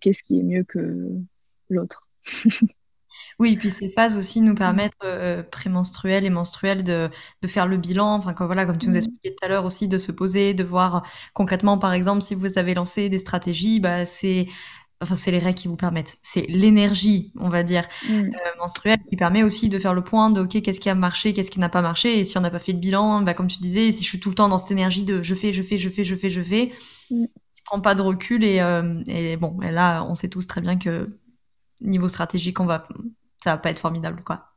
qu'est-ce 0.00 0.22
qui 0.22 0.38
est 0.38 0.44
mieux 0.44 0.62
que 0.62 1.08
l'autre. 1.70 2.08
Oui, 3.38 3.56
puis 3.56 3.70
ces 3.70 3.88
phases 3.88 4.16
aussi 4.16 4.40
nous 4.40 4.54
permettent, 4.54 4.92
euh, 5.04 5.42
prémenstruelles 5.42 6.24
et 6.24 6.30
menstruelles, 6.30 6.84
de, 6.84 7.08
de 7.42 7.48
faire 7.48 7.66
le 7.66 7.76
bilan. 7.76 8.14
Enfin, 8.14 8.32
comme, 8.32 8.46
voilà, 8.46 8.66
comme 8.66 8.78
tu 8.78 8.86
nous 8.86 8.94
mmh. 8.94 8.96
expliquais 8.96 9.30
tout 9.30 9.44
à 9.44 9.48
l'heure 9.48 9.64
aussi, 9.64 9.88
de 9.88 9.98
se 9.98 10.12
poser, 10.12 10.54
de 10.54 10.64
voir 10.64 11.04
concrètement, 11.34 11.78
par 11.78 11.92
exemple, 11.92 12.22
si 12.22 12.34
vous 12.34 12.58
avez 12.58 12.74
lancé 12.74 13.08
des 13.08 13.18
stratégies, 13.18 13.80
bah, 13.80 14.06
c'est 14.06 14.46
enfin, 15.00 15.16
c'est 15.16 15.30
les 15.30 15.38
règles 15.38 15.58
qui 15.58 15.68
vous 15.68 15.76
permettent. 15.76 16.18
C'est 16.22 16.46
l'énergie, 16.48 17.32
on 17.36 17.48
va 17.48 17.62
dire, 17.62 17.84
mmh. 18.08 18.12
euh, 18.12 18.30
menstruelle 18.58 18.98
qui 19.08 19.16
permet 19.16 19.42
aussi 19.42 19.68
de 19.68 19.78
faire 19.78 19.94
le 19.94 20.02
point 20.02 20.30
de, 20.30 20.40
OK, 20.42 20.60
qu'est-ce 20.60 20.80
qui 20.80 20.90
a 20.90 20.94
marché, 20.94 21.32
qu'est-ce 21.32 21.50
qui 21.50 21.60
n'a 21.60 21.68
pas 21.68 21.82
marché. 21.82 22.18
Et 22.18 22.24
si 22.24 22.36
on 22.38 22.40
n'a 22.40 22.50
pas 22.50 22.58
fait 22.58 22.72
le 22.72 22.78
bilan, 22.78 23.22
bah, 23.22 23.34
comme 23.34 23.46
tu 23.46 23.58
disais, 23.58 23.92
si 23.92 24.02
je 24.02 24.08
suis 24.08 24.20
tout 24.20 24.30
le 24.30 24.34
temps 24.34 24.48
dans 24.48 24.58
cette 24.58 24.72
énergie 24.72 25.04
de 25.04 25.22
je 25.22 25.34
fais, 25.34 25.52
je 25.52 25.62
fais, 25.62 25.78
je 25.78 25.88
fais, 25.88 26.04
je 26.04 26.14
fais, 26.16 26.30
je 26.30 26.40
fais, 26.40 26.72
mmh. 27.10 27.24
je 27.24 27.62
prends 27.64 27.80
pas 27.80 27.94
de 27.94 28.02
recul. 28.02 28.44
Et, 28.44 28.60
euh, 28.60 29.00
et 29.06 29.36
bon, 29.36 29.60
et 29.62 29.70
là, 29.70 30.04
on 30.04 30.14
sait 30.14 30.28
tous 30.28 30.46
très 30.46 30.60
bien 30.60 30.78
que 30.78 31.08
niveau 31.80 32.08
stratégique, 32.08 32.60
on 32.60 32.66
va, 32.66 32.84
ça 33.42 33.52
va 33.52 33.58
pas 33.58 33.70
être 33.70 33.78
formidable, 33.78 34.22
quoi. 34.24 34.52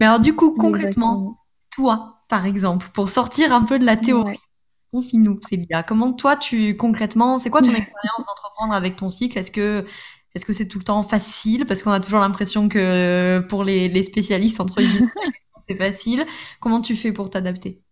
Mais 0.00 0.06
alors, 0.06 0.20
du 0.20 0.34
coup, 0.34 0.54
concrètement, 0.54 1.44
toi, 1.70 2.22
par 2.28 2.46
exemple, 2.46 2.88
pour 2.92 3.08
sortir 3.08 3.52
un 3.52 3.62
peu 3.62 3.78
de 3.78 3.84
la 3.84 3.96
théorie, 3.96 4.38
confie-nous, 4.92 5.38
Célia. 5.42 5.82
Comment 5.82 6.12
toi, 6.12 6.36
tu, 6.36 6.76
concrètement, 6.76 7.38
c'est 7.38 7.50
quoi 7.50 7.62
ton 7.62 7.72
expérience 7.72 8.24
d'entreprendre 8.26 8.74
avec 8.74 8.96
ton 8.96 9.08
cycle? 9.08 9.38
Est-ce 9.38 9.50
que 9.50 9.84
est-ce 10.34 10.44
que 10.44 10.52
c'est 10.52 10.68
tout 10.68 10.78
le 10.78 10.84
temps 10.84 11.02
facile? 11.02 11.64
Parce 11.64 11.82
qu'on 11.82 11.92
a 11.92 12.00
toujours 12.00 12.20
l'impression 12.20 12.68
que 12.68 13.38
pour 13.48 13.64
les, 13.64 14.02
spécialistes, 14.02 14.60
entre 14.60 14.82
guillemets, 14.82 15.08
c'est 15.66 15.76
facile. 15.76 16.26
Comment 16.60 16.82
tu 16.82 16.94
fais 16.94 17.10
pour 17.10 17.30
t'adapter? 17.30 17.82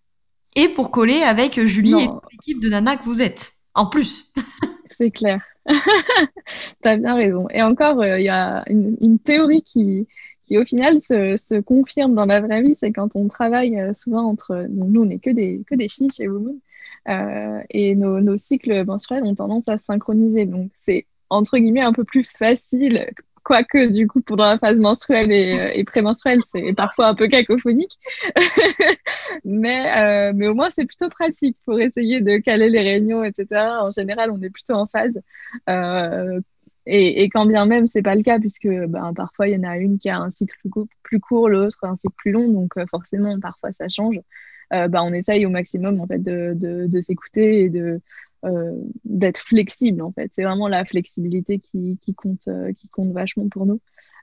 Et 0.54 0.68
pour 0.68 0.90
coller 0.90 1.22
avec 1.22 1.58
Julie 1.64 1.94
et 1.94 2.08
l'équipe 2.30 2.60
de 2.60 2.68
Nana 2.68 2.96
que 2.96 3.04
vous 3.04 3.22
êtes, 3.22 3.54
en 3.74 3.86
plus. 3.86 4.34
c'est 4.96 5.10
clair. 5.10 5.42
tu 5.66 6.88
as 6.88 6.96
bien 6.96 7.14
raison. 7.14 7.48
Et 7.50 7.62
encore, 7.62 8.00
euh, 8.00 8.18
il 8.18 8.24
y 8.24 8.28
a 8.28 8.64
une, 8.68 9.18
théorie 9.18 9.62
qui, 9.62 10.06
qui, 10.42 10.58
au 10.58 10.64
final, 10.64 11.00
se, 11.00 11.36
se, 11.36 11.60
confirme 11.60 12.14
dans 12.14 12.26
la 12.26 12.40
vraie 12.40 12.62
vie. 12.62 12.76
C'est 12.78 12.92
quand 12.92 13.16
on 13.16 13.28
travaille 13.28 13.78
euh, 13.78 13.92
souvent 13.92 14.24
entre. 14.28 14.66
Nous, 14.70 15.02
on 15.02 15.06
n'est 15.06 15.18
que 15.18 15.30
des, 15.30 15.62
que 15.66 15.74
des 15.74 15.88
filles 15.88 16.10
chez 16.10 16.28
Women. 16.28 16.58
Euh, 17.08 17.60
et 17.70 17.94
nos, 17.94 18.20
nos, 18.20 18.36
cycles 18.36 18.84
menstruels 18.84 19.24
ont 19.24 19.34
tendance 19.34 19.68
à 19.68 19.78
synchroniser. 19.78 20.46
Donc, 20.46 20.70
c'est 20.74 21.06
entre 21.30 21.58
guillemets 21.58 21.80
un 21.80 21.92
peu 21.92 22.04
plus 22.04 22.24
facile 22.24 23.10
Quoique, 23.44 23.90
du 23.90 24.08
coup, 24.08 24.22
pendant 24.22 24.44
la 24.44 24.56
phase 24.56 24.80
menstruelle 24.80 25.30
et, 25.30 25.80
euh, 25.80 25.84
prémenstruelle, 25.84 26.40
c'est 26.50 26.72
parfois 26.72 27.08
un 27.08 27.14
peu 27.14 27.28
cacophonique. 27.28 27.98
mais, 29.44 29.76
euh, 29.98 30.32
mais 30.34 30.48
au 30.48 30.54
moins, 30.54 30.70
c'est 30.70 30.86
plutôt 30.86 31.10
pratique 31.10 31.58
pour 31.66 31.78
essayer 31.78 32.22
de 32.22 32.38
caler 32.38 32.70
les 32.70 32.80
réunions, 32.80 33.22
etc. 33.22 33.46
En 33.82 33.90
général, 33.90 34.30
on 34.30 34.40
est 34.40 34.48
plutôt 34.48 34.72
en 34.72 34.86
phase. 34.86 35.20
Euh, 35.68 36.40
et, 36.86 37.24
quand 37.28 37.44
bien 37.44 37.66
même, 37.66 37.86
c'est 37.86 38.02
pas 38.02 38.14
le 38.14 38.22
cas, 38.22 38.38
puisque 38.38 38.68
ben, 38.68 39.12
parfois, 39.14 39.46
il 39.48 39.54
y 39.54 39.58
en 39.58 39.68
a 39.68 39.76
une 39.76 39.98
qui 39.98 40.08
a 40.08 40.18
un 40.18 40.30
cycle 40.30 40.56
plus 41.02 41.20
court, 41.20 41.48
l'autre 41.50 41.84
un 41.84 41.96
cycle 41.96 42.14
plus 42.16 42.32
long. 42.32 42.48
Donc, 42.48 42.72
forcément, 42.90 43.38
parfois, 43.40 43.72
ça 43.72 43.88
change. 43.88 44.20
Ben, 44.70 45.02
on 45.02 45.12
essaye 45.12 45.44
au 45.46 45.50
maximum 45.50 46.00
en 46.00 46.06
fait, 46.06 46.22
de, 46.22 47.00
s'écouter 47.00 47.64
et 47.64 47.68
de, 47.68 48.00
d'être 49.04 49.38
flexible 49.38 50.02
en 50.02 50.12
fait. 50.12 50.30
C'est 50.32 50.44
vraiment 50.44 50.68
la 50.68 50.84
flexibilité 50.84 51.58
qui, 51.58 51.98
qui, 52.00 52.14
compte, 52.14 52.48
euh, 52.48 52.72
qui 52.72 52.88
compte 52.88 53.12
vachement 53.12 53.48
pour 53.48 53.66
nous. 53.66 53.80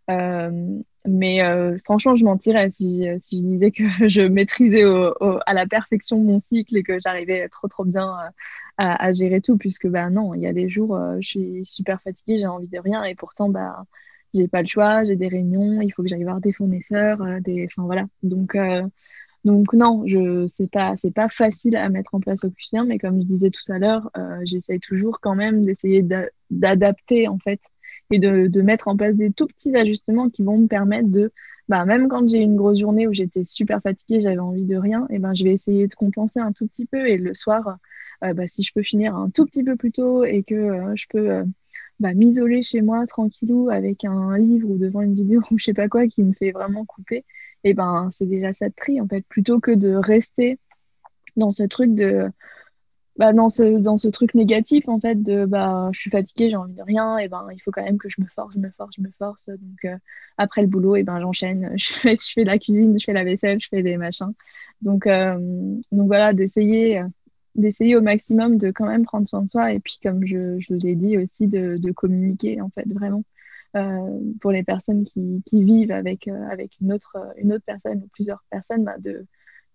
Euh, 0.09 0.79
mais 1.07 1.41
franchement, 1.83 2.15
je 2.15 2.23
mentirais 2.25 2.69
si, 2.69 3.05
si 3.17 3.37
je 3.37 3.43
disais 3.43 3.71
que 3.71 3.83
je 4.07 4.21
maîtrisais 4.21 4.83
à 5.45 5.53
la 5.53 5.65
perfection 5.65 6.19
mon 6.19 6.39
cycle 6.39 6.77
et 6.77 6.83
que 6.83 6.99
j'arrivais 6.99 7.47
trop 7.49 7.67
trop 7.67 7.85
bien 7.85 8.13
à, 8.77 9.11
gérer 9.13 9.41
tout, 9.41 9.57
puisque 9.57 9.87
bah 9.87 10.09
non, 10.09 10.33
il 10.33 10.41
y 10.41 10.47
a 10.47 10.53
des 10.53 10.69
jours, 10.69 10.99
je 11.19 11.27
suis 11.27 11.65
super 11.65 12.01
fatiguée, 12.01 12.37
j'ai 12.39 12.47
envie 12.47 12.69
de 12.69 12.79
rien, 12.79 13.03
et 13.03 13.15
pourtant, 13.15 13.49
bah, 13.49 13.83
j'ai 14.33 14.47
pas 14.47 14.61
le 14.61 14.67
choix, 14.67 15.03
j'ai 15.03 15.15
des 15.15 15.27
réunions, 15.27 15.81
il 15.81 15.91
faut 15.91 16.03
que 16.03 16.09
j'aille 16.09 16.23
voir 16.23 16.39
des 16.39 16.51
fournisseurs, 16.51 17.23
des, 17.41 17.65
enfin 17.65 17.83
voilà. 17.83 18.05
Donc 18.21 18.55
donc 19.43 19.73
non, 19.73 20.03
je 20.05 20.45
c'est 20.47 20.69
pas 20.69 20.95
c'est 20.97 21.11
pas 21.13 21.29
facile 21.29 21.75
à 21.75 21.89
mettre 21.89 22.15
en 22.15 22.19
place 22.19 22.43
au 22.43 22.49
quotidien, 22.49 22.85
mais 22.85 22.99
comme 22.99 23.19
je 23.21 23.25
disais 23.25 23.49
tout 23.49 23.71
à 23.71 23.79
l'heure, 23.79 24.09
euh, 24.17 24.39
j'essaie 24.43 24.79
toujours 24.79 25.19
quand 25.19 25.35
même 25.35 25.63
d'essayer 25.63 26.05
d'adapter 26.49 27.27
en 27.27 27.39
fait 27.39 27.59
et 28.11 28.19
de, 28.19 28.61
mettre 28.61 28.87
en 28.87 28.97
place 28.97 29.15
des 29.15 29.31
tout 29.31 29.47
petits 29.47 29.75
ajustements 29.75 30.29
qui 30.29 30.43
vont 30.43 30.57
me 30.57 30.67
permettre 30.67 31.09
de 31.09 31.31
bah, 31.69 31.85
même 31.85 32.07
quand 32.09 32.27
j'ai 32.27 32.39
une 32.39 32.57
grosse 32.57 32.79
journée 32.79 33.07
où 33.07 33.13
j'étais 33.13 33.43
super 33.43 33.81
fatiguée, 33.81 34.19
j'avais 34.19 34.39
envie 34.39 34.65
de 34.65 34.75
rien, 34.75 35.07
et 35.09 35.19
ben 35.19 35.33
je 35.33 35.43
vais 35.45 35.53
essayer 35.53 35.87
de 35.87 35.93
compenser 35.93 36.39
un 36.39 36.51
tout 36.51 36.67
petit 36.67 36.85
peu. 36.85 37.07
Et 37.07 37.17
le 37.17 37.33
soir, 37.33 37.77
euh, 38.23 38.33
bah, 38.33 38.47
si 38.47 38.63
je 38.63 38.73
peux 38.73 38.83
finir 38.83 39.15
un 39.15 39.29
tout 39.29 39.45
petit 39.45 39.63
peu 39.63 39.75
plus 39.75 39.91
tôt 39.91 40.23
et 40.23 40.43
que 40.43 40.55
euh, 40.55 40.95
je 40.95 41.05
peux 41.09 41.29
euh, 41.31 41.45
bah, 41.99 42.13
m'isoler 42.13 42.61
chez 42.61 42.81
moi 42.81 43.05
tranquillou 43.07 43.69
avec 43.69 44.05
un 44.05 44.37
livre 44.37 44.69
ou 44.69 44.77
devant 44.77 45.01
une 45.01 45.15
vidéo 45.15 45.41
ou 45.51 45.57
je 45.57 45.65
sais 45.65 45.73
pas 45.73 45.87
quoi 45.87 46.07
qui 46.07 46.23
me 46.23 46.33
fait 46.33 46.51
vraiment 46.51 46.85
couper, 46.85 47.25
et 47.63 47.73
ben 47.73 48.09
c'est 48.11 48.25
déjà 48.25 48.53
ça 48.53 48.69
de 48.69 48.73
prix 48.73 49.01
en 49.01 49.07
fait, 49.07 49.21
plutôt 49.27 49.59
que 49.59 49.71
de 49.71 49.93
rester 49.93 50.59
dans 51.37 51.51
ce 51.51 51.63
truc 51.63 51.95
de 51.95 52.29
bah, 53.17 53.33
dans 53.33 53.49
ce 53.49 53.77
dans 53.79 53.97
ce 53.97 54.07
truc 54.07 54.33
négatif 54.35 54.87
en 54.89 54.99
fait 54.99 55.21
de 55.21 55.45
bah 55.45 55.89
je 55.93 55.99
suis 55.99 56.09
fatiguée 56.09 56.49
j'ai 56.49 56.55
envie 56.55 56.73
de 56.73 56.81
rien 56.81 57.17
et 57.17 57.27
ben 57.27 57.45
il 57.53 57.59
faut 57.59 57.71
quand 57.71 57.83
même 57.83 57.97
que 57.97 58.09
je 58.09 58.21
me 58.21 58.27
force 58.27 58.55
je 58.55 58.59
me 58.59 58.69
force 58.71 58.95
je 58.97 59.01
me 59.01 59.11
force. 59.11 59.49
Donc 59.49 59.85
euh, 59.85 59.97
après 60.37 60.61
le 60.61 60.67
boulot 60.67 60.95
et 60.95 61.03
ben 61.03 61.19
j'enchaîne 61.19 61.73
je 61.77 61.93
fais 61.93 62.15
je 62.15 62.31
fais 62.33 62.43
la 62.45 62.57
cuisine 62.57 62.97
je 62.99 63.05
fais 63.05 63.13
la 63.13 63.23
vaisselle 63.23 63.59
je 63.59 63.67
fais 63.69 63.83
des 63.83 63.97
machins. 63.97 64.33
Donc 64.81 65.07
euh, 65.07 65.37
donc 65.91 66.07
voilà 66.07 66.33
d'essayer 66.33 67.03
d'essayer 67.55 67.95
au 67.97 68.01
maximum 68.01 68.57
de 68.57 68.71
quand 68.71 68.85
même 68.85 69.03
prendre 69.03 69.27
soin 69.27 69.43
de 69.43 69.49
soi. 69.49 69.73
Et 69.73 69.79
puis 69.79 69.99
comme 70.01 70.25
je, 70.25 70.59
je 70.59 70.73
l'ai 70.73 70.95
dit 70.95 71.17
aussi 71.17 71.47
de, 71.47 71.77
de 71.77 71.91
communiquer 71.91 72.61
en 72.61 72.69
fait 72.69 72.87
vraiment 72.93 73.23
pour 74.41 74.51
les 74.51 74.63
personnes 74.63 75.03
qui, 75.03 75.43
vivent 75.51 75.91
avec, 75.91 76.27
euh, 76.27 76.47
avec 76.49 76.79
une, 76.81 76.91
autre, 76.91 77.17
une 77.37 77.53
autre 77.53 77.63
personne 77.65 77.99
ou 78.03 78.07
plusieurs 78.13 78.43
personnes, 78.49 78.83
bah 78.83 78.97
de, 78.99 79.25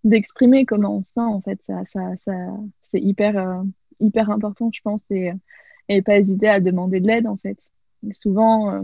d'exprimer 0.03 0.65
comment 0.65 0.97
on 0.97 1.03
se 1.03 1.13
sent, 1.13 1.19
en 1.21 1.41
fait, 1.41 1.59
ça, 1.63 1.83
ça, 1.85 2.33
c'est 2.81 3.01
hyper, 3.01 3.37
euh, 3.37 3.63
hyper 3.99 4.29
important, 4.29 4.69
je 4.71 4.81
pense, 4.81 5.09
et, 5.11 5.31
et 5.89 6.01
pas 6.01 6.17
hésiter 6.17 6.49
à 6.49 6.59
demander 6.59 6.99
de 6.99 7.07
l'aide, 7.07 7.27
en 7.27 7.37
fait. 7.37 7.59
souvent, 8.11 8.83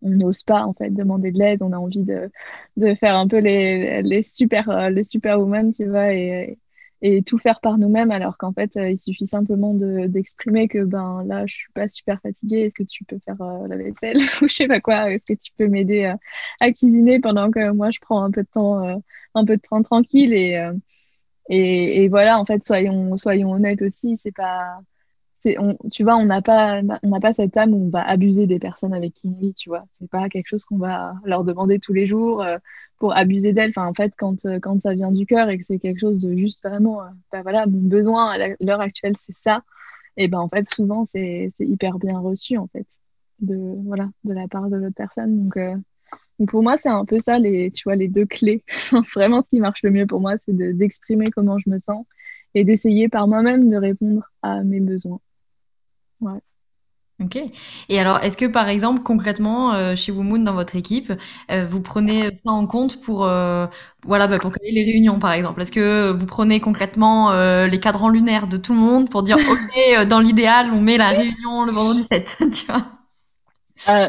on 0.00 0.10
n'ose 0.10 0.42
pas 0.44 0.64
en 0.64 0.72
fait 0.72 0.90
demander 0.90 1.32
de 1.32 1.38
l'aide, 1.38 1.62
on 1.62 1.72
a 1.72 1.76
envie 1.76 2.04
de, 2.04 2.30
de 2.76 2.94
faire 2.94 3.16
un 3.16 3.26
peu 3.26 3.38
les, 3.38 4.00
les 4.02 4.22
super 4.22 4.90
les 4.90 5.04
superwoman, 5.04 5.72
tu 5.72 5.86
vois, 5.86 6.12
et, 6.14 6.58
et 7.02 7.22
tout 7.22 7.38
faire 7.38 7.60
par 7.60 7.78
nous-mêmes 7.78 8.10
alors 8.10 8.36
qu'en 8.36 8.52
fait 8.52 8.76
euh, 8.76 8.90
il 8.90 8.98
suffit 8.98 9.26
simplement 9.26 9.74
d'exprimer 9.74 10.66
que 10.66 10.84
ben 10.84 11.22
là 11.26 11.46
je 11.46 11.54
suis 11.54 11.72
pas 11.72 11.88
super 11.88 12.20
fatiguée 12.20 12.62
est-ce 12.62 12.74
que 12.74 12.82
tu 12.82 13.04
peux 13.04 13.18
faire 13.24 13.40
euh, 13.40 13.68
la 13.68 13.76
vaisselle 13.76 14.16
ou 14.42 14.48
je 14.48 14.54
sais 14.54 14.66
pas 14.66 14.80
quoi 14.80 15.10
est-ce 15.12 15.24
que 15.24 15.38
tu 15.38 15.52
peux 15.56 15.68
m'aider 15.68 16.12
à, 16.60 16.72
cuisiner 16.72 17.20
pendant 17.20 17.50
que 17.50 17.70
moi 17.70 17.90
je 17.90 18.00
prends 18.00 18.22
un 18.24 18.30
peu 18.30 18.42
de 18.42 18.48
temps 18.52 18.84
euh, 18.84 18.96
un 19.34 19.44
peu 19.44 19.56
de 19.56 19.62
temps 19.62 19.82
tranquille 19.82 20.32
et, 20.32 20.70
et, 21.48 22.04
et 22.04 22.08
voilà 22.08 22.38
en 22.38 22.44
fait 22.44 22.64
soyons 22.64 23.16
soyons 23.16 23.52
honnêtes 23.52 23.82
aussi 23.82 24.16
c'est 24.16 24.34
pas 24.34 24.80
on, 25.58 25.76
tu 25.90 26.02
vois, 26.02 26.16
on 26.16 26.24
n'a 26.26 26.42
pas, 26.42 26.80
on 27.02 27.08
n'a 27.08 27.20
pas 27.20 27.32
cette 27.32 27.56
âme 27.56 27.72
où 27.74 27.86
on 27.86 27.90
va 27.90 28.02
abuser 28.02 28.46
des 28.46 28.58
personnes 28.58 28.92
avec 28.92 29.14
qui 29.14 29.28
on 29.28 29.40
vit, 29.40 29.54
tu 29.54 29.68
vois. 29.68 29.86
C'est 29.92 30.08
pas 30.10 30.28
quelque 30.28 30.48
chose 30.48 30.64
qu'on 30.64 30.78
va 30.78 31.14
leur 31.24 31.44
demander 31.44 31.78
tous 31.78 31.92
les 31.92 32.06
jours 32.06 32.42
euh, 32.42 32.58
pour 32.98 33.16
abuser 33.16 33.52
d'elles. 33.52 33.70
Enfin, 33.70 33.86
en 33.86 33.94
fait, 33.94 34.12
quand, 34.16 34.44
euh, 34.46 34.58
quand 34.60 34.80
ça 34.80 34.94
vient 34.94 35.12
du 35.12 35.26
cœur 35.26 35.48
et 35.48 35.58
que 35.58 35.64
c'est 35.64 35.78
quelque 35.78 36.00
chose 36.00 36.18
de 36.18 36.36
juste 36.36 36.62
vraiment, 36.64 37.00
bah, 37.32 37.42
voilà, 37.42 37.66
mon 37.66 37.80
besoin 37.80 38.30
à 38.30 38.48
l'heure 38.60 38.80
actuelle, 38.80 39.14
c'est 39.18 39.34
ça. 39.34 39.62
Et 40.16 40.28
ben, 40.28 40.38
en 40.38 40.48
fait, 40.48 40.68
souvent, 40.68 41.04
c'est 41.04 41.48
hyper 41.60 41.98
bien 41.98 42.18
reçu, 42.18 42.56
en 42.58 42.66
fait, 42.66 42.86
de, 43.40 43.56
voilà, 43.86 44.08
de 44.24 44.32
la 44.32 44.48
part 44.48 44.68
de 44.68 44.76
l'autre 44.76 44.96
personne. 44.96 45.36
Donc, 45.44 45.56
pour 46.46 46.62
moi, 46.62 46.76
c'est 46.76 46.88
un 46.88 47.04
peu 47.04 47.18
ça, 47.18 47.38
les, 47.38 47.70
tu 47.70 47.84
vois, 47.84 47.96
les 47.96 48.08
deux 48.08 48.26
clés. 48.26 48.62
vraiment, 49.14 49.42
ce 49.42 49.50
qui 49.50 49.60
marche 49.60 49.82
le 49.82 49.90
mieux 49.90 50.06
pour 50.06 50.20
moi, 50.20 50.38
c'est 50.38 50.56
d'exprimer 50.56 51.30
comment 51.30 51.58
je 51.58 51.70
me 51.70 51.78
sens 51.78 52.04
et 52.54 52.64
d'essayer 52.64 53.08
par 53.08 53.28
moi-même 53.28 53.68
de 53.68 53.76
répondre 53.76 54.30
à 54.42 54.62
mes 54.62 54.80
besoins. 54.80 55.20
Ouais. 56.20 56.40
Ok. 57.20 57.36
Et 57.88 57.98
alors, 57.98 58.22
est-ce 58.22 58.36
que 58.36 58.44
par 58.44 58.68
exemple, 58.68 59.02
concrètement, 59.02 59.74
euh, 59.74 59.96
chez 59.96 60.12
Womoon, 60.12 60.38
dans 60.44 60.54
votre 60.54 60.76
équipe, 60.76 61.12
euh, 61.50 61.66
vous 61.68 61.80
prenez 61.80 62.32
ça 62.32 62.52
en 62.52 62.64
compte 62.68 63.00
pour, 63.00 63.24
euh, 63.24 63.66
voilà, 64.04 64.28
bah, 64.28 64.38
pour 64.38 64.52
caler 64.52 64.70
les 64.70 64.84
réunions, 64.84 65.18
par 65.18 65.32
exemple? 65.32 65.60
Est-ce 65.60 65.72
que 65.72 66.12
vous 66.12 66.26
prenez 66.26 66.60
concrètement 66.60 67.32
les 67.66 67.80
cadrans 67.80 68.08
lunaires 68.08 68.46
de 68.46 68.56
tout 68.56 68.72
le 68.72 68.78
monde 68.78 69.10
pour 69.10 69.24
dire, 69.24 69.36
ok, 69.36 70.06
dans 70.06 70.20
l'idéal, 70.20 70.70
on 70.72 70.80
met 70.80 70.96
la 70.96 71.08
réunion 71.08 71.64
le 71.64 71.72
vendredi 71.72 72.04
7, 72.04 72.38
tu 72.52 72.66
vois? 72.66 72.86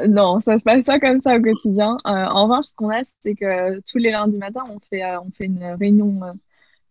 Non, 0.07 0.39
ça 0.39 0.59
se 0.59 0.63
passe 0.63 0.85
pas 0.85 0.99
comme 0.99 1.19
ça 1.19 1.35
au 1.37 1.41
quotidien. 1.41 1.97
en 2.05 2.43
revanche, 2.43 2.65
ce 2.65 2.73
qu'on 2.75 2.91
a, 2.91 3.01
c'est 3.21 3.33
que 3.33 3.79
tous 3.89 3.97
les 3.97 4.11
lundis 4.11 4.37
matins, 4.37 4.65
on 4.69 4.79
fait, 4.79 5.03
on 5.17 5.31
fait 5.31 5.45
une 5.45 5.63
réunion 5.79 6.19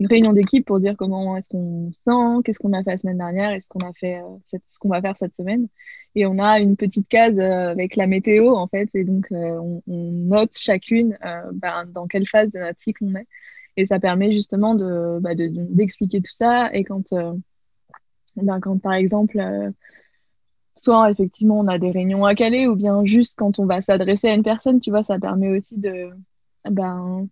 une 0.00 0.06
réunion 0.06 0.32
d'équipe 0.32 0.64
pour 0.64 0.78
dire 0.78 0.96
comment 0.96 1.36
est-ce 1.36 1.50
qu'on 1.50 1.90
sent, 1.92 2.42
qu'est-ce 2.44 2.60
qu'on 2.60 2.72
a 2.72 2.82
fait 2.82 2.90
la 2.90 2.96
semaine 2.98 3.18
dernière 3.18 3.52
et 3.52 3.60
ce 3.60 3.68
qu'on 3.68 3.80
a 3.80 3.92
fait, 3.92 4.20
euh, 4.20 4.58
ce 4.64 4.78
qu'on 4.78 4.88
va 4.88 5.00
faire 5.00 5.16
cette 5.16 5.34
semaine. 5.34 5.66
Et 6.14 6.24
on 6.26 6.38
a 6.38 6.60
une 6.60 6.76
petite 6.76 7.08
case 7.08 7.38
euh, 7.38 7.70
avec 7.70 7.96
la 7.96 8.06
météo 8.06 8.54
en 8.54 8.68
fait, 8.68 8.88
et 8.94 9.04
donc 9.04 9.26
euh, 9.32 9.58
on, 9.58 9.82
note 9.88 10.56
chacune 10.56 11.16
ben, 11.54 11.86
dans 11.86 12.06
quelle 12.06 12.26
phase 12.26 12.50
de 12.50 12.60
notre 12.60 12.80
cycle 12.80 13.04
on 13.04 13.14
est. 13.16 13.26
Et 13.76 13.86
ça 13.86 13.98
permet 14.00 14.32
justement 14.32 14.74
de 14.74 15.18
bah, 15.20 15.34
d'expliquer 15.34 16.20
tout 16.20 16.32
ça. 16.32 16.72
Et 16.74 16.84
quand 16.84 17.12
ben, 18.36 18.60
par 18.82 18.94
exemple 18.94 19.72
soit 20.76 21.10
effectivement 21.10 21.58
on 21.58 21.66
a 21.68 21.78
des 21.78 21.90
réunions 21.90 22.24
à 22.24 22.34
caler 22.34 22.66
ou 22.68 22.76
bien 22.76 23.04
juste 23.04 23.36
quand 23.36 23.58
on 23.58 23.66
va 23.66 23.80
s'adresser 23.80 24.28
à 24.28 24.34
une 24.34 24.42
personne, 24.44 24.80
tu 24.80 24.90
vois, 24.90 25.02
ça 25.02 25.18
permet 25.18 25.56
aussi 25.56 25.78
de 25.78 26.10
ben 26.70 27.28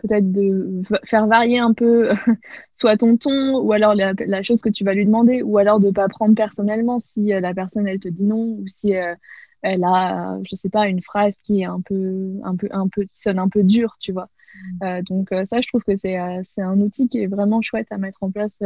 peut-être 0.00 0.30
de 0.30 0.80
faire 1.04 1.26
varier 1.26 1.58
un 1.58 1.72
peu 1.72 2.10
soit 2.72 2.96
ton 2.96 3.16
ton 3.16 3.58
ou 3.60 3.72
alors 3.72 3.94
la, 3.94 4.42
chose 4.42 4.60
que 4.62 4.68
tu 4.68 4.84
vas 4.84 4.94
lui 4.94 5.06
demander 5.06 5.42
ou 5.42 5.58
alors 5.58 5.80
de 5.80 5.90
pas 5.90 6.08
prendre 6.08 6.34
personnellement 6.34 6.98
si 6.98 7.32
euh, 7.32 7.40
la 7.40 7.54
personne 7.54 7.86
elle 7.86 8.00
te 8.00 8.08
dit 8.08 8.24
non 8.24 8.56
ou 8.58 8.64
si 8.66 8.96
euh, 8.96 9.14
elle 9.62 9.84
a 9.84 10.38
je 10.48 10.54
sais 10.54 10.68
pas 10.68 10.88
une 10.88 11.02
phrase 11.02 11.36
qui 11.42 11.62
est 11.62 11.64
un 11.64 11.80
peu 11.80 12.38
un 12.44 12.56
peu 12.56 12.68
un 12.70 12.88
peu 12.88 13.04
qui 13.04 13.20
sonne 13.20 13.38
un 13.38 13.48
peu 13.48 13.64
dur 13.64 13.96
tu 13.98 14.12
vois 14.12 14.28
mmh. 14.28 14.84
euh, 14.84 15.02
donc 15.02 15.28
ça 15.44 15.60
je 15.60 15.68
trouve 15.68 15.84
que 15.84 15.96
c'est 15.96 16.16
c'est 16.44 16.62
un 16.62 16.80
outil 16.80 17.08
qui 17.08 17.22
est 17.22 17.26
vraiment 17.26 17.60
chouette 17.60 17.88
à 17.90 17.98
mettre 17.98 18.22
en 18.22 18.30
place 18.30 18.62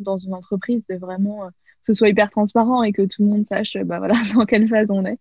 dans 0.00 0.18
une 0.18 0.34
entreprise 0.34 0.86
de 0.88 0.96
vraiment 0.96 1.48
que 1.48 1.52
ce 1.82 1.94
soit 1.94 2.08
hyper 2.08 2.30
transparent 2.30 2.82
et 2.82 2.92
que 2.92 3.02
tout 3.02 3.22
le 3.22 3.28
monde 3.28 3.46
sache 3.46 3.76
bah 3.84 3.98
voilà 3.98 4.14
dans 4.34 4.44
quelle 4.44 4.68
phase 4.68 4.90
on 4.90 5.04
est 5.04 5.18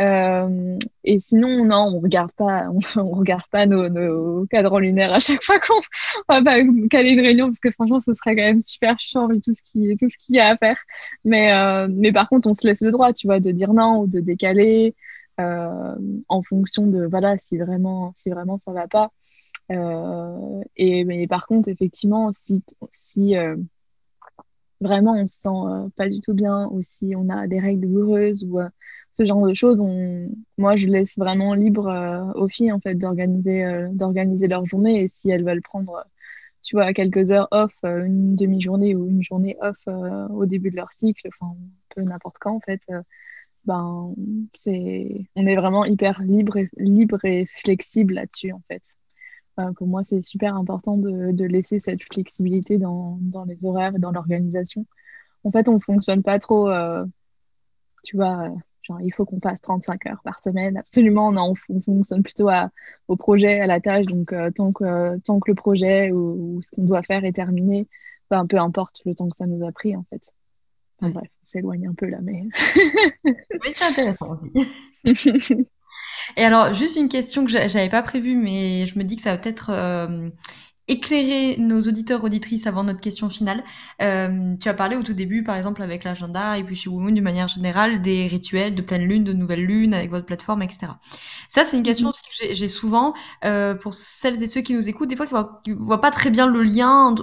euh, 0.00 0.78
et 1.04 1.18
sinon, 1.20 1.64
non, 1.64 1.92
on 1.94 2.00
regarde 2.00 2.32
pas, 2.32 2.66
on, 2.96 3.10
regarde 3.10 3.46
pas 3.50 3.66
nos, 3.66 3.88
nos, 3.88 4.46
cadrans 4.46 4.78
lunaires 4.78 5.12
à 5.12 5.20
chaque 5.20 5.42
fois 5.42 5.60
qu'on 5.60 5.80
va 6.28 6.42
pas 6.42 6.56
caler 6.90 7.10
une 7.10 7.20
réunion 7.20 7.46
parce 7.46 7.60
que 7.60 7.70
franchement, 7.70 8.00
ce 8.00 8.14
serait 8.14 8.34
quand 8.34 8.42
même 8.42 8.62
super 8.62 8.98
chiant 8.98 9.28
vu 9.28 9.40
tout 9.40 9.54
ce 9.54 9.62
qui, 9.62 9.96
tout 9.96 10.08
ce 10.08 10.16
qu'il 10.16 10.36
y 10.36 10.40
a 10.40 10.48
à 10.48 10.56
faire. 10.56 10.78
Mais, 11.24 11.52
euh, 11.52 11.88
mais 11.90 12.12
par 12.12 12.28
contre, 12.28 12.48
on 12.48 12.54
se 12.54 12.66
laisse 12.66 12.80
le 12.80 12.90
droit, 12.90 13.12
tu 13.12 13.26
vois, 13.26 13.40
de 13.40 13.50
dire 13.50 13.72
non 13.74 14.00
ou 14.00 14.06
de 14.06 14.20
décaler 14.20 14.94
euh, 15.40 15.94
en 16.28 16.42
fonction 16.42 16.86
de 16.86 17.06
voilà 17.06 17.38
si 17.38 17.58
vraiment, 17.58 18.12
si 18.16 18.30
vraiment 18.30 18.56
ça 18.56 18.72
va 18.72 18.88
pas. 18.88 19.10
Et 20.76 21.04
mais 21.04 21.26
par 21.26 21.46
contre, 21.46 21.68
effectivement, 21.68 22.30
si, 22.30 22.62
si 22.90 23.34
vraiment 24.80 25.12
on 25.12 25.26
se 25.26 25.40
sent 25.40 25.90
pas 25.96 26.08
du 26.08 26.20
tout 26.20 26.34
bien 26.34 26.68
ou 26.72 26.82
si 26.82 27.14
on 27.16 27.28
a 27.30 27.46
des 27.46 27.58
règles 27.58 27.88
douloureuses 27.88 28.44
ou 28.44 28.60
ce 29.12 29.24
genre 29.26 29.46
de 29.46 29.54
choses, 29.54 29.78
moi, 30.58 30.76
je 30.76 30.86
laisse 30.88 31.18
vraiment 31.18 31.54
libre 31.54 31.88
euh, 31.88 32.32
aux 32.34 32.48
filles 32.48 32.72
en 32.72 32.80
fait 32.80 32.94
d'organiser 32.94 33.64
euh, 33.64 33.88
d'organiser 33.92 34.48
leur 34.48 34.64
journée 34.66 35.02
et 35.02 35.08
si 35.08 35.30
elles 35.30 35.44
veulent 35.44 35.62
prendre, 35.62 36.04
tu 36.62 36.76
vois, 36.76 36.92
quelques 36.94 37.30
heures 37.32 37.48
off, 37.50 37.76
euh, 37.84 38.04
une 38.04 38.36
demi-journée 38.36 38.94
ou 38.94 39.08
une 39.08 39.22
journée 39.22 39.56
off 39.60 39.86
au 40.30 40.46
début 40.46 40.70
de 40.70 40.76
leur 40.76 40.92
cycle, 40.92 41.28
enfin, 41.28 41.54
peu 41.94 42.02
n'importe 42.02 42.38
quand 42.40 42.54
en 42.54 42.60
fait, 42.60 42.80
ben 43.66 44.14
c'est, 44.54 45.26
on 45.36 45.46
est 45.46 45.56
vraiment 45.56 45.84
hyper 45.84 46.22
libre 46.22 47.24
et 47.24 47.46
flexible 47.46 48.14
là-dessus 48.14 48.52
en 48.52 48.62
fait. 48.66 48.82
pour 49.76 49.86
moi, 49.86 50.02
c'est 50.02 50.22
super 50.22 50.56
important 50.56 50.96
de, 50.96 51.44
laisser 51.44 51.78
cette 51.78 52.02
flexibilité 52.02 52.78
dans, 52.78 53.18
dans 53.22 53.44
les 53.44 53.64
horaires 53.66 53.94
et 53.96 53.98
dans 53.98 54.12
l'organisation. 54.12 54.86
En 55.44 55.50
fait, 55.50 55.68
on 55.68 55.80
fonctionne 55.80 56.22
pas 56.22 56.38
trop, 56.38 56.70
tu 58.04 58.16
vois 58.16 58.52
Genre, 58.82 59.00
il 59.00 59.12
faut 59.12 59.24
qu'on 59.24 59.40
fasse 59.40 59.60
35 59.60 60.06
heures 60.06 60.22
par 60.24 60.42
semaine. 60.42 60.76
Absolument, 60.76 61.30
non, 61.30 61.54
on, 61.68 61.80
fonctionne 61.80 62.22
plutôt 62.22 62.48
à, 62.48 62.70
au 63.08 63.16
projet, 63.16 63.60
à 63.60 63.66
la 63.66 63.80
tâche. 63.80 64.06
Donc, 64.06 64.32
euh, 64.32 64.50
tant, 64.50 64.72
que, 64.72 65.18
tant 65.18 65.38
que 65.38 65.50
le 65.50 65.54
projet 65.54 66.10
ou, 66.10 66.60
ce 66.62 66.70
qu'on 66.72 66.82
doit 66.82 67.02
faire 67.02 67.24
est 67.24 67.32
terminé, 67.32 67.88
ben, 68.30 68.46
peu 68.46 68.58
importe 68.58 69.00
le 69.04 69.14
temps 69.14 69.28
que 69.28 69.36
ça 69.36 69.46
nous 69.46 69.64
a 69.64 69.70
pris, 69.70 69.96
en 69.96 70.04
fait. 70.10 70.32
Enfin, 70.98 71.10
bref, 71.10 71.28
on 71.42 71.46
s'éloigne 71.46 71.86
un 71.88 71.94
peu 71.94 72.06
là, 72.06 72.18
mais. 72.22 72.44
oui, 73.24 73.72
c'est 73.74 73.84
intéressant 73.84 74.32
aussi. 74.32 74.52
Et 76.36 76.44
alors, 76.44 76.72
juste 76.74 76.96
une 76.96 77.08
question 77.08 77.44
que 77.44 77.50
j'avais 77.50 77.88
pas 77.88 78.02
prévue, 78.02 78.36
mais 78.36 78.86
je 78.86 78.98
me 78.98 79.04
dis 79.04 79.16
que 79.16 79.22
ça 79.22 79.32
va 79.32 79.38
peut-être 79.38 79.70
euh, 79.70 80.30
éclairer 80.88 81.56
nos 81.58 81.80
auditeurs 81.80 82.24
auditrices 82.24 82.66
avant 82.66 82.84
notre 82.84 83.00
question 83.00 83.28
finale. 83.28 83.62
Euh, 84.00 84.54
tu 84.60 84.68
as 84.68 84.74
parlé 84.74 84.96
au 84.96 85.02
tout 85.02 85.12
début, 85.12 85.44
par 85.44 85.56
exemple, 85.56 85.82
avec 85.82 86.04
l'agenda 86.04 86.58
et 86.58 86.64
puis 86.64 86.74
chez 86.74 86.90
Womoon, 86.90 87.12
d'une 87.12 87.22
manière 87.22 87.48
générale, 87.48 88.02
des 88.02 88.26
rituels 88.26 88.74
de 88.74 88.82
pleine 88.82 89.04
lune, 89.04 89.24
de 89.24 89.32
nouvelle 89.32 89.64
lune 89.64 89.94
avec 89.94 90.10
votre 90.10 90.26
plateforme, 90.26 90.62
etc. 90.62 90.92
Ça, 91.48 91.64
c'est 91.64 91.76
une 91.76 91.82
question 91.82 92.06
mhm. 92.06 92.10
aussi 92.10 92.22
que 92.48 92.54
j'ai 92.54 92.68
souvent 92.68 93.14
euh, 93.44 93.74
pour 93.74 93.94
celles 93.94 94.42
et 94.42 94.46
ceux 94.46 94.60
qui 94.60 94.74
nous 94.74 94.88
écoutent, 94.88 95.08
des 95.08 95.16
fois 95.16 95.26
qui 95.64 95.70
ne 95.70 95.76
voient, 95.76 96.00
pas 96.00 96.10
très 96.10 96.30
bien 96.30 96.46
le 96.46 96.62
lien. 96.62 97.14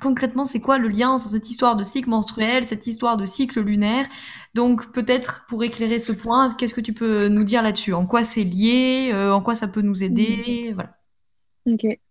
Concrètement, 0.00 0.44
c'est 0.44 0.60
quoi 0.60 0.78
le 0.78 0.88
lien 0.88 1.10
entre 1.10 1.26
cette 1.26 1.50
histoire 1.50 1.76
de 1.76 1.84
cycle 1.84 2.08
menstruel, 2.08 2.64
cette 2.64 2.86
histoire 2.86 3.16
de 3.16 3.26
cycle 3.26 3.60
lunaire 3.60 4.06
donc 4.54 4.92
peut-être 4.92 5.46
pour 5.48 5.64
éclairer 5.64 5.98
ce 5.98 6.12
point, 6.12 6.50
qu'est-ce 6.54 6.74
que 6.74 6.80
tu 6.80 6.92
peux 6.92 7.28
nous 7.28 7.44
dire 7.44 7.62
là-dessus? 7.62 7.94
En 7.94 8.06
quoi 8.06 8.24
c'est 8.24 8.44
lié? 8.44 9.10
Euh, 9.12 9.32
En 9.32 9.40
quoi 9.40 9.54
ça 9.54 9.66
peut 9.66 9.80
nous 9.80 10.02
aider? 10.02 10.66
Mhm. 10.68 10.74
Voilà. 10.74 10.90
Ok. 11.66 12.01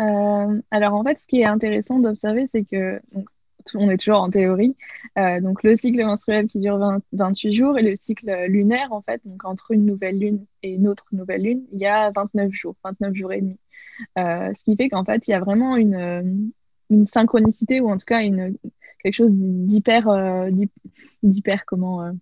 Euh, 0.00 0.60
alors 0.70 0.94
en 0.94 1.04
fait, 1.04 1.18
ce 1.18 1.26
qui 1.26 1.40
est 1.40 1.44
intéressant 1.44 1.98
d'observer, 1.98 2.46
c'est 2.50 2.64
que 2.64 3.00
on 3.74 3.90
est 3.90 3.96
toujours 3.96 4.20
en 4.20 4.30
théorie. 4.30 4.76
Euh, 5.18 5.40
donc 5.40 5.62
le 5.62 5.76
cycle 5.76 6.04
menstruel 6.04 6.48
qui 6.48 6.58
dure 6.58 6.78
28 7.12 7.52
jours 7.52 7.78
et 7.78 7.82
le 7.82 7.94
cycle 7.94 8.46
lunaire, 8.48 8.92
en 8.92 9.02
fait, 9.02 9.20
donc 9.24 9.44
entre 9.44 9.70
une 9.70 9.86
nouvelle 9.86 10.18
lune 10.18 10.44
et 10.62 10.74
une 10.74 10.88
autre 10.88 11.04
nouvelle 11.12 11.42
lune, 11.42 11.64
il 11.72 11.80
y 11.80 11.86
a 11.86 12.10
29 12.10 12.50
jours, 12.50 12.74
29 12.84 13.14
jours 13.14 13.32
et 13.32 13.40
demi. 13.40 13.58
Euh, 14.18 14.52
ce 14.54 14.64
qui 14.64 14.76
fait 14.76 14.88
qu'en 14.88 15.04
fait, 15.04 15.28
il 15.28 15.30
y 15.30 15.34
a 15.34 15.40
vraiment 15.40 15.76
une, 15.76 16.52
une 16.90 17.06
synchronicité 17.06 17.80
ou 17.80 17.88
en 17.88 17.96
tout 17.96 18.06
cas 18.06 18.22
une, 18.22 18.56
quelque 19.02 19.14
chose 19.14 19.36
d'hyper, 19.36 20.08
d'hyper 21.22 21.64
comment 21.66 22.12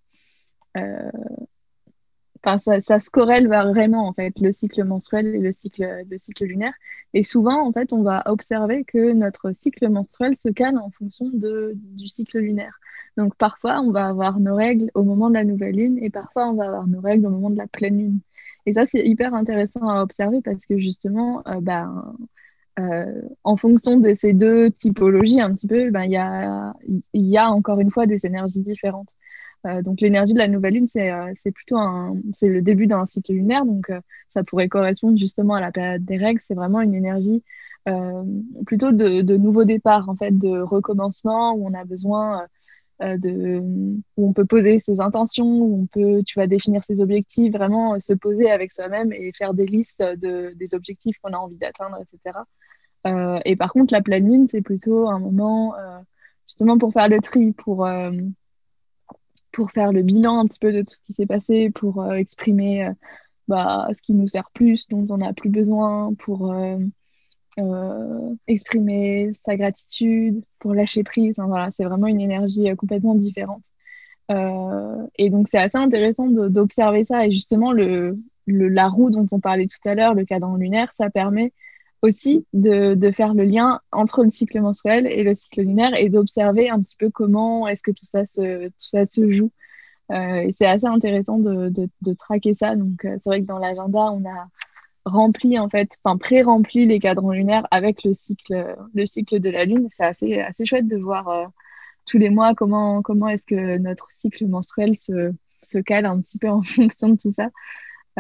Enfin, 2.45 2.81
ça, 2.81 3.01
se 3.01 3.11
corrèle 3.11 3.49
vraiment 3.49 4.07
en 4.09 4.13
fait 4.15 4.33
le 4.41 4.51
cycle 4.51 4.83
menstruel 4.85 5.35
et 5.35 5.41
le 5.41 5.51
cycle, 5.51 6.05
le 6.09 6.17
cycle 6.17 6.45
lunaire. 6.47 6.73
Et 7.13 7.23
souvent 7.23 7.67
en 7.67 7.73
fait, 7.73 7.93
on 7.93 8.03
va 8.03 8.23
observer 8.27 8.85
que 8.85 9.13
notre 9.13 9.53
cycle 9.53 9.89
menstruel 9.91 10.37
se 10.37 10.49
calme 10.49 10.79
en 10.79 10.91
fonction 10.91 11.29
de, 11.33 11.75
du 11.77 12.09
cycle 12.09 12.39
lunaire. 12.39 12.81
Donc 13.17 13.37
parfois, 13.37 13.81
on 13.81 13.91
va 13.93 14.07
avoir 14.07 14.41
nos 14.41 14.55
règles 14.55 14.91
au 14.95 15.03
moment 15.05 15.29
de 15.29 15.35
la 15.35 15.45
nouvelle 15.45 15.77
lune 15.77 15.99
et 16.01 16.11
parfois 16.11 16.49
on 16.49 16.55
va 16.55 16.67
avoir 16.67 16.87
nos 16.87 17.01
règles 17.01 17.27
au 17.27 17.31
moment 17.31 17.51
de 17.51 17.59
la 17.59 17.67
pleine 17.67 17.99
lune. 17.99 18.21
Et 18.67 18.75
ça, 18.75 18.87
c'est 18.87 19.07
hyper 19.07 19.35
intéressant 19.35 19.89
à 19.89 20.03
observer 20.03 20.41
parce 20.43 20.67
que 20.67 20.79
justement, 20.79 21.43
euh, 21.49 21.61
ben, 21.61 22.15
en 23.45 23.57
fonction 23.57 23.99
de 23.99 24.15
ces 24.15 24.33
deux 24.33 24.71
typologies, 24.71 25.41
un 25.41 25.53
petit 25.53 25.67
peu, 25.67 25.91
ben, 25.91 26.05
il 26.05 26.13
y, 26.13 26.17
a, 26.17 26.73
y 27.15 27.37
a 27.37 27.51
encore 27.51 27.81
une 27.81 27.91
fois 27.91 28.07
des 28.07 28.27
énergies 28.27 28.61
différentes. 28.61 29.17
Euh, 29.67 29.83
donc 29.83 30.01
l'énergie 30.01 30.33
de 30.33 30.39
la 30.39 30.49
nouvelle 30.49 30.75
lune, 30.75 30.87
c'est 30.87 31.11
euh, 31.13 31.33
plutôt 31.55 31.77
c'est 32.33 32.49
le 32.49 32.63
début 32.63 32.87
d'un 32.87 33.05
cycle 33.07 33.33
lunaire, 33.33 33.67
donc 33.67 33.91
euh, 33.91 34.01
ça 34.29 34.43
pourrait 34.43 34.69
correspondre 34.69 35.19
justement 35.19 35.55
à 35.55 35.61
la 35.61 35.71
période 35.73 36.05
des 36.05 36.17
règles. 36.17 36.41
C'est 36.41 36.55
vraiment 36.55 36.81
une 36.81 36.95
énergie 36.95 37.43
plutôt 38.67 38.93
de, 38.93 39.23
de, 39.23 39.37
nouveau 39.37 39.65
départ, 39.65 40.09
en 40.09 40.15
fait, 40.15 40.37
de 40.37 40.61
recommencement 40.61 41.55
où 41.55 41.67
on 41.67 41.75
a 41.75 41.85
besoin 41.85 42.47
de, 43.01 43.59
où 44.17 44.29
on 44.29 44.33
peut 44.33 44.45
poser 44.45 44.79
ses 44.79 45.01
intentions, 45.01 45.61
où 45.63 45.83
on 45.83 45.87
peut, 45.87 46.23
tu 46.25 46.39
vas 46.39 46.47
définir 46.47 46.85
ses 46.85 47.01
objectifs, 47.01 47.53
vraiment 47.53 47.99
se 47.99 48.13
poser 48.13 48.49
avec 48.51 48.73
soi-même 48.73 49.13
et 49.13 49.33
faire 49.33 49.55
des 49.55 49.67
listes 49.67 50.03
de, 50.03 50.53
des 50.57 50.75
objectifs 50.75 51.19
qu'on 51.21 51.33
a 51.33 51.39
envie 51.39 51.57
d'atteindre, 51.57 51.99
etc. 52.01 52.39
et 53.45 53.57
par 53.57 53.73
contre, 53.73 53.93
la 53.93 54.03
pleine 54.03 54.31
lune, 54.31 54.47
c'est 54.49 54.63
plutôt 54.63 55.09
un 55.09 55.19
moment 55.19 55.75
justement 56.47 56.79
pour 56.79 56.93
faire 56.93 57.09
le 57.09 57.19
tri, 57.19 57.53
pour 57.53 57.89
pour 59.53 59.71
faire 59.71 59.93
le 59.93 60.03
bilan 60.03 60.39
un 60.41 60.47
petit 60.47 60.59
peu 60.59 60.73
de 60.73 60.81
tout 60.81 60.95
ce 60.95 61.03
qui 61.03 61.13
s'est 61.13 61.27
passé, 61.27 61.71
pour 61.71 62.03
euh, 62.03 62.15
exprimer 62.15 62.87
euh, 62.87 62.93
bah, 63.49 63.89
ce 63.93 64.03
qui 64.03 64.15
nous 64.15 64.29
sert 64.29 64.51
plus, 64.53 64.89
dont 64.89 65.07
on 65.11 65.19
n'a 65.19 65.33
plus 65.33 65.51
besoin, 65.51 66.15
pour 66.15 66.53
euh, 66.53 66.79
exprimer 68.47 69.31
sa 69.33 69.57
gratitude, 69.57 70.43
pour 70.59 70.75
lâcher 70.75 71.03
prise. 71.03 71.37
voilà, 71.39 71.71
c'est 71.71 71.85
vraiment 71.85 72.07
une 72.07 72.21
énergie 72.21 72.75
complètement 72.77 73.15
différente. 73.15 73.65
et 75.19 75.31
donc 75.31 75.49
c'est 75.49 75.59
assez 75.59 75.77
intéressant 75.77 76.29
d'observer 76.29 77.05
ça. 77.05 77.27
Et 77.27 77.33
justement, 77.33 77.73
le, 77.73 78.19
la 78.47 78.89
roue 78.89 79.11
dont 79.11 79.27
on 79.33 79.41
parlait 79.41 79.67
tout 79.67 79.89
à 79.89 79.95
l'heure, 79.95 80.15
le 80.15 80.25
cadran 80.25 80.57
lunaire, 80.57 80.93
ça 80.97 81.11
permet 81.11 81.53
aussi 82.03 82.47
de, 82.53 82.95
de, 82.95 83.11
faire 83.11 83.35
le 83.35 83.45
lien 83.45 83.81
entre 83.93 84.25
le 84.25 84.31
cycle 84.31 84.61
menstruel 84.61 85.07
et 85.07 85.23
le 85.23 85.35
cycle 85.35 85.63
lunaire 85.63 85.95
et 85.95 86.09
d'observer 86.09 86.71
un 86.71 86.81
petit 86.81 86.97
peu 86.97 87.11
comment 87.11 87.69
est-ce 87.69 87.83
que 87.83 87.91
tout 87.91 88.07
ça 88.07 88.25
se, 88.25 88.69
tout 88.69 88.75
ça 88.79 89.07
se 89.07 89.29
joue. 89.31 89.51
Euh, 90.11 90.41
et 90.41 90.53
c'est 90.53 90.67
assez 90.67 90.87
intéressant 90.87 91.39
de, 91.39 91.69
de, 91.69 91.89
de, 92.03 92.13
traquer 92.15 92.55
ça. 92.55 92.75
Donc, 92.75 93.05
euh, 93.05 93.17
c'est 93.19 93.31
vrai 93.31 93.41
que 93.43 93.47
dans 93.47 93.59
l'agenda, 93.59 94.11
on 94.13 94.25
a 94.29 94.49
rempli, 95.05 95.59
en 95.59 95.69
fait, 95.69 95.91
enfin, 96.03 96.17
pré-rempli 96.17 96.87
les 96.87 96.99
cadrans 96.99 97.33
lunaires 97.33 97.67
avec 97.71 98.03
le 98.05 98.13
cycle, 98.13 98.77
le 98.95 99.07
cycle 99.07 99.39
de 99.39 99.51
la 99.51 99.65
Lune. 99.65 99.87
C'est 99.91 100.05
assez, 100.05 100.41
assez 100.41 100.67
chouette 100.67 100.89
de 100.89 100.97
voir 100.97 101.29
euh, 101.29 101.47
tous 102.07 102.19
les 102.19 102.31
mois 102.31 102.55
comment, 102.55 103.03
comment 103.03 103.29
est-ce 103.29 103.47
que 103.47 103.79
notre 103.79 104.11
cycle 104.11 104.47
menstruel 104.47 104.97
se, 104.97 105.33
se 105.65 105.79
cale 105.79 106.07
un 106.07 106.21
petit 106.21 106.39
peu 106.39 106.49
en 106.49 106.63
fonction 106.63 107.11
de 107.11 107.17
tout 107.17 107.33
ça. 107.33 107.51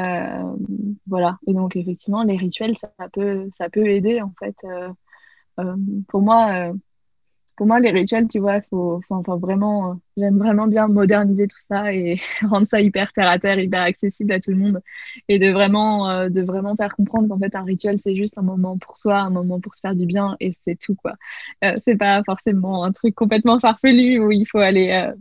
Euh, 0.01 0.57
voilà. 1.07 1.39
Et 1.47 1.55
donc, 1.55 1.77
effectivement, 1.77 2.23
les 2.23 2.37
rituels, 2.37 2.77
ça, 2.77 2.91
peut, 3.13 3.49
ça 3.51 3.69
peut 3.69 3.87
aider, 3.87 4.21
en 4.21 4.33
fait. 4.39 4.57
Euh, 4.65 4.89
euh, 5.61 5.77
pour 6.09 6.23
moi, 6.23 6.73
pour 7.57 7.67
moi, 7.67 7.81
les 7.81 7.91
rituels, 7.91 8.27
tu 8.29 8.39
vois, 8.39 8.63
faut, 8.63 9.01
vraiment, 9.11 10.01
j'aime 10.17 10.39
vraiment 10.39 10.67
bien 10.67 10.89
moderniser 10.89 11.47
tout 11.47 11.59
ça 11.69 11.93
et 11.93 12.19
rendre 12.43 12.67
ça 12.67 12.81
hyper 12.81 13.13
terre 13.13 13.29
à 13.29 13.39
terre, 13.39 13.59
hyper 13.61 13.83
accessible 13.83 14.33
à 14.33 14.41
tout 14.41 14.53
le 14.53 14.57
monde, 14.57 14.81
et 15.29 15.39
de 15.39 15.51
vraiment, 15.51 16.31
de 16.31 16.41
vraiment 16.41 16.75
faire 16.75 16.97
comprendre 16.97 17.29
qu'en 17.29 17.39
fait, 17.39 17.55
un 17.55 17.63
rituel, 17.63 17.99
c'est 18.03 18.17
juste 18.17 18.39
un 18.39 18.43
moment 18.43 18.79
pour 18.79 18.97
soi, 18.97 19.19
un 19.21 19.31
moment 19.31 19.61
pour 19.61 19.75
se 19.75 19.81
faire 19.81 19.95
du 19.95 20.07
bien, 20.07 20.37
et 20.41 20.53
c'est 20.53 20.79
tout, 20.79 20.95
quoi. 20.95 21.17
c'est 21.77 21.97
pas 21.97 22.23
forcément 22.25 22.85
un 22.85 22.93
truc 22.93 23.15
complètement 23.15 23.59
farfelu 23.61 24.19
où 24.21 24.33
il 24.33 24.47
faut 24.47 24.59
aller 24.59 25.13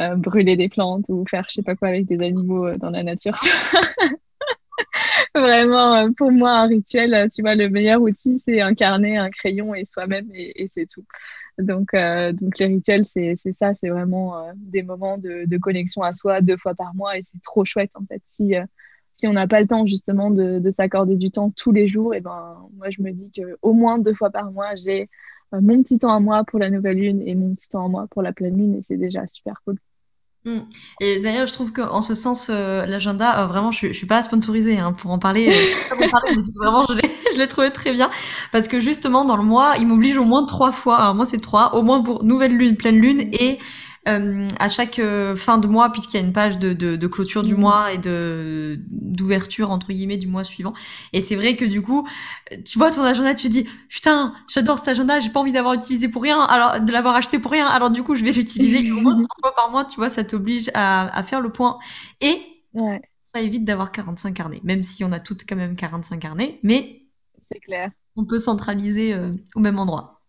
euh, 0.00 0.16
brûler 0.16 0.56
des 0.56 0.70
plantes 0.70 1.04
ou 1.10 1.24
faire 1.26 1.44
je 1.48 1.54
sais 1.54 1.62
pas 1.62 1.76
quoi 1.76 1.88
avec 1.88 2.06
des 2.06 2.24
animaux 2.24 2.66
euh, 2.66 2.74
dans 2.76 2.90
la 2.90 3.02
nature. 3.02 3.34
Vraiment, 5.34 5.96
euh, 5.96 6.08
pour 6.16 6.32
moi, 6.32 6.60
un 6.60 6.66
rituel, 6.66 7.28
tu 7.34 7.42
vois, 7.42 7.54
le 7.54 7.68
meilleur 7.68 8.00
outil, 8.00 8.38
c'est 8.38 8.60
incarner 8.60 9.18
un 9.18 9.30
crayon 9.30 9.74
et 9.74 9.84
soi-même 9.84 10.28
et, 10.34 10.68
c'est 10.70 10.86
tout. 10.86 11.04
Donc, 11.58 11.90
donc 11.92 12.58
les 12.58 12.66
rituels, 12.66 13.04
c'est 13.04 13.36
ça, 13.52 13.74
c'est 13.74 13.90
vraiment 13.90 14.52
des 14.56 14.82
moments 14.82 15.18
de, 15.18 15.44
de, 15.46 15.58
connexion 15.58 16.02
à 16.02 16.12
soi 16.12 16.40
deux 16.40 16.56
fois 16.56 16.74
par 16.74 16.94
mois 16.94 17.18
et 17.18 17.22
c'est 17.22 17.40
trop 17.42 17.64
chouette 17.64 17.92
en 17.94 18.04
fait. 18.06 18.22
Si, 18.26 18.54
si 19.12 19.26
on 19.26 19.32
n'a 19.34 19.46
pas 19.46 19.60
le 19.60 19.66
temps 19.66 19.86
justement 19.86 20.30
de, 20.30 20.58
de 20.58 20.70
s'accorder 20.70 21.16
du 21.16 21.30
temps 21.30 21.50
tous 21.50 21.72
les 21.72 21.88
jours, 21.88 22.14
et 22.14 22.20
ben 22.20 22.68
moi 22.76 22.90
je 22.90 23.02
me 23.02 23.12
dis 23.12 23.30
que 23.30 23.56
au 23.62 23.72
moins 23.72 23.98
deux 23.98 24.14
fois 24.14 24.30
par 24.30 24.50
mois, 24.52 24.74
j'ai 24.74 25.08
mon 25.60 25.82
petit 25.82 25.98
temps 25.98 26.14
à 26.14 26.20
moi 26.20 26.44
pour 26.44 26.58
la 26.58 26.70
nouvelle 26.70 26.98
lune 26.98 27.22
et 27.26 27.34
mon 27.34 27.52
petit 27.54 27.68
temps 27.68 27.86
à 27.86 27.88
moi 27.88 28.06
pour 28.10 28.22
la 28.22 28.32
pleine 28.32 28.56
lune 28.56 28.76
et 28.76 28.82
c'est 28.82 28.96
déjà 28.96 29.26
super 29.26 29.60
cool. 29.64 29.76
Mm. 30.44 30.58
Et 31.00 31.20
d'ailleurs, 31.20 31.46
je 31.46 31.52
trouve 31.52 31.72
qu'en 31.72 32.02
ce 32.02 32.14
sens, 32.14 32.50
euh, 32.50 32.84
l'agenda, 32.86 33.40
euh, 33.40 33.46
vraiment, 33.46 33.70
je, 33.70 33.88
je 33.88 33.92
suis 33.92 34.06
pas 34.06 34.22
sponsorisée 34.22 34.78
hein, 34.78 34.92
pour 34.92 35.10
en 35.10 35.18
parler. 35.18 35.48
Euh, 35.48 35.94
mais 35.98 36.06
vraiment, 36.56 36.84
je 36.88 37.38
l'ai 37.38 37.46
trouvé 37.46 37.70
très 37.70 37.92
bien 37.92 38.10
parce 38.50 38.68
que 38.68 38.80
justement, 38.80 39.24
dans 39.24 39.36
le 39.36 39.44
mois, 39.44 39.74
il 39.78 39.86
m'oblige 39.86 40.18
au 40.18 40.24
moins 40.24 40.44
trois 40.44 40.72
fois. 40.72 41.14
Moi, 41.14 41.24
c'est 41.24 41.40
trois, 41.40 41.74
au 41.74 41.82
moins 41.82 42.02
pour 42.02 42.24
nouvelle 42.24 42.56
lune, 42.56 42.76
pleine 42.76 42.98
lune 42.98 43.20
et 43.32 43.58
euh, 44.08 44.48
à 44.58 44.68
chaque 44.68 44.98
euh, 44.98 45.36
fin 45.36 45.58
de 45.58 45.66
mois, 45.66 45.90
puisqu'il 45.90 46.20
y 46.20 46.22
a 46.22 46.26
une 46.26 46.32
page 46.32 46.58
de, 46.58 46.72
de, 46.72 46.96
de 46.96 47.06
clôture 47.06 47.42
du 47.44 47.54
mm. 47.54 47.60
mois 47.60 47.92
et 47.92 47.98
de 47.98 48.80
d'ouverture 48.90 49.70
entre 49.70 49.88
guillemets 49.92 50.16
du 50.16 50.26
mois 50.26 50.44
suivant. 50.44 50.72
Et 51.12 51.20
c'est 51.20 51.36
vrai 51.36 51.56
que 51.56 51.64
du 51.64 51.82
coup, 51.82 52.06
tu 52.64 52.78
vois 52.78 52.90
ton 52.90 53.02
agenda, 53.02 53.34
tu 53.34 53.48
te 53.48 53.52
dis 53.52 53.68
putain, 53.88 54.34
j'adore 54.48 54.78
cet 54.78 54.88
agenda, 54.88 55.20
j'ai 55.20 55.30
pas 55.30 55.40
envie 55.40 55.52
d'avoir 55.52 55.74
utilisé 55.74 56.08
pour 56.08 56.22
rien, 56.22 56.40
alors 56.40 56.80
de 56.80 56.92
l'avoir 56.92 57.14
acheté 57.14 57.38
pour 57.38 57.52
rien. 57.52 57.66
Alors 57.66 57.90
du 57.90 58.02
coup, 58.02 58.14
je 58.14 58.24
vais 58.24 58.32
l'utiliser 58.32 58.90
au 58.92 59.00
moins 59.00 59.14
trois 59.22 59.36
fois 59.40 59.54
par 59.54 59.70
mois. 59.70 59.84
Tu 59.84 59.96
vois, 59.96 60.08
ça 60.08 60.24
t'oblige 60.24 60.70
à, 60.74 61.16
à 61.16 61.22
faire 61.22 61.40
le 61.40 61.50
point 61.50 61.78
et 62.20 62.40
ça 63.22 63.40
évite 63.40 63.64
d'avoir 63.64 63.92
45 63.92 64.34
carnets, 64.34 64.60
même 64.62 64.82
si 64.82 65.04
on 65.04 65.12
a 65.12 65.20
toutes 65.20 65.44
quand 65.48 65.56
même 65.56 65.76
45 65.76 66.18
carnets, 66.18 66.58
mais 66.62 67.02
c'est 67.40 67.60
clair. 67.60 67.90
On 68.16 68.24
peut 68.24 68.38
centraliser 68.38 69.14
euh, 69.14 69.32
au 69.54 69.60
même 69.60 69.78
endroit. 69.78 70.21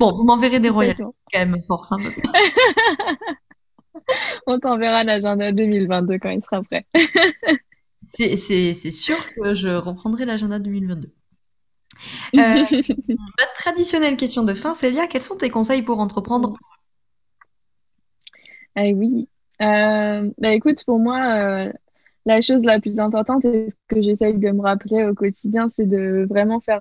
Bon, 0.00 0.12
vous 0.12 0.24
m'enverrez 0.24 0.60
des 0.60 0.68
royales, 0.68 0.96
quand 0.96 1.38
même, 1.38 1.60
force. 1.62 1.92
Hein, 1.92 1.98
On 4.46 4.58
t'enverra 4.58 5.04
l'agenda 5.04 5.52
2022 5.52 6.18
quand 6.18 6.30
il 6.30 6.42
sera 6.42 6.62
prêt. 6.62 6.86
c'est 8.02 8.90
sûr 8.90 9.16
que 9.34 9.54
je 9.54 9.68
reprendrai 9.68 10.24
l'agenda 10.24 10.58
2022. 10.58 11.12
Euh, 12.34 12.36
ma 13.08 13.46
traditionnelle 13.54 14.16
question 14.16 14.44
de 14.44 14.54
fin, 14.54 14.74
Célia, 14.74 15.06
quels 15.06 15.22
sont 15.22 15.36
tes 15.36 15.50
conseils 15.50 15.82
pour 15.82 16.00
entreprendre? 16.00 16.54
Eh 18.76 18.94
oui. 18.94 19.28
Euh, 19.62 20.30
bah 20.38 20.50
écoute, 20.50 20.84
pour 20.84 20.98
moi, 20.98 21.18
euh, 21.18 21.72
la 22.26 22.42
chose 22.42 22.62
la 22.64 22.80
plus 22.80 23.00
importante 23.00 23.44
et 23.46 23.70
ce 23.70 23.76
que 23.88 24.02
j'essaye 24.02 24.38
de 24.38 24.50
me 24.50 24.60
rappeler 24.60 25.04
au 25.04 25.14
quotidien, 25.14 25.68
c'est 25.68 25.86
de 25.86 26.26
vraiment 26.28 26.60
faire 26.60 26.80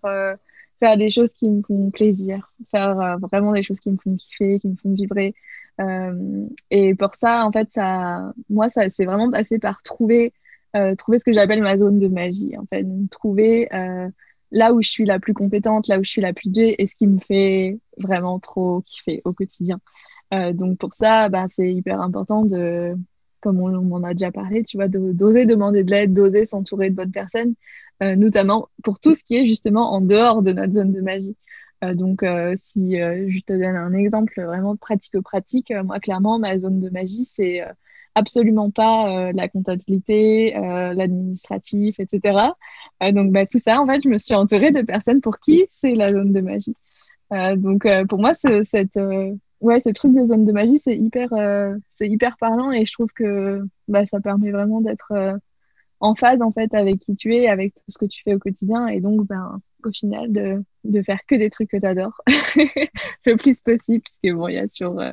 faire 0.80 0.98
des 0.98 1.10
choses 1.10 1.34
qui 1.34 1.50
me 1.50 1.62
font 1.62 1.90
plaisir, 1.92 2.54
faire 2.72 3.00
euh, 3.00 3.16
vraiment 3.18 3.54
des 3.54 3.64
choses 3.64 3.80
qui 3.80 3.92
me 3.92 3.98
font 3.98 4.16
kiffer, 4.16 4.60
qui 4.60 4.70
me 4.70 4.76
font 4.76 4.94
vibrer. 4.94 5.34
Euh, 5.82 6.48
et 6.72 6.96
pour 6.96 7.16
ça, 7.16 7.46
en 7.46 7.52
fait, 7.52 7.70
ça, 7.72 8.34
moi, 8.50 8.70
ça 8.70 8.90
c'est 8.90 9.06
vraiment 9.06 9.32
passé 9.32 9.60
par 9.60 9.84
trouver, 9.84 10.34
euh, 10.76 10.96
trouver 10.96 11.20
ce 11.20 11.26
que 11.26 11.34
j'appelle 11.34 11.62
ma 11.62 11.78
zone 11.78 12.00
de 12.00 12.08
magie. 12.08 12.58
En 12.58 12.66
fait, 12.66 12.86
trouver 13.12 13.70
là 14.52 14.74
où 14.74 14.82
je 14.82 14.90
suis 14.90 15.06
la 15.06 15.20
plus 15.20 15.34
compétente, 15.34 15.88
là 15.88 16.00
où 16.00 16.04
je 16.04 16.10
suis 16.10 16.22
la 16.22 16.34
plus 16.34 16.50
douée, 16.50 16.76
et 16.78 16.88
ce 16.88 16.96
qui 16.96 17.08
me 17.08 17.20
fait 17.20 17.80
vraiment 17.98 18.40
trop 18.40 18.82
kiffer 18.82 19.22
au 19.26 19.34
quotidien. 19.34 19.80
donc 20.54 20.78
pour 20.78 20.94
ça, 20.94 21.30
bah, 21.30 21.46
c'est 21.54 21.74
hyper 21.74 22.00
important 22.00 22.46
de, 22.46 22.96
comme 23.46 23.62
on, 23.62 23.92
en 23.92 24.04
a 24.04 24.14
déjà 24.16 24.32
parlé, 24.32 24.64
tu 24.64 24.78
vois, 24.78 24.88
d'oser 24.88 25.46
demander 25.46 25.84
de 25.84 25.92
l'aide, 25.92 26.14
d'oser 26.14 26.48
s'entourer 26.48 26.90
de 26.90 26.96
bonnes 26.96 27.12
personnes. 27.12 27.54
Euh, 28.04 28.16
notamment 28.18 28.68
pour 28.84 29.00
tout 29.00 29.14
ce 29.14 29.24
qui 29.24 29.38
est 29.38 29.48
justement 29.48 29.94
en 29.94 30.02
dehors 30.02 30.42
de 30.42 30.52
notre 30.52 30.74
zone 30.74 30.92
de 30.92 31.02
magie. 31.02 31.38
Euh, 31.84 31.94
donc, 31.94 32.24
euh, 32.24 32.54
si 32.58 32.98
je 32.98 33.40
te 33.42 33.54
donne 33.54 33.76
un 33.76 33.94
exemple 33.94 34.34
vraiment 34.42 34.76
pratico-pratique, 34.76 35.72
moi, 35.84 36.00
clairement, 36.00 36.40
ma 36.40 36.58
zone 36.58 36.80
de 36.80 36.90
magie, 36.90 37.26
c'est 37.26 37.62
absolument 38.16 38.72
pas 38.72 39.32
la 39.34 39.48
comptabilité, 39.48 40.54
l'administratif, 40.56 42.00
etc. 42.00 42.52
donc, 43.14 43.32
bah, 43.32 43.46
tout 43.46 43.60
ça, 43.60 43.82
en 43.82 43.86
fait, 43.86 44.02
je 44.04 44.10
me 44.10 44.18
suis 44.18 44.36
entourée 44.36 44.72
de 44.72 44.82
personnes 44.82 45.22
pour 45.22 45.40
qui 45.40 45.66
c'est 45.70 45.96
la 45.96 46.12
zone 46.12 46.34
de 46.34 46.42
magie. 46.42 46.76
donc, 47.58 47.88
pour 48.10 48.20
moi, 48.20 48.34
cette, 48.34 49.00
ouais, 49.66 49.80
ce 49.82 49.90
truc 49.90 50.14
de 50.14 50.24
zone 50.24 50.46
de 50.46 50.52
magie, 50.52 50.80
c'est 50.80 50.98
hyper, 50.98 51.30
c'est 51.96 52.08
hyper 52.08 52.38
parlant 52.38 52.72
et 52.72 52.86
je 52.86 52.94
trouve 52.94 53.12
que 53.14 53.62
bah, 53.88 54.06
ça 54.06 54.20
permet 54.20 54.52
vraiment 54.52 54.82
d'être 54.82 55.40
en 56.00 56.16
phase 56.16 56.42
en 56.42 56.52
fait 56.52 56.74
avec 56.74 57.00
qui 57.00 57.16
tu 57.16 57.36
es, 57.36 57.48
avec 57.48 57.74
tout 57.76 57.84
ce 57.88 57.98
que 57.98 58.06
tu 58.06 58.22
fais 58.24 58.36
au 58.36 58.40
quotidien 58.40 58.88
et 58.88 59.00
donc 59.00 59.26
ben 59.28 59.60
au 59.84 59.92
final 59.92 60.32
de, 60.32 60.64
de 60.84 61.02
faire 61.02 61.20
que 61.28 61.36
des 61.36 61.50
trucs 61.50 61.70
que 61.70 61.78
tu 61.78 61.86
adores 61.86 62.20
le 63.26 63.36
plus 63.36 63.62
possible 63.62 64.02
puisque 64.02 64.36
bon 64.36 64.48
il 64.48 64.56
y 64.56 64.58
a 64.58 64.68
toujours 64.68 65.00
euh, 65.00 65.12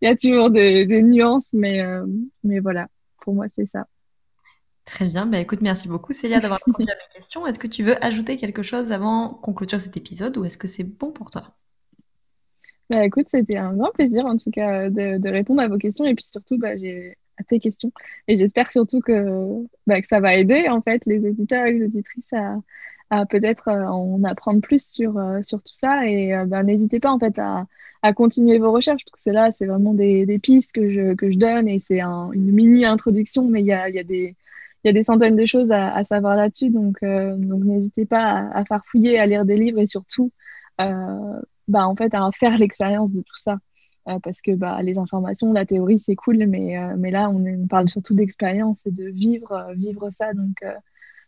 il 0.00 0.08
y 0.08 0.10
a 0.10 0.16
toujours 0.16 0.50
des, 0.50 1.02
nuances 1.02 1.52
mais 1.52 1.80
euh, 1.80 2.06
mais 2.42 2.60
voilà 2.60 2.88
pour 3.20 3.34
moi 3.34 3.46
c'est 3.54 3.66
ça. 3.66 3.86
Très 4.84 5.06
bien, 5.06 5.24
bah 5.24 5.40
écoute, 5.40 5.62
merci 5.62 5.88
beaucoup 5.88 6.12
Célia 6.12 6.40
d'avoir 6.40 6.60
répondu 6.66 6.90
à 6.90 6.94
mes 6.94 7.08
questions. 7.10 7.46
Est-ce 7.46 7.58
que 7.58 7.66
tu 7.66 7.82
veux 7.82 8.04
ajouter 8.04 8.36
quelque 8.36 8.62
chose 8.62 8.92
avant 8.92 9.30
qu'on 9.30 9.54
clôture 9.54 9.80
cet 9.80 9.96
épisode 9.96 10.36
ou 10.36 10.44
est-ce 10.44 10.58
que 10.58 10.68
c'est 10.68 10.84
bon 10.84 11.10
pour 11.10 11.30
toi? 11.30 11.56
Bah 12.90 13.04
écoute, 13.04 13.26
c'était 13.28 13.56
un 13.56 13.74
grand 13.74 13.90
plaisir 13.92 14.26
en 14.26 14.36
tout 14.36 14.50
cas 14.50 14.90
de, 14.90 15.18
de, 15.18 15.28
répondre 15.28 15.62
à 15.62 15.68
vos 15.68 15.78
questions 15.78 16.04
et 16.04 16.14
puis 16.14 16.24
surtout 16.24 16.58
bah, 16.58 16.76
j'ai 16.76 17.16
à 17.38 17.44
tes 17.44 17.58
questions. 17.58 17.92
Et 18.28 18.36
j'espère 18.36 18.70
surtout 18.70 19.00
que, 19.00 19.64
bah, 19.86 20.00
que 20.00 20.06
ça 20.06 20.20
va 20.20 20.34
aider 20.36 20.68
en 20.68 20.82
fait 20.82 21.04
les 21.06 21.26
éditeurs 21.26 21.66
et 21.66 21.72
les 21.72 21.84
auditrices 21.84 22.32
à, 22.32 22.56
à 23.10 23.26
peut-être 23.26 23.68
en 23.68 24.22
apprendre 24.24 24.60
plus 24.60 24.86
sur, 24.86 25.20
sur 25.42 25.62
tout 25.62 25.74
ça. 25.74 26.06
Et 26.06 26.32
ben, 26.46 26.62
n'hésitez 26.64 27.00
pas 27.00 27.10
en 27.10 27.18
fait 27.18 27.38
à, 27.38 27.66
à, 28.02 28.12
continuer 28.12 28.58
vos 28.58 28.72
recherches, 28.72 29.04
parce 29.10 29.22
que 29.22 29.30
là, 29.30 29.50
c'est 29.52 29.66
vraiment 29.66 29.94
des, 29.94 30.26
des, 30.26 30.38
pistes 30.38 30.72
que 30.72 30.90
je, 30.90 31.14
que 31.14 31.30
je 31.30 31.38
donne 31.38 31.68
et 31.68 31.78
c'est 31.78 32.00
une 32.00 32.52
mini 32.52 32.84
introduction, 32.84 33.48
mais 33.48 33.60
il 33.60 33.66
y 33.66 33.72
a, 33.72 33.88
y 33.88 33.98
a 33.98 34.04
des 34.04 34.36
y 34.84 34.90
a 34.90 34.92
des 34.92 35.02
centaines 35.02 35.36
de 35.36 35.46
choses 35.46 35.72
à, 35.72 36.04
savoir 36.04 36.36
là-dessus, 36.36 36.70
donc, 36.70 37.00
n'hésitez 37.02 38.06
pas 38.06 38.22
à, 38.22 38.58
à, 38.58 38.64
faire 38.64 38.84
fouiller, 38.84 39.18
à 39.18 39.26
lire 39.26 39.44
des 39.44 39.56
livres 39.56 39.80
et 39.80 39.86
surtout, 39.86 40.30
euh, 40.80 41.40
bah, 41.68 41.86
en 41.86 41.96
fait, 41.96 42.14
à 42.14 42.28
faire 42.32 42.56
l'expérience 42.56 43.12
de 43.12 43.20
tout 43.20 43.36
ça. 43.36 43.58
Euh, 44.06 44.18
parce 44.22 44.42
que 44.42 44.52
bah, 44.52 44.82
les 44.82 44.98
informations, 44.98 45.52
la 45.52 45.64
théorie, 45.64 45.98
c'est 45.98 46.14
cool, 46.14 46.46
mais, 46.46 46.76
euh, 46.76 46.94
mais 46.98 47.10
là, 47.10 47.30
on, 47.30 47.66
parle 47.66 47.88
surtout 47.88 48.14
d'expérience 48.14 48.78
et 48.84 48.90
de 48.90 49.08
vivre, 49.08 49.52
euh, 49.52 49.72
vivre 49.74 50.10
ça. 50.10 50.34
Donc, 50.34 50.62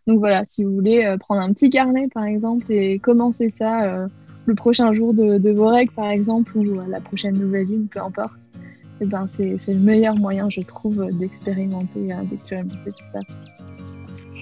donc 0.07 0.19
voilà, 0.19 0.45
si 0.45 0.63
vous 0.63 0.75
voulez 0.75 1.17
prendre 1.19 1.41
un 1.41 1.53
petit 1.53 1.71
carnet, 1.71 2.09
par 2.13 2.25
exemple, 2.25 2.71
et 2.71 2.99
commencer 2.99 3.49
ça 3.49 4.09
le 4.47 4.55
prochain 4.55 4.93
jour 4.93 5.13
de, 5.13 5.51
vos 5.51 5.67
règles, 5.67 5.93
par 5.93 6.11
exemple, 6.11 6.57
ou 6.57 6.81
la 6.89 7.01
prochaine 7.01 7.37
nouvelle 7.37 7.67
vie, 7.67 7.89
peu 7.91 8.01
importe, 8.01 8.39
eh 9.01 9.05
ben, 9.05 9.27
c'est 9.27 9.59
le 9.67 9.81
meilleur 9.81 10.15
moyen, 10.15 10.49
je 10.49 10.61
trouve, 10.61 11.05
d'expérimenter 11.19 12.15
d'expérimenter 12.31 12.93
tout 12.93 13.05
ça. 13.13 13.19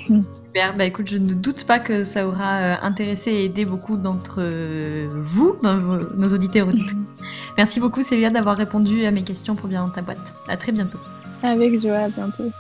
Super, 0.07 0.77
bah 0.77 0.85
écoute, 0.85 1.09
je 1.09 1.17
ne 1.17 1.35
doute 1.35 1.65
pas 1.65 1.79
que 1.79 2.05
ça 2.05 2.27
aura 2.27 2.55
euh, 2.55 2.75
intéressé 2.83 3.31
et 3.31 3.45
aidé 3.45 3.65
beaucoup 3.65 3.97
d'entre 3.97 4.43
vous, 5.09 5.57
nos 5.63 6.29
auditeurs 6.29 6.69
auditrices. 6.69 6.97
Merci 7.57 7.81
beaucoup 7.81 8.03
Célia 8.03 8.31
d'avoir 8.31 8.57
répondu 8.57 9.07
à 9.07 9.11
mes 9.11 9.23
questions 9.23 9.55
pour 9.55 9.69
bien 9.69 9.83
dans 9.83 9.91
ta 9.91 10.03
boîte. 10.03 10.35
À 10.49 10.57
très 10.57 10.73
bientôt. 10.73 10.99
Avec 11.43 11.81
joie, 11.81 11.97
à 11.97 12.09
bientôt. 12.09 12.51